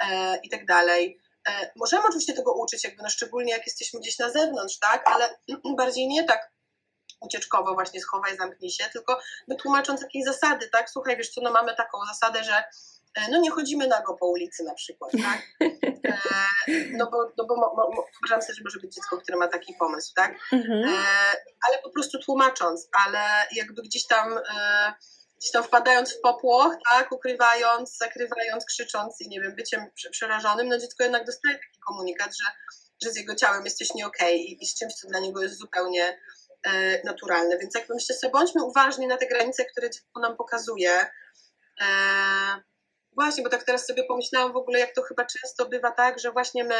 e, 0.00 0.36
i 0.42 0.48
tak 0.48 0.66
dalej. 0.66 1.20
E, 1.48 1.70
możemy 1.76 2.02
oczywiście 2.08 2.32
tego 2.32 2.52
uczyć, 2.52 2.84
jakby 2.84 3.02
no 3.02 3.08
szczególnie 3.08 3.52
jak 3.52 3.66
jesteśmy 3.66 4.00
gdzieś 4.00 4.18
na 4.18 4.30
zewnątrz, 4.30 4.78
tak? 4.78 5.02
Ale 5.08 5.38
bardziej 5.76 6.08
nie 6.08 6.24
tak 6.24 6.50
ucieczkowo 7.20 7.74
właśnie 7.74 8.00
schowaj, 8.00 8.36
zamknij 8.36 8.70
się, 8.70 8.84
tylko 8.92 9.18
wytłumacząc 9.48 10.02
jakieś 10.02 10.24
zasady, 10.24 10.68
tak? 10.72 10.90
Słuchaj, 10.90 11.16
wiesz 11.16 11.30
co, 11.30 11.40
no 11.40 11.52
mamy 11.52 11.76
taką 11.76 11.98
zasadę, 12.06 12.44
że 12.44 12.64
E, 13.16 13.30
no 13.30 13.38
nie 13.38 13.50
chodzimy 13.50 13.86
nago 13.86 14.14
po 14.14 14.26
ulicy 14.26 14.64
na 14.64 14.74
przykład, 14.74 15.12
tak? 15.22 15.42
E, 16.06 16.16
no 16.92 17.10
bo, 17.10 17.32
no 17.38 17.44
bo 17.44 17.56
mo, 17.56 17.74
mo, 17.74 18.06
wyobrażam 18.12 18.42
sobie, 18.42 18.54
że 18.54 18.64
może 18.64 18.80
być 18.80 18.94
dziecko, 18.94 19.18
które 19.18 19.38
ma 19.38 19.48
taki 19.48 19.74
pomysł, 19.74 20.12
tak? 20.14 20.38
Mhm. 20.52 20.84
E, 20.84 20.96
ale 21.68 21.78
po 21.82 21.90
prostu 21.90 22.18
tłumacząc, 22.18 22.88
ale 22.92 23.18
jakby 23.52 23.82
gdzieś 23.82 24.06
tam 24.06 24.38
gdzieś 25.38 25.52
tam 25.52 25.64
wpadając 25.64 26.12
w 26.12 26.20
popłoch, 26.20 26.74
tak, 26.90 27.12
ukrywając, 27.12 27.96
zakrywając, 27.96 28.64
krzycząc 28.64 29.20
i 29.20 29.28
nie 29.28 29.40
wiem, 29.40 29.56
byciem 29.56 29.86
przerażonym, 30.10 30.68
no 30.68 30.78
dziecko 30.78 31.02
jednak 31.02 31.26
dostaje 31.26 31.54
taki 31.54 31.80
komunikat, 31.86 32.30
że, 32.36 32.76
że 33.02 33.10
z 33.10 33.16
jego 33.16 33.34
ciałem 33.34 33.64
jest 33.64 33.78
coś 33.78 33.94
nie 33.94 34.06
okej 34.06 34.34
okay 34.34 34.44
i, 34.44 34.62
i 34.62 34.66
z 34.66 34.78
czymś, 34.78 34.94
co 34.94 35.08
dla 35.08 35.20
niego 35.20 35.42
jest 35.42 35.58
zupełnie 35.58 36.04
e, 36.04 36.18
naturalne. 37.04 37.58
Więc 37.58 37.74
jakby 37.74 37.94
myślę 37.94 38.16
sobie, 38.16 38.32
bądźmy 38.32 38.64
uważni 38.64 39.06
na 39.06 39.16
te 39.16 39.26
granice, 39.26 39.64
które 39.64 39.90
dziecko 39.90 40.20
nam 40.20 40.36
pokazuje. 40.36 41.06
E, 41.80 41.86
Właśnie, 43.16 43.44
bo 43.44 43.50
tak 43.50 43.64
teraz 43.64 43.86
sobie 43.86 44.04
pomyślałam 44.04 44.52
w 44.52 44.56
ogóle, 44.56 44.78
jak 44.78 44.94
to 44.94 45.02
chyba 45.02 45.24
często 45.24 45.68
bywa 45.68 45.90
tak, 45.90 46.18
że 46.18 46.32
właśnie 46.32 46.64
my 46.64 46.74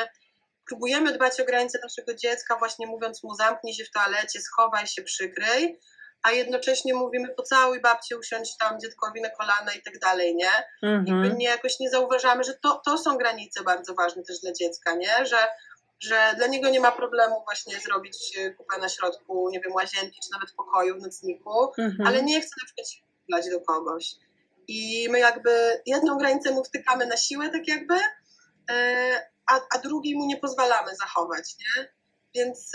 próbujemy 0.68 1.12
dbać 1.12 1.40
o 1.40 1.44
granice 1.44 1.78
naszego 1.82 2.14
dziecka, 2.14 2.56
właśnie 2.56 2.86
mówiąc 2.86 3.22
mu 3.24 3.34
zamknij 3.34 3.74
się 3.74 3.84
w 3.84 3.90
toalecie, 3.90 4.40
schowaj 4.40 4.86
się, 4.86 5.02
przykryj, 5.02 5.78
a 6.22 6.32
jednocześnie 6.32 6.94
mówimy 6.94 7.28
pocałuj 7.28 7.80
babcię, 7.80 8.18
usiądź 8.18 8.56
tam 8.56 8.80
dzieckowi 8.80 9.20
na 9.20 9.30
kolana 9.30 9.72
i 9.72 9.82
tak 9.82 9.98
dalej, 9.98 10.36
nie? 10.36 10.50
Mhm. 10.82 11.38
nie, 11.38 11.46
jakoś 11.46 11.80
nie 11.80 11.90
zauważamy, 11.90 12.44
że 12.44 12.54
to, 12.54 12.82
to 12.84 12.98
są 12.98 13.16
granice 13.16 13.62
bardzo 13.62 13.94
ważne 13.94 14.22
też 14.22 14.40
dla 14.40 14.52
dziecka, 14.52 14.94
nie? 14.94 15.26
Że, 15.26 15.36
że 16.00 16.34
dla 16.36 16.46
niego 16.46 16.70
nie 16.70 16.80
ma 16.80 16.92
problemu 16.92 17.42
właśnie 17.44 17.80
zrobić 17.80 18.38
kupę 18.56 18.78
na 18.78 18.88
środku, 18.88 19.48
nie 19.50 19.60
wiem, 19.60 19.72
łazienki 19.72 20.20
czy 20.24 20.32
nawet 20.32 20.52
pokoju 20.52 20.98
w 20.98 21.02
nocniku, 21.02 21.72
mhm. 21.78 22.06
ale 22.06 22.22
nie 22.22 22.40
chce 22.40 22.50
na 22.62 22.66
przykład 22.66 23.44
się 23.44 23.50
do 23.50 23.60
kogoś. 23.60 24.14
I 24.68 25.08
my 25.10 25.18
jakby 25.18 25.82
jedną 25.86 26.18
granicę 26.18 26.50
mu 26.50 26.64
wtykamy 26.64 27.06
na 27.06 27.16
siłę, 27.16 27.50
tak 27.50 27.68
jakby, 27.68 27.94
e, 28.70 29.28
a, 29.46 29.60
a 29.74 29.78
drugiej 29.78 30.14
mu 30.14 30.26
nie 30.26 30.36
pozwalamy 30.36 30.96
zachować, 30.96 31.54
nie? 31.60 31.88
Więc, 32.34 32.72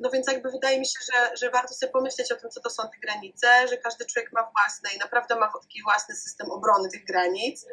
no 0.00 0.10
więc 0.10 0.26
jakby 0.26 0.50
wydaje 0.50 0.78
mi 0.80 0.86
się, 0.86 0.98
że, 1.12 1.36
że 1.36 1.50
warto 1.50 1.74
sobie 1.74 1.92
pomyśleć 1.92 2.32
o 2.32 2.36
tym, 2.36 2.50
co 2.50 2.60
to 2.60 2.70
są 2.70 2.82
te 2.82 2.98
granice, 3.02 3.68
że 3.68 3.76
każdy 3.76 4.06
człowiek 4.06 4.32
ma 4.32 4.50
własne 4.50 4.90
i 4.96 4.98
naprawdę 4.98 5.36
ma 5.36 5.52
taki 5.62 5.82
własny 5.82 6.14
system 6.14 6.50
obrony 6.50 6.88
tych 6.88 7.04
granic. 7.04 7.66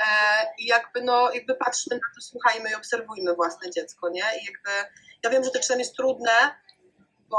E, 0.00 0.46
I 0.58 0.66
jakby, 0.66 1.02
no, 1.02 1.32
jakby 1.32 1.54
patrzmy 1.54 1.96
na 1.96 2.02
to, 2.14 2.20
słuchajmy 2.20 2.70
i 2.70 2.74
obserwujmy 2.74 3.34
własne 3.34 3.70
dziecko, 3.70 4.08
nie? 4.08 4.24
I 4.42 4.44
jakby, 4.44 4.70
ja 5.22 5.30
wiem, 5.30 5.44
że 5.44 5.50
to 5.50 5.58
czasami 5.58 5.80
jest 5.80 5.96
trudne, 5.96 6.60
bo, 7.28 7.38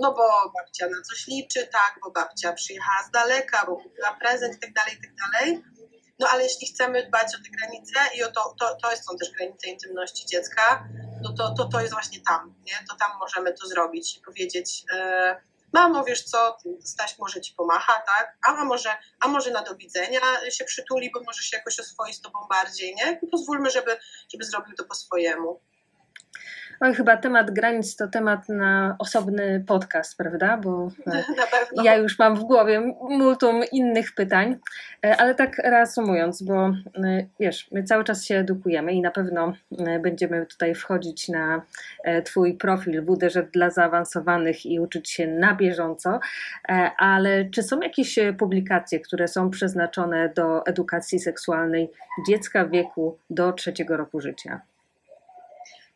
no 0.00 0.12
bo 0.12 0.52
babcia 0.58 0.88
na 0.88 1.02
coś 1.02 1.26
liczy, 1.26 1.66
tak, 1.66 1.98
bo 2.04 2.10
babcia 2.10 2.52
przyjechała 2.52 3.02
z 3.08 3.10
daleka, 3.10 3.66
bo 3.66 3.76
kupiła 3.76 4.16
prezent 4.20 4.56
i 4.56 4.58
tak 4.58 4.72
dalej, 4.72 4.94
i 4.94 5.00
tak 5.02 5.14
dalej. 5.14 5.62
No 6.18 6.28
ale 6.28 6.42
jeśli 6.42 6.66
chcemy 6.66 7.06
dbać 7.06 7.34
o 7.34 7.38
te 7.38 7.50
granice 7.58 8.16
i 8.16 8.24
o 8.24 8.32
to, 8.32 8.54
to, 8.60 8.76
to 8.82 8.96
są 8.96 9.16
też 9.16 9.30
granice 9.30 9.68
intymności 9.68 10.26
dziecka, 10.26 10.88
no 11.22 11.32
to, 11.32 11.54
to, 11.54 11.64
to 11.64 11.80
jest 11.80 11.92
właśnie 11.92 12.20
tam, 12.20 12.54
nie? 12.64 12.74
To 12.90 12.96
tam 12.96 13.18
możemy 13.18 13.54
to 13.54 13.66
zrobić 13.66 14.16
i 14.16 14.20
powiedzieć, 14.20 14.84
e, 14.94 15.40
mamo, 15.72 16.04
wiesz 16.04 16.24
co, 16.24 16.58
Staś 16.84 17.18
może 17.18 17.40
ci 17.40 17.54
pomacha, 17.54 17.92
tak? 17.92 18.38
A, 18.48 18.64
może, 18.64 18.90
a 19.20 19.28
może 19.28 19.50
na 19.50 19.62
do 19.62 19.74
widzenia 19.74 20.20
się 20.50 20.64
przytuli, 20.64 21.10
bo 21.14 21.20
może 21.22 21.42
się 21.42 21.56
jakoś 21.56 21.80
oswoi 21.80 22.14
z 22.14 22.20
tobą 22.20 22.38
bardziej, 22.50 22.94
nie? 22.94 23.20
I 23.22 23.26
pozwólmy, 23.26 23.70
żeby, 23.70 23.96
żeby 24.32 24.44
zrobił 24.44 24.76
to 24.76 24.84
po 24.84 24.94
swojemu. 24.94 25.60
Oj, 26.84 26.94
chyba 26.94 27.16
temat 27.16 27.50
granic 27.50 27.96
to 27.96 28.08
temat 28.08 28.48
na 28.48 28.96
osobny 28.98 29.64
podcast, 29.66 30.16
prawda? 30.16 30.56
Bo 30.56 30.88
e, 31.06 31.24
ja 31.84 31.96
już 31.96 32.18
mam 32.18 32.36
w 32.36 32.42
głowie 32.44 32.94
multum 33.00 33.60
innych 33.72 34.14
pytań, 34.14 34.56
e, 35.04 35.16
ale 35.16 35.34
tak 35.34 35.58
reasumując, 35.58 36.42
bo 36.42 36.66
e, 36.66 36.72
wiesz, 37.40 37.68
my 37.72 37.84
cały 37.84 38.04
czas 38.04 38.24
się 38.24 38.36
edukujemy 38.36 38.92
i 38.92 39.00
na 39.00 39.10
pewno 39.10 39.52
będziemy 40.02 40.46
tutaj 40.46 40.74
wchodzić 40.74 41.28
na 41.28 41.62
Twój 42.24 42.54
profil 42.54 43.02
WDŻ 43.02 43.50
dla 43.52 43.70
zaawansowanych 43.70 44.66
i 44.66 44.80
uczyć 44.80 45.10
się 45.10 45.26
na 45.26 45.54
bieżąco, 45.54 46.20
ale 46.98 47.44
czy 47.44 47.62
są 47.62 47.80
jakieś 47.80 48.18
publikacje, 48.38 49.00
które 49.00 49.28
są 49.28 49.50
przeznaczone 49.50 50.28
do 50.28 50.66
edukacji 50.66 51.18
seksualnej 51.18 51.90
dziecka 52.26 52.64
w 52.64 52.70
wieku 52.70 53.18
do 53.30 53.52
trzeciego 53.52 53.96
roku 53.96 54.20
życia? 54.20 54.60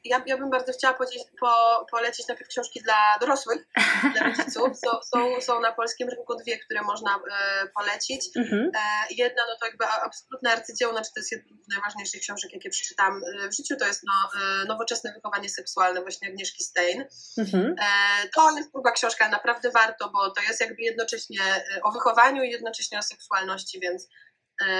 Ja, 0.08 0.22
ja 0.26 0.38
bym 0.38 0.50
bardzo 0.50 0.72
chciała 0.72 0.94
polecić, 0.94 1.22
po, 1.40 1.86
polecić 1.90 2.28
najpierw 2.28 2.50
książki 2.50 2.82
dla 2.82 3.18
dorosłych, 3.20 3.66
dla 4.12 4.22
rodziców. 4.28 4.68
Są, 4.84 4.90
są, 5.12 5.40
są 5.40 5.60
na 5.60 5.72
polskim 5.72 6.08
rynku 6.08 6.36
dwie, 6.36 6.58
które 6.58 6.82
można 6.82 7.14
e, 7.16 7.66
polecić. 7.66 8.36
Mhm. 8.36 8.70
E, 8.74 8.80
jedna, 9.10 9.42
no 9.48 9.56
to 9.60 9.66
jakby 9.66 9.84
absolutne 9.86 10.52
arcydzieło, 10.52 10.92
znaczy 10.92 11.10
to 11.14 11.20
jest 11.20 11.32
jedna 11.32 11.56
z 11.64 11.68
najważniejszych 11.68 12.20
książek, 12.20 12.52
jakie 12.52 12.70
przeczytam 12.70 13.20
e, 13.44 13.48
w 13.48 13.56
życiu, 13.56 13.76
to 13.76 13.86
jest 13.86 14.02
no, 14.06 14.40
e, 14.40 14.64
Nowoczesne 14.64 15.12
wychowanie 15.12 15.48
seksualne 15.48 16.00
właśnie 16.00 16.28
Agnieszki 16.28 16.64
Stein. 16.64 17.04
Mhm. 17.38 17.74
E, 17.78 18.28
to 18.34 18.56
jest 18.56 18.72
długa 18.72 18.92
książka, 18.92 19.28
naprawdę 19.28 19.70
warto, 19.70 20.10
bo 20.10 20.30
to 20.30 20.42
jest 20.42 20.60
jakby 20.60 20.82
jednocześnie 20.82 21.40
e, 21.42 21.82
o 21.82 21.92
wychowaniu 21.92 22.42
i 22.42 22.50
jednocześnie 22.50 22.98
o 22.98 23.02
seksualności, 23.02 23.80
więc 23.80 24.08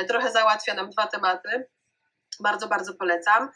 trochę 0.08 0.32
załatwia 0.32 0.74
nam 0.74 0.90
dwa 0.90 1.06
tematy. 1.06 1.66
Bardzo, 2.40 2.68
bardzo 2.68 2.94
polecam. 2.94 3.50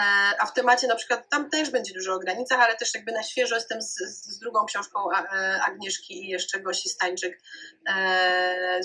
E, 0.00 0.02
a 0.40 0.46
w 0.46 0.52
temacie 0.52 0.86
na 0.86 0.94
przykład, 0.94 1.28
tam 1.28 1.50
też 1.50 1.70
będzie 1.70 1.94
dużo 1.94 2.14
o 2.14 2.18
granicach, 2.18 2.60
ale 2.60 2.76
też 2.76 2.94
jakby 2.94 3.12
na 3.12 3.22
świeżo 3.22 3.54
jestem 3.54 3.82
z, 3.82 3.94
z 4.04 4.38
drugą 4.38 4.64
książką 4.66 5.12
e, 5.12 5.60
Agnieszki 5.62 6.24
i 6.24 6.28
jeszcze 6.28 6.60
Gosi 6.60 6.88
Stańczyk. 6.88 7.42
E, 7.88 8.80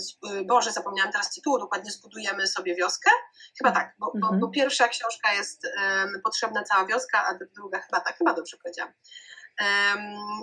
Boże, 0.45 0.71
zapomniałam 0.71 1.11
teraz 1.11 1.33
tytułu, 1.33 1.59
dokładnie 1.59 1.91
Zbudujemy 1.91 2.47
sobie 2.47 2.75
wioskę. 2.75 3.11
Chyba 3.57 3.71
tak, 3.71 3.95
bo, 3.99 4.11
mhm. 4.15 4.39
bo, 4.39 4.47
bo 4.47 4.51
pierwsza 4.53 4.87
książka 4.87 5.33
jest 5.33 5.67
Potrzebna 6.23 6.63
cała 6.63 6.85
wioska, 6.85 7.25
a 7.27 7.37
druga 7.55 7.79
chyba 7.79 7.99
tak, 7.99 8.17
chyba 8.17 8.33
dobrze 8.33 8.57
powiedziałam. 8.57 8.93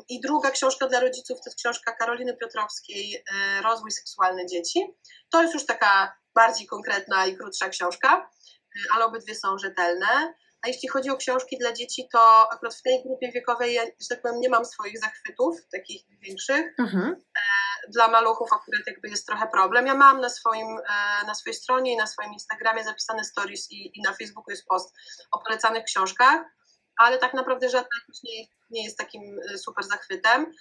I 0.09 0.21
druga 0.21 0.51
książka 0.51 0.87
dla 0.87 1.01
rodziców 1.01 1.39
to 1.41 1.51
jest 1.51 1.59
książka 1.59 1.93
Karoliny 1.93 2.37
Piotrowskiej 2.37 3.25
Rozwój 3.63 3.91
seksualny 3.91 4.47
dzieci. 4.47 4.95
To 5.31 5.43
jest 5.43 5.55
już 5.55 5.67
taka 5.67 6.17
bardziej 6.35 6.67
konkretna 6.67 7.27
i 7.27 7.37
krótsza 7.37 7.69
książka, 7.69 8.31
ale 8.95 9.05
obydwie 9.05 9.35
są 9.35 9.59
rzetelne. 9.59 10.35
A 10.63 10.69
jeśli 10.69 10.89
chodzi 10.89 11.11
o 11.11 11.17
książki 11.17 11.59
dla 11.59 11.73
dzieci, 11.73 12.09
to 12.13 12.53
akurat 12.53 12.75
w 12.75 12.83
tej 12.83 13.03
grupie 13.03 13.33
wiekowej, 13.33 13.75
ja, 13.75 13.83
że 13.85 14.09
tak 14.09 14.23
powiem, 14.23 14.41
nie 14.41 14.49
mam 14.49 14.65
swoich 14.65 15.01
zachwytów, 15.01 15.57
takich 15.73 16.03
większych. 16.21 16.75
Mhm. 16.79 17.05
E, 17.13 17.91
dla 17.93 18.09
maluchów 18.09 18.53
akurat 18.53 18.87
jakby 18.87 19.09
jest 19.09 19.27
trochę 19.27 19.47
problem. 19.47 19.87
Ja 19.87 19.95
mam 19.95 20.21
na, 20.21 20.29
swoim, 20.29 20.79
e, 20.79 21.27
na 21.27 21.35
swojej 21.35 21.55
stronie 21.55 21.93
i 21.93 21.97
na 21.97 22.07
swoim 22.07 22.33
Instagramie 22.33 22.85
zapisane 22.85 23.25
stories 23.25 23.71
i, 23.71 23.99
i 23.99 24.03
na 24.03 24.13
Facebooku 24.13 24.51
jest 24.51 24.67
post 24.67 24.95
o 25.31 25.39
polecanych 25.39 25.85
książkach, 25.85 26.43
ale 26.97 27.19
tak 27.19 27.35
naprawdę 27.35 27.69
żadna 27.69 27.99
nie, 28.25 28.47
nie 28.71 28.85
jest 28.85 28.99
takim 28.99 29.23
e, 29.55 29.59
super 29.59 29.85
zachwytem. 29.85 30.53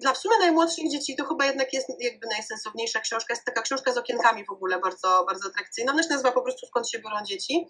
Dla 0.00 0.12
w 0.12 0.18
sumie 0.18 0.38
najmłodszych 0.38 0.90
dzieci 0.90 1.16
to 1.16 1.24
chyba 1.24 1.44
jednak 1.44 1.72
jest 1.72 1.88
jakby 1.98 2.26
najsensowniejsza 2.26 3.00
książka. 3.00 3.34
Jest 3.34 3.44
taka 3.44 3.62
książka 3.62 3.92
z 3.92 3.96
okienkami 3.98 4.44
w 4.44 4.50
ogóle 4.50 4.78
bardzo, 4.78 5.24
bardzo 5.26 5.48
atrakcyjna. 5.48 5.92
Ona 5.92 6.02
się 6.02 6.08
nazywa 6.08 6.32
po 6.32 6.42
prostu 6.42 6.66
Skąd 6.66 6.90
się 6.90 6.98
biorą 6.98 7.24
dzieci. 7.24 7.68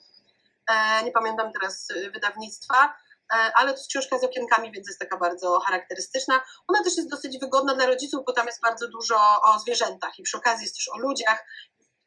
E, 0.70 1.04
nie 1.04 1.12
pamiętam 1.12 1.52
teraz 1.52 1.88
e, 1.90 2.10
wydawnictwa, 2.10 2.94
e, 3.32 3.52
ale 3.54 3.72
to 3.72 3.78
jest 3.78 3.88
książka 3.88 4.18
z 4.18 4.24
okienkami, 4.24 4.72
więc 4.72 4.88
jest 4.88 5.00
taka 5.00 5.16
bardzo 5.16 5.60
charakterystyczna. 5.60 6.40
Ona 6.68 6.84
też 6.84 6.96
jest 6.96 7.10
dosyć 7.10 7.38
wygodna 7.38 7.74
dla 7.74 7.86
rodziców, 7.86 8.24
bo 8.26 8.32
tam 8.32 8.46
jest 8.46 8.60
bardzo 8.62 8.88
dużo 8.88 9.16
o 9.42 9.58
zwierzętach 9.58 10.18
i 10.18 10.22
przy 10.22 10.36
okazji 10.36 10.64
jest 10.64 10.76
też 10.76 10.88
o 10.88 10.98
ludziach. 10.98 11.44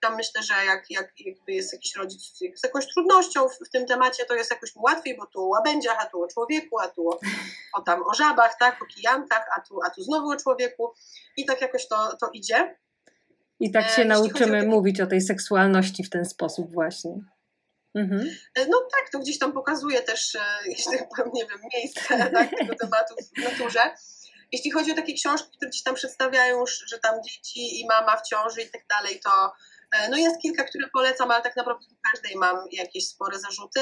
Tam 0.04 0.16
myślę, 0.16 0.43
że 0.43 0.54
jak, 0.66 0.86
jak 0.89 1.12
jakby 1.20 1.51
jest 1.54 1.74
jakiś 1.74 1.95
rodzic 1.95 2.38
z 2.56 2.64
jakąś 2.64 2.88
trudnością 2.88 3.49
w, 3.49 3.68
w, 3.68 3.70
tym 3.70 3.86
temacie, 3.86 4.26
to 4.26 4.34
jest 4.34 4.51
jakoś 4.51 4.76
mu 4.76 4.82
łatwiej, 4.82 5.18
bo 5.18 5.26
tu 5.26 5.39
o 5.39 5.47
łabędziach, 5.47 5.97
a 5.99 6.06
tu 6.06 6.24
o 6.24 6.28
człowieku, 6.28 6.80
a 6.80 6.88
tu 6.88 7.10
o, 7.10 7.20
o 7.74 7.82
tam 7.82 8.04
o 8.04 8.14
żabach, 8.14 8.56
tak, 8.60 8.82
o 8.82 8.86
kijankach, 8.86 9.45
a 9.58 9.62
tu, 9.62 9.80
a 9.86 9.89
tu 9.89 10.04
znowu 10.04 10.30
o 10.30 10.36
człowieku 10.36 10.93
i 11.38 11.45
tak 11.45 11.62
jakoś 11.62 11.88
to, 11.88 12.18
to 12.18 12.30
idzie. 12.34 12.76
I 13.60 13.72
tak 13.72 13.89
się 13.89 14.01
e, 14.01 14.06
nauczymy 14.06 14.62
o 14.62 14.66
mówić 14.66 15.01
o 15.01 15.08
tej 15.08 15.22
seksualności 15.22 16.04
w 16.04 16.10
ten 16.10 16.26
sposób 16.26 16.74
właśnie. 16.74 17.14
Mhm. 17.95 18.36
E, 18.56 18.66
no 18.68 18.78
tak, 18.91 19.10
to 19.12 19.20
gdzieś 19.20 19.39
tam 19.39 19.54
pokazuje 19.54 20.01
też, 20.01 20.36
e, 20.36 20.39
jeśli 20.66 20.97
powiem, 21.18 21.32
nie 21.34 21.45
wiem, 21.45 21.60
miejsce 21.74 22.32
tak, 22.32 22.49
tego 22.49 22.76
tematu 22.76 23.16
w 23.38 23.43
naturze. 23.43 23.80
Jeśli 24.51 24.72
chodzi 24.72 24.91
o 24.91 24.95
takie 24.95 25.14
książki, 25.14 25.49
które 25.58 25.70
gdzieś 25.70 25.84
tam 25.84 25.95
przedstawiają, 25.95 26.64
że 26.88 26.99
tam 26.99 27.24
dzieci 27.24 27.82
i 27.82 27.88
mama 27.88 28.18
w 28.18 28.28
ciąży 28.28 28.62
i 28.62 28.70
tak 28.70 28.82
dalej, 28.89 29.20
to 29.20 29.30
e, 29.30 29.51
no 30.10 30.18
jest 30.18 30.41
kilka, 30.41 30.64
które 30.64 30.88
polecam, 30.94 31.32
ale 31.32 31.44
tak 31.44 31.56
naprawdę 31.56 31.86
do 31.89 31.96
każdej 32.12 32.36
mam 32.36 32.58
jakieś 32.72 33.08
spore 33.08 33.39
zarzuty 33.39 33.82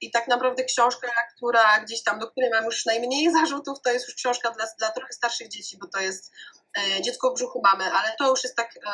i 0.00 0.10
tak 0.10 0.28
naprawdę 0.28 0.64
książka, 0.64 1.08
która 1.36 1.80
gdzieś 1.80 2.02
tam, 2.02 2.18
do 2.18 2.30
której 2.30 2.50
mam 2.50 2.64
już 2.64 2.86
najmniej 2.86 3.32
zarzutów, 3.40 3.78
to 3.84 3.90
jest 3.90 4.08
już 4.08 4.16
książka 4.16 4.50
dla, 4.50 4.66
dla 4.78 4.90
trochę 4.90 5.12
starszych 5.12 5.48
dzieci, 5.48 5.78
bo 5.80 5.88
to 5.88 6.00
jest 6.00 6.32
e, 6.78 7.02
Dziecko 7.02 7.30
w 7.30 7.34
brzuchu 7.34 7.60
mamy, 7.64 7.84
ale 7.84 8.16
to 8.18 8.30
już 8.30 8.44
jest 8.44 8.56
tak, 8.56 8.76
e, 8.76 8.90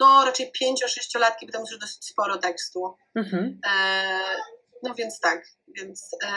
no 0.00 0.24
raczej 0.24 0.52
5-6 0.62 1.20
latki, 1.20 1.46
bo 1.46 1.52
tam 1.52 1.60
już 1.60 1.78
dosyć 1.78 2.04
sporo 2.04 2.38
tekstu. 2.38 2.96
Mhm. 3.14 3.60
No 4.82 4.94
więc 4.94 5.20
tak, 5.20 5.46
więc 5.68 6.10
e, 6.24 6.30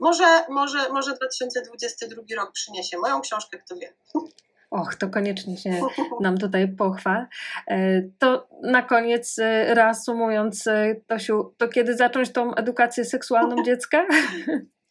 może, 0.00 0.44
może, 0.48 0.88
może 0.88 1.12
2022 1.14 2.22
rok 2.36 2.52
przyniesie 2.52 2.98
moją 2.98 3.20
książkę, 3.20 3.58
kto 3.58 3.76
wie. 3.76 3.94
Och, 4.70 4.94
to 4.94 5.08
koniecznie 5.08 5.56
się 5.56 5.80
nam 6.20 6.38
tutaj 6.38 6.68
pochwal. 6.68 7.26
E, 7.68 8.02
to 8.18 8.48
na 8.62 8.82
koniec, 8.82 9.38
e, 9.38 9.74
reasumując, 9.74 10.66
e, 10.66 10.94
Tosiu, 11.06 11.54
to 11.58 11.68
kiedy 11.68 11.96
zacząć 11.96 12.32
tą 12.32 12.54
edukację 12.54 13.04
seksualną 13.04 13.62
dziecka? 13.66 14.06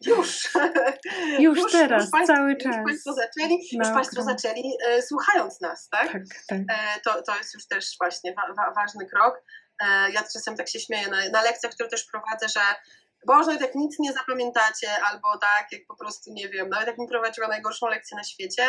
Już. 0.05 0.49
Już, 1.39 1.57
już 1.57 1.71
teraz, 1.71 2.03
już 2.03 2.11
państwo, 2.11 2.35
cały 2.35 2.57
czas. 2.57 2.75
Już 2.75 2.85
Państwo 2.85 3.13
zaczęli, 3.13 3.57
już 3.71 3.87
państwo 3.87 4.23
zaczęli 4.23 4.73
e, 4.87 5.01
słuchając 5.01 5.61
nas, 5.61 5.89
tak? 5.89 6.11
tak, 6.11 6.21
tak. 6.47 6.59
E, 6.59 6.99
to, 7.03 7.21
to 7.21 7.37
jest 7.37 7.53
już 7.53 7.67
też 7.67 7.95
właśnie 7.99 8.33
wa, 8.33 8.53
wa, 8.53 8.73
ważny 8.73 9.05
krok. 9.05 9.43
E, 9.81 10.11
ja 10.11 10.23
czasem 10.33 10.55
tak 10.55 10.69
się 10.69 10.79
śmieję 10.79 11.07
na, 11.07 11.29
na 11.29 11.41
lekcjach, 11.41 11.73
które 11.73 11.89
też 11.89 12.03
prowadzę, 12.03 12.49
że 12.49 12.59
Boże, 13.25 13.57
jak 13.61 13.75
nic 13.75 13.99
nie 13.99 14.13
zapamiętacie, 14.13 14.87
albo 15.03 15.37
tak, 15.37 15.67
jak 15.71 15.81
po 15.87 15.95
prostu, 15.95 16.33
nie 16.33 16.49
wiem, 16.49 16.69
nawet 16.69 16.87
jak 16.87 16.97
mi 16.97 17.07
prowadziła 17.07 17.47
najgorszą 17.47 17.87
lekcję 17.87 18.17
na 18.17 18.23
świecie, 18.23 18.63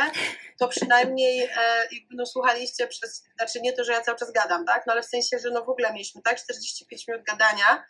to 0.58 0.68
przynajmniej 0.68 1.44
e, 1.44 1.88
no, 2.10 2.26
słuchaliście 2.26 2.86
przez, 2.86 3.24
znaczy 3.36 3.60
nie 3.60 3.72
to, 3.72 3.84
że 3.84 3.92
ja 3.92 4.00
cały 4.00 4.18
czas 4.18 4.32
gadam, 4.32 4.64
tak, 4.64 4.86
no 4.86 4.92
ale 4.92 5.02
w 5.02 5.06
sensie, 5.06 5.38
że 5.38 5.50
no 5.50 5.64
w 5.64 5.68
ogóle 5.68 5.92
mieliśmy 5.92 6.22
tak? 6.22 6.38
45 6.38 7.08
minut 7.08 7.22
gadania, 7.24 7.84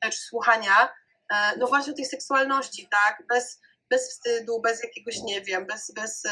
e, 0.00 0.10
czy 0.10 0.18
słuchania, 0.18 0.88
e, 1.32 1.56
no 1.58 1.66
właśnie 1.66 1.92
o 1.92 1.96
tej 1.96 2.04
seksualności, 2.04 2.88
tak, 2.90 3.22
bez 3.28 3.60
bez 3.90 4.10
wstydu, 4.10 4.60
bez 4.60 4.82
jakiegoś, 4.82 5.22
nie 5.22 5.40
wiem, 5.40 5.66
bez, 5.66 5.92
bez, 5.94 6.22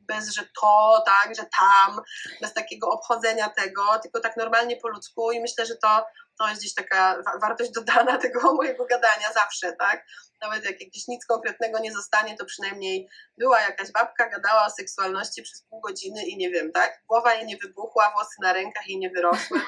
bez 0.00 0.34
że 0.34 0.42
to, 0.60 1.02
tak, 1.06 1.34
że 1.34 1.42
tam, 1.58 2.00
bez 2.40 2.54
takiego 2.54 2.90
obchodzenia 2.90 3.48
tego, 3.48 3.98
tylko 4.02 4.20
tak 4.20 4.36
normalnie 4.36 4.76
po 4.76 4.88
ludzku 4.88 5.32
i 5.32 5.40
myślę, 5.40 5.66
że 5.66 5.76
to, 5.76 6.06
to 6.38 6.48
jest 6.48 6.60
gdzieś 6.60 6.74
taka 6.74 7.22
wartość 7.42 7.70
dodana 7.70 8.18
tego 8.24 8.54
mojego 8.54 8.86
gadania 8.86 9.32
zawsze, 9.32 9.72
tak? 9.72 10.06
Nawet 10.40 10.64
jak 10.64 10.76
gdzieś 10.78 11.08
nic 11.08 11.26
konkretnego 11.26 11.78
nie 11.78 11.92
zostanie, 11.92 12.36
to 12.36 12.44
przynajmniej 12.44 13.08
była 13.38 13.60
jakaś 13.60 13.92
babka, 13.92 14.28
gadała 14.28 14.66
o 14.66 14.70
seksualności 14.70 15.42
przez 15.42 15.62
pół 15.62 15.80
godziny 15.80 16.26
i 16.26 16.36
nie 16.36 16.50
wiem, 16.50 16.72
tak? 16.72 17.02
Głowa 17.08 17.34
jej 17.34 17.46
nie 17.46 17.56
wybuchła, 17.56 18.12
włosy 18.14 18.36
na 18.42 18.52
rękach 18.52 18.88
jej 18.88 18.98
nie 18.98 19.10
wyrosły 19.10 19.60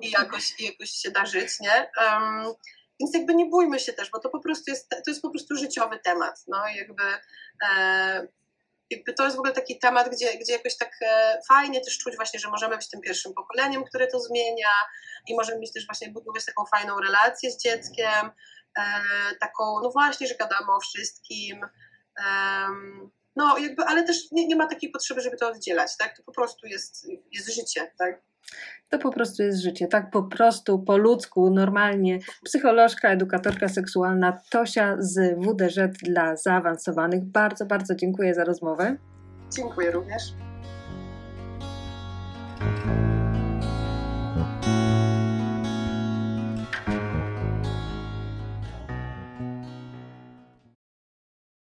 i 0.00 0.10
jakoś, 0.10 0.60
jakoś 0.60 0.90
się 0.90 1.10
da 1.10 1.26
żyć, 1.26 1.60
nie? 1.60 1.90
Um, 2.00 2.54
więc 3.00 3.14
jakby 3.14 3.34
nie 3.34 3.46
bójmy 3.46 3.80
się 3.80 3.92
też, 3.92 4.10
bo 4.10 4.18
to 4.18 4.28
po 4.28 4.40
prostu 4.40 4.70
jest, 4.70 4.88
to 4.88 5.10
jest 5.10 5.22
po 5.22 5.30
prostu 5.30 5.56
życiowy 5.56 5.98
temat. 5.98 6.44
No 6.48 6.68
jakby, 6.76 7.02
e, 7.68 8.28
jakby 8.90 9.12
to 9.12 9.24
jest 9.24 9.36
w 9.36 9.38
ogóle 9.38 9.54
taki 9.54 9.78
temat, 9.78 10.08
gdzie, 10.08 10.38
gdzie 10.38 10.52
jakoś 10.52 10.76
tak 10.76 10.90
e, 11.02 11.40
fajnie 11.48 11.80
też 11.80 11.98
czuć 11.98 12.16
właśnie, 12.16 12.40
że 12.40 12.48
możemy 12.48 12.76
być 12.76 12.90
tym 12.90 13.00
pierwszym 13.00 13.34
pokoleniem, 13.34 13.84
które 13.84 14.06
to 14.06 14.20
zmienia 14.20 14.72
i 15.28 15.34
możemy 15.34 15.60
mieć 15.60 15.72
też 15.72 15.86
właśnie 15.86 16.10
budować 16.10 16.44
taką 16.44 16.64
fajną 16.66 17.00
relację 17.00 17.50
z 17.50 17.62
dzieckiem, 17.62 18.30
e, 18.78 18.82
taką, 19.40 19.80
no 19.82 19.90
właśnie, 19.90 20.26
że 20.26 20.34
gadamy 20.34 20.72
o 20.72 20.80
wszystkim. 20.80 21.66
no 23.36 23.58
jakby, 23.58 23.82
ale 23.82 24.02
też 24.02 24.30
nie, 24.32 24.46
nie 24.46 24.56
ma 24.56 24.66
takiej 24.66 24.90
potrzeby, 24.90 25.20
żeby 25.20 25.36
to 25.36 25.48
oddzielać, 25.48 25.96
tak? 25.98 26.16
To 26.16 26.22
po 26.22 26.32
prostu 26.32 26.66
jest, 26.66 27.06
jest 27.32 27.54
życie, 27.54 27.92
tak? 27.98 28.22
To 28.88 28.98
po 28.98 29.12
prostu 29.12 29.42
jest 29.42 29.62
życie, 29.62 29.88
tak 29.88 30.10
po 30.10 30.22
prostu, 30.22 30.78
po 30.78 30.96
ludzku, 30.96 31.50
normalnie. 31.50 32.18
Psycholożka, 32.44 33.08
edukatorka 33.08 33.68
seksualna 33.68 34.40
Tosia 34.50 34.96
z 34.98 35.38
WDŻ 35.38 35.98
dla 36.02 36.36
zaawansowanych. 36.36 37.24
Bardzo, 37.24 37.66
bardzo 37.66 37.94
dziękuję 37.94 38.34
za 38.34 38.44
rozmowę. 38.44 38.96
Dziękuję 39.56 39.90
również. 39.90 40.22